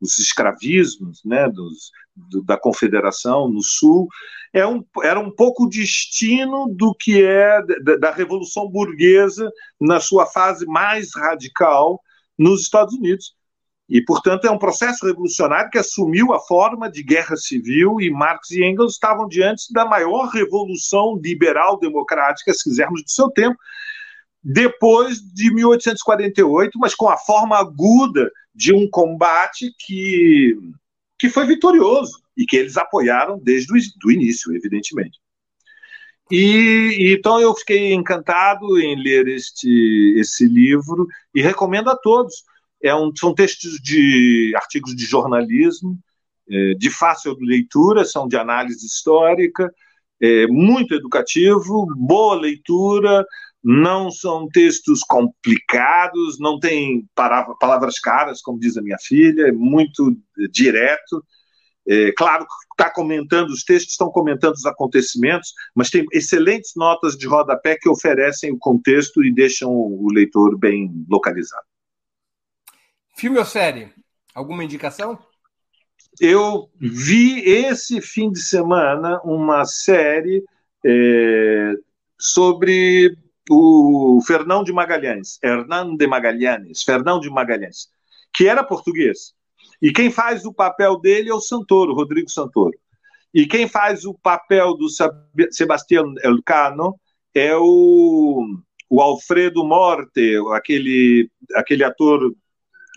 os 0.00 0.18
escravismos 0.18 1.20
né, 1.24 1.48
dos, 1.48 1.90
do, 2.28 2.42
da 2.42 2.56
Confederação 2.58 3.48
no 3.48 3.62
Sul. 3.62 4.08
É 4.52 4.66
um, 4.66 4.84
era 5.02 5.18
um 5.18 5.30
pouco 5.30 5.68
destino 5.68 6.66
do 6.74 6.94
que 6.94 7.22
é 7.22 7.62
da, 7.82 7.96
da 7.96 8.10
Revolução 8.10 8.68
Burguesa 8.68 9.50
na 9.80 10.00
sua 10.00 10.26
fase 10.26 10.66
mais 10.66 11.14
radical 11.14 12.00
nos 12.36 12.62
Estados 12.62 12.94
Unidos. 12.94 13.34
E, 13.90 14.00
portanto, 14.04 14.44
é 14.46 14.50
um 14.50 14.58
processo 14.58 15.04
revolucionário 15.04 15.68
que 15.68 15.78
assumiu 15.78 16.32
a 16.32 16.38
forma 16.38 16.88
de 16.88 17.02
guerra 17.02 17.36
civil 17.36 18.00
e 18.00 18.08
Marx 18.08 18.52
e 18.52 18.64
Engels 18.64 18.92
estavam 18.92 19.26
diante 19.26 19.72
da 19.72 19.84
maior 19.84 20.28
revolução 20.28 21.18
liberal 21.20 21.76
democrática, 21.76 22.54
se 22.54 22.62
quisermos, 22.62 23.02
do 23.02 23.10
seu 23.10 23.28
tempo, 23.30 23.58
depois 24.42 25.20
de 25.20 25.52
1848, 25.52 26.78
mas 26.78 26.94
com 26.94 27.08
a 27.08 27.16
forma 27.16 27.58
aguda 27.58 28.30
de 28.54 28.72
um 28.72 28.88
combate 28.88 29.74
que, 29.76 30.56
que 31.20 31.28
foi 31.28 31.46
vitorioso 31.46 32.18
e 32.34 32.46
que 32.46 32.56
eles 32.56 32.78
apoiaram 32.78 33.38
desde 33.38 33.70
o 33.72 34.10
início, 34.10 34.56
evidentemente. 34.56 35.20
E 36.30 37.12
então 37.14 37.38
eu 37.38 37.54
fiquei 37.54 37.92
encantado 37.92 38.80
em 38.80 38.96
ler 39.02 39.28
este 39.28 40.14
esse 40.16 40.46
livro 40.46 41.06
e 41.34 41.42
recomendo 41.42 41.90
a 41.90 41.96
todos 41.96 42.42
é 42.82 42.94
um, 42.94 43.12
são 43.14 43.34
textos 43.34 43.72
de 43.82 44.52
artigos 44.56 44.96
de 44.96 45.04
jornalismo, 45.04 45.98
é, 46.48 46.74
de 46.74 46.88
fácil 46.88 47.36
leitura, 47.38 48.06
são 48.06 48.26
de 48.26 48.38
análise 48.38 48.86
histórica, 48.86 49.70
é, 50.22 50.46
muito 50.46 50.94
educativo, 50.94 51.86
boa 51.98 52.34
leitura, 52.34 53.26
não 53.62 54.10
são 54.10 54.48
textos 54.48 55.00
complicados, 55.00 56.38
não 56.38 56.58
tem 56.58 57.06
palavras 57.14 57.98
caras, 57.98 58.40
como 58.40 58.58
diz 58.58 58.76
a 58.76 58.82
minha 58.82 58.98
filha, 58.98 59.48
é 59.48 59.52
muito 59.52 60.16
direto. 60.50 61.24
É, 61.86 62.12
claro 62.12 62.46
que 62.46 62.52
está 62.72 62.90
comentando, 62.90 63.50
os 63.50 63.64
textos 63.64 63.92
estão 63.92 64.10
comentando 64.10 64.54
os 64.54 64.64
acontecimentos, 64.64 65.52
mas 65.74 65.90
tem 65.90 66.04
excelentes 66.12 66.72
notas 66.76 67.16
de 67.16 67.26
rodapé 67.26 67.76
que 67.78 67.88
oferecem 67.88 68.52
o 68.52 68.58
contexto 68.58 69.22
e 69.22 69.32
deixam 69.32 69.70
o 69.70 70.08
leitor 70.12 70.58
bem 70.58 71.04
localizado. 71.08 71.64
Filme 73.16 73.38
ou 73.38 73.44
série? 73.44 73.92
Alguma 74.34 74.64
indicação? 74.64 75.18
Eu 76.18 76.70
vi 76.78 77.40
esse 77.40 78.00
fim 78.00 78.30
de 78.30 78.40
semana 78.40 79.20
uma 79.22 79.64
série 79.64 80.42
é, 80.84 81.74
sobre 82.18 83.16
o 83.50 84.20
Fernão 84.24 84.62
de 84.62 84.72
Magalhães, 84.72 85.38
Hernán 85.42 85.96
de 85.96 86.06
Magalhães, 86.06 86.84
Fernão 86.84 87.18
de 87.18 87.28
Magalhães, 87.28 87.88
que 88.32 88.46
era 88.46 88.62
português. 88.62 89.34
E 89.82 89.92
quem 89.92 90.10
faz 90.10 90.44
o 90.44 90.52
papel 90.52 91.00
dele 91.00 91.30
é 91.30 91.34
o 91.34 91.40
Santoro, 91.40 91.92
Rodrigo 91.92 92.30
Santoro. 92.30 92.78
E 93.34 93.46
quem 93.46 93.68
faz 93.68 94.04
o 94.04 94.14
papel 94.14 94.74
do 94.74 94.86
Sebastião 95.50 96.14
Elcano 96.22 96.98
é 97.34 97.56
o, 97.56 98.46
o 98.88 99.00
Alfredo 99.00 99.64
Morte, 99.64 100.36
aquele, 100.52 101.28
aquele 101.54 101.82
ator 101.82 102.32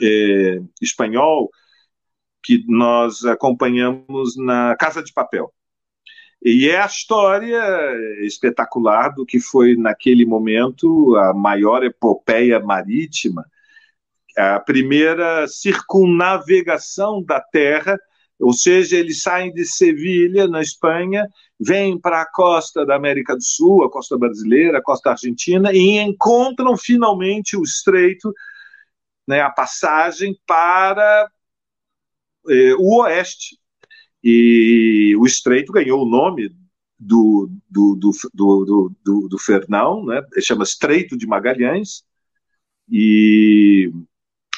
é, 0.01 0.59
espanhol 0.81 1.49
que 2.43 2.63
nós 2.67 3.25
acompanhamos 3.25 4.35
na 4.37 4.75
Casa 4.75 5.01
de 5.01 5.13
Papel. 5.13 5.51
E 6.45 6.69
é 6.69 6.81
a 6.81 6.85
história 6.85 7.63
espetacular 8.19 9.15
do 9.15 9.25
que 9.25 9.39
foi, 9.39 9.77
naquele 9.77 10.25
momento, 10.25 11.15
a 11.15 11.33
maior 11.33 11.85
epopeia 11.85 12.59
marítima, 12.59 13.45
a 14.37 14.59
primeira 14.59 15.47
circunnavegação 15.47 17.23
da 17.23 17.39
Terra, 17.39 17.97
ou 18.37 18.51
seja, 18.51 18.97
eles 18.97 19.21
saem 19.21 19.53
de 19.53 19.63
Sevilha, 19.63 20.45
na 20.45 20.61
Espanha, 20.61 21.29
vêm 21.57 21.97
para 21.97 22.21
a 22.21 22.29
costa 22.29 22.85
da 22.85 22.95
América 22.95 23.35
do 23.35 23.43
Sul, 23.43 23.85
a 23.85 23.89
costa 23.89 24.17
brasileira, 24.17 24.79
a 24.79 24.83
costa 24.83 25.11
argentina, 25.11 25.71
e 25.71 25.97
encontram 25.99 26.75
finalmente 26.75 27.55
o 27.55 27.63
estreito 27.63 28.33
né, 29.25 29.39
a 29.39 29.49
passagem 29.49 30.37
para 30.45 31.29
eh, 32.49 32.75
o 32.77 33.01
oeste. 33.01 33.62
E 34.23 35.15
o 35.17 35.25
estreito 35.25 35.71
ganhou 35.71 36.03
o 36.03 36.09
nome 36.09 36.49
do, 36.97 37.49
do, 37.69 37.95
do, 37.95 38.11
do, 38.33 38.95
do, 39.03 39.27
do 39.27 39.37
Fernão, 39.37 40.05
né, 40.05 40.21
chama 40.39 40.63
Estreito 40.63 41.17
de 41.17 41.27
Magalhães, 41.27 42.03
e, 42.89 43.91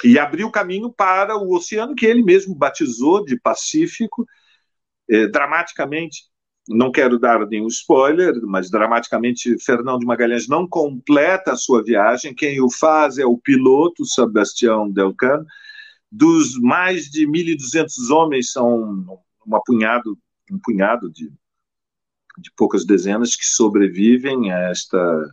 e 0.04 0.20
abriu 0.20 0.52
caminho 0.52 0.92
para 0.92 1.38
o 1.38 1.54
oceano 1.56 1.96
que 1.96 2.06
ele 2.06 2.24
mesmo 2.24 2.54
batizou 2.54 3.26
de 3.26 3.40
Pacífico, 3.40 4.26
eh, 5.10 5.28
dramaticamente 5.28 6.24
não 6.68 6.92
quero 6.92 7.20
dar 7.20 7.46
nenhum 7.48 7.68
spoiler, 7.68 8.34
mas 8.44 8.72
dramaticamente 8.72 9.56
Fernão 9.64 10.00
de 10.00 10.06
Magalhães 10.06 10.48
não 10.48 10.68
completa 10.68 11.52
a 11.52 11.58
sua 11.58 11.84
viagem. 11.84 12.34
Quem 12.34 12.60
o 12.60 12.70
faz 12.72 13.18
é 13.20 13.26
o 13.26 13.38
piloto 13.38 14.04
Sebastião 14.04 14.90
Delcano. 14.90 15.46
Dos 16.12 16.60
mais 16.60 17.06
de 17.06 17.28
1.200 17.28 18.10
homens, 18.10 18.52
são 18.52 19.20
um 19.46 19.60
punhado, 19.66 20.18
um 20.52 20.60
punhado 20.60 21.10
de, 21.10 21.32
de 22.38 22.52
poucas 22.56 22.86
dezenas 22.86 23.36
que 23.36 23.46
sobrevivem 23.46 24.52
a 24.52 24.70
esta, 24.70 25.30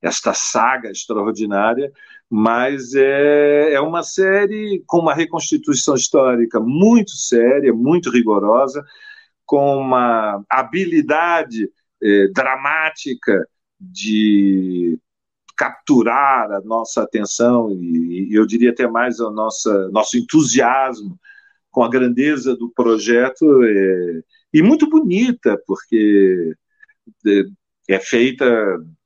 esta 0.00 0.32
saga 0.34 0.90
extraordinária, 0.90 1.92
mas 2.28 2.94
é, 2.94 3.74
é 3.74 3.80
uma 3.80 4.02
série 4.02 4.82
com 4.86 4.98
uma 4.98 5.14
reconstituição 5.14 5.94
histórica 5.94 6.60
muito 6.60 7.12
séria, 7.12 7.72
muito 7.72 8.10
rigorosa 8.10 8.84
com 9.44 9.78
uma 9.78 10.44
habilidade 10.50 11.70
eh, 12.02 12.28
dramática 12.34 13.46
de 13.80 14.98
capturar 15.56 16.50
a 16.52 16.60
nossa 16.60 17.02
atenção 17.02 17.70
e, 17.70 18.28
e, 18.30 18.34
eu 18.34 18.46
diria 18.46 18.70
até 18.70 18.86
mais 18.86 19.20
o 19.20 19.30
nosso 19.30 20.18
entusiasmo 20.18 21.18
com 21.76 21.84
a 21.84 21.90
grandeza 21.90 22.56
do 22.56 22.70
projeto 22.70 23.62
é, 23.62 24.22
e 24.50 24.62
muito 24.62 24.88
bonita 24.88 25.62
porque 25.66 26.54
é, 27.26 27.42
é 27.86 28.00
feita 28.00 28.46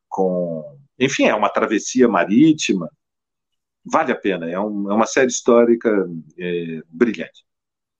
com 0.09 0.79
enfim 0.97 1.25
é 1.25 1.35
uma 1.35 1.49
travessia 1.49 2.07
marítima 2.07 2.89
vale 3.85 4.13
a 4.13 4.15
pena 4.15 4.49
é, 4.49 4.57
um, 4.61 4.89
é 4.89 4.95
uma 4.95 5.07
série 5.07 5.33
histórica 5.33 5.91
é, 6.39 6.81
brilhante 6.89 7.45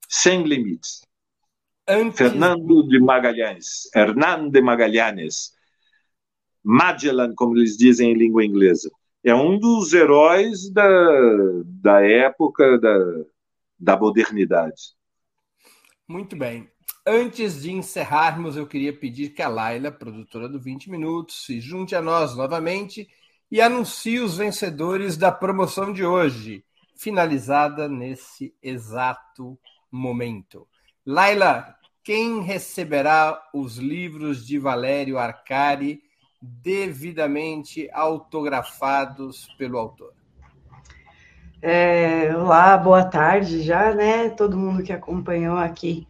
sem 0.09 0.45
limites 0.45 1.01
Antes... 1.89 2.19
Fernando 2.19 2.87
de 2.87 3.01
Magalhães, 3.01 3.91
Hernán 3.93 4.51
de 4.51 4.61
Magalhães, 4.63 5.51
Magellan, 6.63 7.35
como 7.35 7.57
eles 7.57 7.77
dizem 7.77 8.13
em 8.13 8.15
língua 8.15 8.45
inglesa. 8.45 8.89
é 9.25 9.35
um 9.35 9.59
dos 9.59 9.93
heróis 9.93 10.71
da, 10.71 10.87
da 11.83 12.01
época 12.01 12.79
da, 12.79 12.97
da 13.81 13.97
modernidade. 13.97 14.95
Muito 16.07 16.37
bem. 16.37 16.71
Antes 17.07 17.63
de 17.63 17.73
encerrarmos, 17.73 18.57
eu 18.57 18.67
queria 18.67 18.93
pedir 18.93 19.31
que 19.31 19.41
a 19.41 19.49
Laila, 19.49 19.91
produtora 19.91 20.49
do 20.49 20.61
20 20.61 20.91
Minutos, 20.91 21.47
se 21.47 21.61
junte 21.61 21.97
a 21.97 22.03
nós 22.03 22.37
novamente 22.37 23.09
e 23.51 23.61
anuncie 23.61 24.21
os 24.21 24.37
vencedores 24.37 25.17
da 25.17 25.33
promoção 25.33 25.93
de 25.93 26.05
hoje, 26.05 26.65
finalizada 26.95 27.89
nesse 27.89 28.55
exato 28.63 29.59
momento. 29.91 30.69
Laila, 31.07 31.75
quem 32.05 32.43
receberá 32.43 33.43
os 33.55 33.77
livros 33.79 34.47
de 34.47 34.59
Valério 34.59 35.19
Arcari 35.19 36.03
devidamente 36.41 37.89
autografados 37.93 39.49
pelo 39.57 39.79
autor? 39.79 40.20
É, 41.63 42.35
olá, 42.35 42.75
boa 42.79 43.05
tarde 43.05 43.63
já, 43.63 43.95
né? 43.95 44.31
Todo 44.31 44.57
mundo 44.57 44.83
que 44.83 44.95
acompanhou 44.95 45.59
aqui 45.59 46.09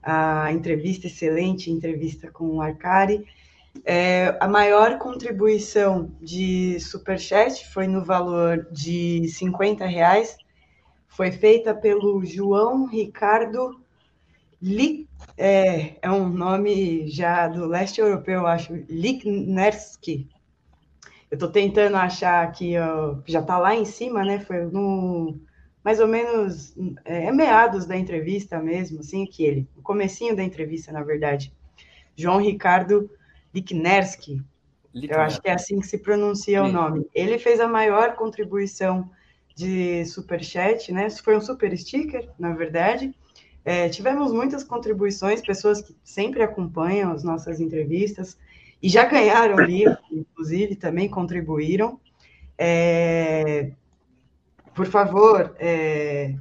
a 0.00 0.52
entrevista, 0.52 1.08
excelente 1.08 1.72
entrevista 1.72 2.30
com 2.30 2.56
o 2.56 2.60
Arcari. 2.60 3.26
É, 3.84 4.36
a 4.38 4.46
maior 4.46 4.98
contribuição 4.98 6.12
de 6.20 6.78
Superchat 6.78 7.68
foi 7.72 7.88
no 7.88 8.04
valor 8.04 8.68
de 8.70 9.26
50 9.28 9.84
reais. 9.86 10.36
Foi 11.08 11.32
feita 11.32 11.74
pelo 11.74 12.24
João 12.24 12.86
Ricardo 12.86 13.80
Li, 14.62 15.08
é, 15.36 15.96
é, 16.00 16.10
um 16.12 16.28
nome 16.28 17.08
já 17.08 17.48
do 17.48 17.66
leste 17.66 18.00
europeu, 18.00 18.46
acho, 18.46 18.72
Liknerski. 18.88 20.28
Eu 21.32 21.36
estou 21.36 21.48
tentando 21.48 21.96
achar 21.96 22.44
aqui, 22.44 22.74
ó, 22.76 23.16
já 23.24 23.40
está 23.40 23.56
lá 23.58 23.74
em 23.74 23.86
cima, 23.86 24.22
né? 24.22 24.40
Foi 24.40 24.66
no 24.66 25.40
mais 25.82 25.98
ou 25.98 26.06
menos 26.06 26.76
é, 27.06 27.24
é, 27.24 27.32
meados 27.32 27.86
da 27.86 27.96
entrevista 27.96 28.58
mesmo, 28.58 29.00
assim, 29.00 29.24
que 29.24 29.42
ele, 29.42 29.66
o 29.74 29.80
comecinho 29.80 30.36
da 30.36 30.42
entrevista, 30.42 30.92
na 30.92 31.02
verdade. 31.02 31.50
João 32.14 32.36
Ricardo 32.36 33.10
Liknerski, 33.54 34.42
eu 34.94 35.18
acho 35.20 35.40
que 35.40 35.48
é 35.48 35.54
assim 35.54 35.80
que 35.80 35.86
se 35.86 35.96
pronuncia 35.96 36.62
Sim. 36.62 36.68
o 36.68 36.70
nome. 36.70 37.06
Ele 37.14 37.38
fez 37.38 37.60
a 37.60 37.66
maior 37.66 38.14
contribuição 38.14 39.10
de 39.56 40.04
superchat, 40.04 40.92
né? 40.92 41.08
Foi 41.08 41.34
um 41.34 41.40
super 41.40 41.74
sticker, 41.78 42.28
na 42.38 42.52
verdade, 42.52 43.10
é, 43.64 43.88
tivemos 43.88 44.34
muitas 44.34 44.62
contribuições, 44.62 45.40
pessoas 45.40 45.80
que 45.80 45.96
sempre 46.04 46.42
acompanham 46.42 47.10
as 47.10 47.24
nossas 47.24 47.58
entrevistas 47.58 48.36
e 48.82 48.88
já 48.88 49.04
ganharam 49.04 49.60
livro, 49.60 49.96
inclusive, 50.10 50.74
também 50.74 51.08
contribuíram. 51.08 52.00
É, 52.58 53.70
por 54.74 54.86
favor, 54.86 55.54
é, 55.58 56.34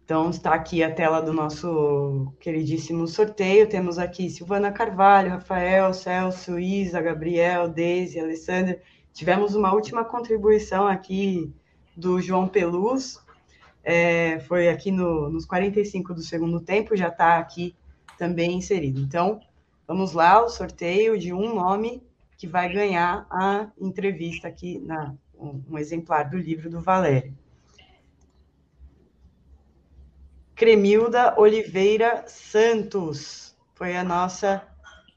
então, 0.06 0.30
está 0.30 0.54
aqui 0.54 0.84
a 0.84 0.94
tela 0.94 1.22
do 1.22 1.32
nosso 1.32 2.34
queridíssimo 2.42 3.08
sorteio. 3.08 3.70
Temos 3.70 3.98
aqui 3.98 4.30
Silvana 4.30 4.70
Carvalho, 4.70 5.30
Rafael, 5.30 5.94
Celso, 5.94 6.60
Isa, 6.60 7.02
Gabriel, 7.02 7.70
Deise, 7.70 8.20
Alessandra. 8.20 8.82
Tivemos 9.14 9.54
uma 9.54 9.72
última 9.72 10.04
contribuição 10.04 10.88
aqui 10.88 11.54
do 11.96 12.20
João 12.20 12.48
Peluz. 12.48 13.24
É, 13.84 14.40
foi 14.42 14.70
aqui 14.70 14.92
no, 14.92 15.30
nos 15.30 15.46
45 15.46 16.16
do 16.16 16.22
segundo 16.22 16.60
tempo, 16.60 16.96
já 16.96 17.10
está 17.10 17.38
aqui 17.38 17.76
também 18.18 18.58
inserido. 18.58 19.00
Então, 19.00 19.40
vamos 19.88 20.14
lá, 20.14 20.44
o 20.44 20.50
sorteio 20.50 21.18
de 21.18 21.32
um 21.32 21.54
nome 21.54 22.02
que 22.38 22.48
vai 22.48 22.74
ganhar 22.74 23.28
a 23.30 23.70
entrevista 23.80 24.48
aqui, 24.48 24.80
na, 24.80 25.14
um, 25.38 25.62
um 25.70 25.78
exemplar 25.78 26.28
do 26.30 26.38
livro 26.38 26.68
do 26.70 26.82
Valério. 26.82 27.38
Cremilda 30.56 31.40
Oliveira 31.40 32.24
Santos 32.28 33.56
foi 33.76 33.96
a 33.96 34.04
nossa 34.04 34.66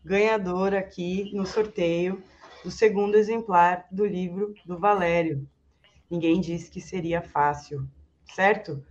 ganhadora 0.05 0.79
aqui 0.79 1.31
no 1.35 1.47
sorteio 1.47 2.23
do 2.67 2.71
segundo 2.73 3.15
exemplar 3.15 3.87
do 3.93 4.05
livro 4.05 4.53
do 4.65 4.77
Valério. 4.77 5.49
Ninguém 6.11 6.41
disse 6.41 6.69
que 6.69 6.81
seria 6.81 7.23
fácil, 7.23 7.89
certo? 8.35 8.85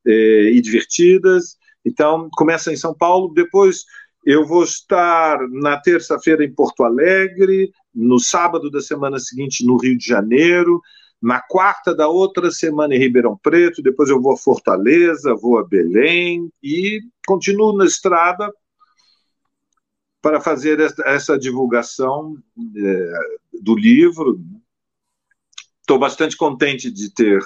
eh, 0.07 0.53
e 0.53 0.61
divertidas. 0.61 1.57
Então, 1.85 2.29
começa 2.33 2.73
em 2.73 2.77
São 2.77 2.95
Paulo, 2.95 3.33
depois 3.35 3.85
eu 4.25 4.47
vou 4.47 4.63
estar 4.63 5.39
na 5.51 5.81
terça-feira 5.81 6.45
em 6.45 6.55
Porto 6.55 6.85
Alegre, 6.85 7.71
no 7.95 8.19
sábado 8.19 8.71
da 8.71 8.81
semana 8.81 9.19
seguinte 9.19 9.65
no 9.67 9.77
Rio 9.77 9.97
de 9.97 10.07
Janeiro, 10.07 10.81
na 11.21 11.41
quarta 11.41 11.95
da 11.95 12.09
outra 12.09 12.51
semana 12.51 12.95
em 12.95 12.99
Ribeirão 12.99 13.37
Preto, 13.37 13.83
depois 13.83 14.09
eu 14.09 14.21
vou 14.21 14.33
a 14.33 14.37
Fortaleza, 14.37 15.35
vou 15.35 15.59
a 15.59 15.65
Belém 15.65 16.51
e 16.63 17.01
continuo 17.27 17.77
na 17.77 17.85
estrada 17.85 18.53
para 20.23 20.41
fazer 20.41 20.79
essa 21.05 21.39
divulgação 21.39 22.37
é, 22.77 23.13
do 23.61 23.77
livro. 23.77 24.41
Estou 25.81 25.99
bastante 25.99 26.37
contente 26.37 26.91
de 26.91 27.13
ter, 27.13 27.43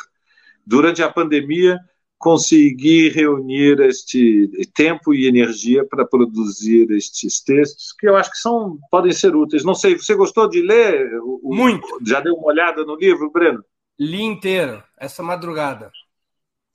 durante 0.67 1.03
a 1.03 1.11
pandemia, 1.11 1.79
conseguir 2.23 3.09
reunir 3.09 3.81
este 3.81 4.49
tempo 4.73 5.13
e 5.13 5.27
energia 5.27 5.85
para 5.85 6.07
produzir 6.07 6.89
estes 6.93 7.43
textos, 7.43 7.93
que 7.99 8.09
eu 8.09 8.15
acho 8.15 8.31
que 8.31 8.39
são 8.39 8.79
podem 8.89 9.13
ser 9.13 9.35
úteis. 9.35 9.65
Não 9.65 9.75
sei, 9.75 9.99
você 9.99 10.15
gostou 10.15 10.49
de 10.49 10.63
ler? 10.63 11.11
Muito. 11.43 11.85
Já 12.07 12.21
deu 12.21 12.35
uma 12.35 12.47
olhada 12.47 12.85
no 12.85 12.95
livro, 12.95 13.29
Breno? 13.29 13.65
Li 13.99 14.23
inteiro, 14.23 14.81
essa 14.97 15.21
madrugada. 15.21 15.91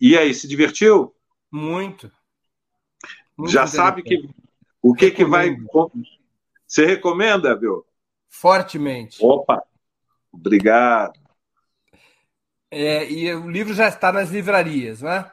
E 0.02 0.18
aí, 0.18 0.34
se 0.34 0.50
divertiu? 0.50 1.16
Muito. 1.50 2.12
Muito 3.38 3.50
Já 3.50 3.66
sabe 3.66 4.04
que 4.04 4.30
o 4.82 4.94
que, 4.94 5.12
que 5.12 5.24
vai. 5.24 5.56
Você 6.68 6.86
recomenda, 6.86 7.58
viu? 7.58 7.86
Fortemente. 8.28 9.18
Opa! 9.22 9.64
Obrigado. 10.30 11.18
É, 12.70 13.10
e 13.10 13.34
o 13.34 13.50
livro 13.50 13.74
já 13.74 13.88
está 13.88 14.12
nas 14.12 14.30
livrarias, 14.30 15.02
né? 15.02 15.32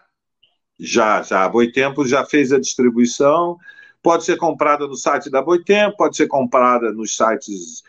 Já, 0.78 1.22
já. 1.22 1.44
A 1.44 1.48
Boitempo 1.48 2.06
já 2.06 2.24
fez 2.24 2.52
a 2.52 2.60
distribuição. 2.60 3.58
Pode 4.02 4.24
ser 4.24 4.36
comprada 4.36 4.86
no 4.86 4.96
site 4.96 5.30
da 5.30 5.40
Boitempo, 5.40 5.96
pode 5.96 6.16
ser 6.16 6.26
comprada 6.26 6.92
nos 6.92 7.16
sites 7.16 7.82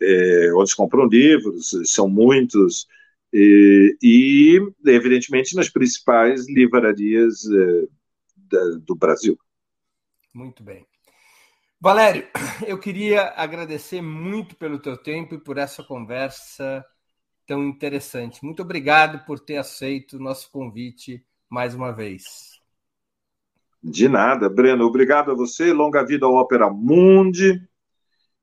é, 0.00 0.52
onde 0.54 0.74
compram 0.74 1.06
livros, 1.06 1.70
são 1.84 2.08
muitos. 2.08 2.86
E, 3.32 3.96
e, 4.02 4.58
evidentemente, 4.86 5.54
nas 5.54 5.68
principais 5.68 6.48
livrarias 6.48 7.44
é, 7.50 7.86
da, 8.36 8.78
do 8.80 8.94
Brasil. 8.94 9.38
Muito 10.32 10.62
bem. 10.62 10.86
Valério, 11.80 12.26
eu 12.66 12.78
queria 12.78 13.34
agradecer 13.36 14.00
muito 14.00 14.56
pelo 14.56 14.78
teu 14.78 14.96
tempo 14.96 15.34
e 15.34 15.38
por 15.40 15.58
essa 15.58 15.82
conversa 15.82 16.84
tão 17.46 17.64
interessante. 17.64 18.44
Muito 18.44 18.62
obrigado 18.62 19.24
por 19.24 19.38
ter 19.38 19.56
aceito 19.58 20.16
o 20.16 20.20
nosso 20.20 20.50
convite 20.50 21.24
mais 21.48 21.74
uma 21.74 21.92
vez. 21.92 22.60
De 23.82 24.08
nada, 24.08 24.48
Breno. 24.48 24.84
Obrigado 24.84 25.30
a 25.30 25.34
você. 25.34 25.72
Longa 25.72 26.04
vida 26.04 26.26
ao 26.26 26.34
Ópera 26.34 26.68
Mundi. 26.68 27.62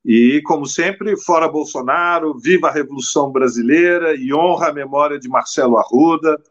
E, 0.03 0.41
como 0.45 0.65
sempre, 0.65 1.19
fora 1.19 1.47
Bolsonaro, 1.47 2.37
viva 2.37 2.67
a 2.67 2.71
Revolução 2.71 3.31
Brasileira 3.31 4.15
e 4.15 4.33
honra 4.33 4.69
a 4.69 4.73
memória 4.73 5.19
de 5.19 5.27
Marcelo 5.27 5.77
Arruda. 5.77 6.41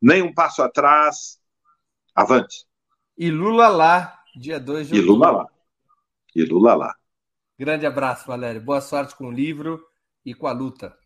Nem 0.00 0.22
um 0.22 0.34
passo 0.34 0.62
atrás. 0.62 1.40
Avante. 2.14 2.66
E 3.16 3.30
Lula 3.30 3.68
lá, 3.68 4.18
dia 4.34 4.58
2 4.58 4.88
de 4.88 4.94
outubro. 4.94 5.14
E 5.14 5.16
Lula 5.16 5.30
lá. 5.30 5.46
E 6.34 6.44
Lula 6.44 6.74
lá. 6.74 6.96
Grande 7.58 7.86
abraço, 7.86 8.26
Valério. 8.26 8.60
Boa 8.60 8.80
sorte 8.80 9.14
com 9.14 9.28
o 9.28 9.32
livro 9.32 9.80
e 10.24 10.34
com 10.34 10.46
a 10.46 10.52
luta. 10.52 10.96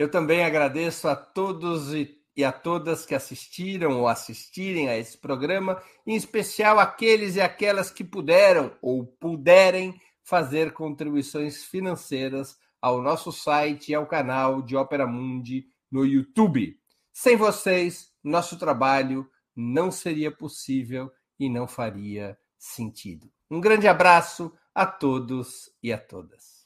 Eu 0.00 0.10
também 0.10 0.42
agradeço 0.42 1.06
a 1.08 1.14
todos 1.14 1.92
e 1.92 2.42
a 2.42 2.50
todas 2.50 3.04
que 3.04 3.14
assistiram 3.14 4.00
ou 4.00 4.08
assistirem 4.08 4.88
a 4.88 4.96
esse 4.96 5.18
programa, 5.18 5.78
em 6.06 6.16
especial 6.16 6.78
aqueles 6.78 7.36
e 7.36 7.40
aquelas 7.42 7.90
que 7.90 8.02
puderam 8.02 8.74
ou 8.80 9.04
puderem 9.04 10.00
fazer 10.22 10.72
contribuições 10.72 11.64
financeiras 11.64 12.56
ao 12.80 13.02
nosso 13.02 13.30
site 13.30 13.90
e 13.90 13.94
ao 13.94 14.06
canal 14.06 14.62
de 14.62 14.74
Ópera 14.74 15.06
Mundi 15.06 15.66
no 15.92 16.06
YouTube. 16.06 16.80
Sem 17.12 17.36
vocês, 17.36 18.10
nosso 18.24 18.58
trabalho 18.58 19.28
não 19.54 19.90
seria 19.90 20.30
possível 20.30 21.12
e 21.38 21.50
não 21.50 21.68
faria 21.68 22.38
sentido. 22.58 23.30
Um 23.50 23.60
grande 23.60 23.86
abraço 23.86 24.50
a 24.74 24.86
todos 24.86 25.70
e 25.82 25.92
a 25.92 25.98
todas. 25.98 26.59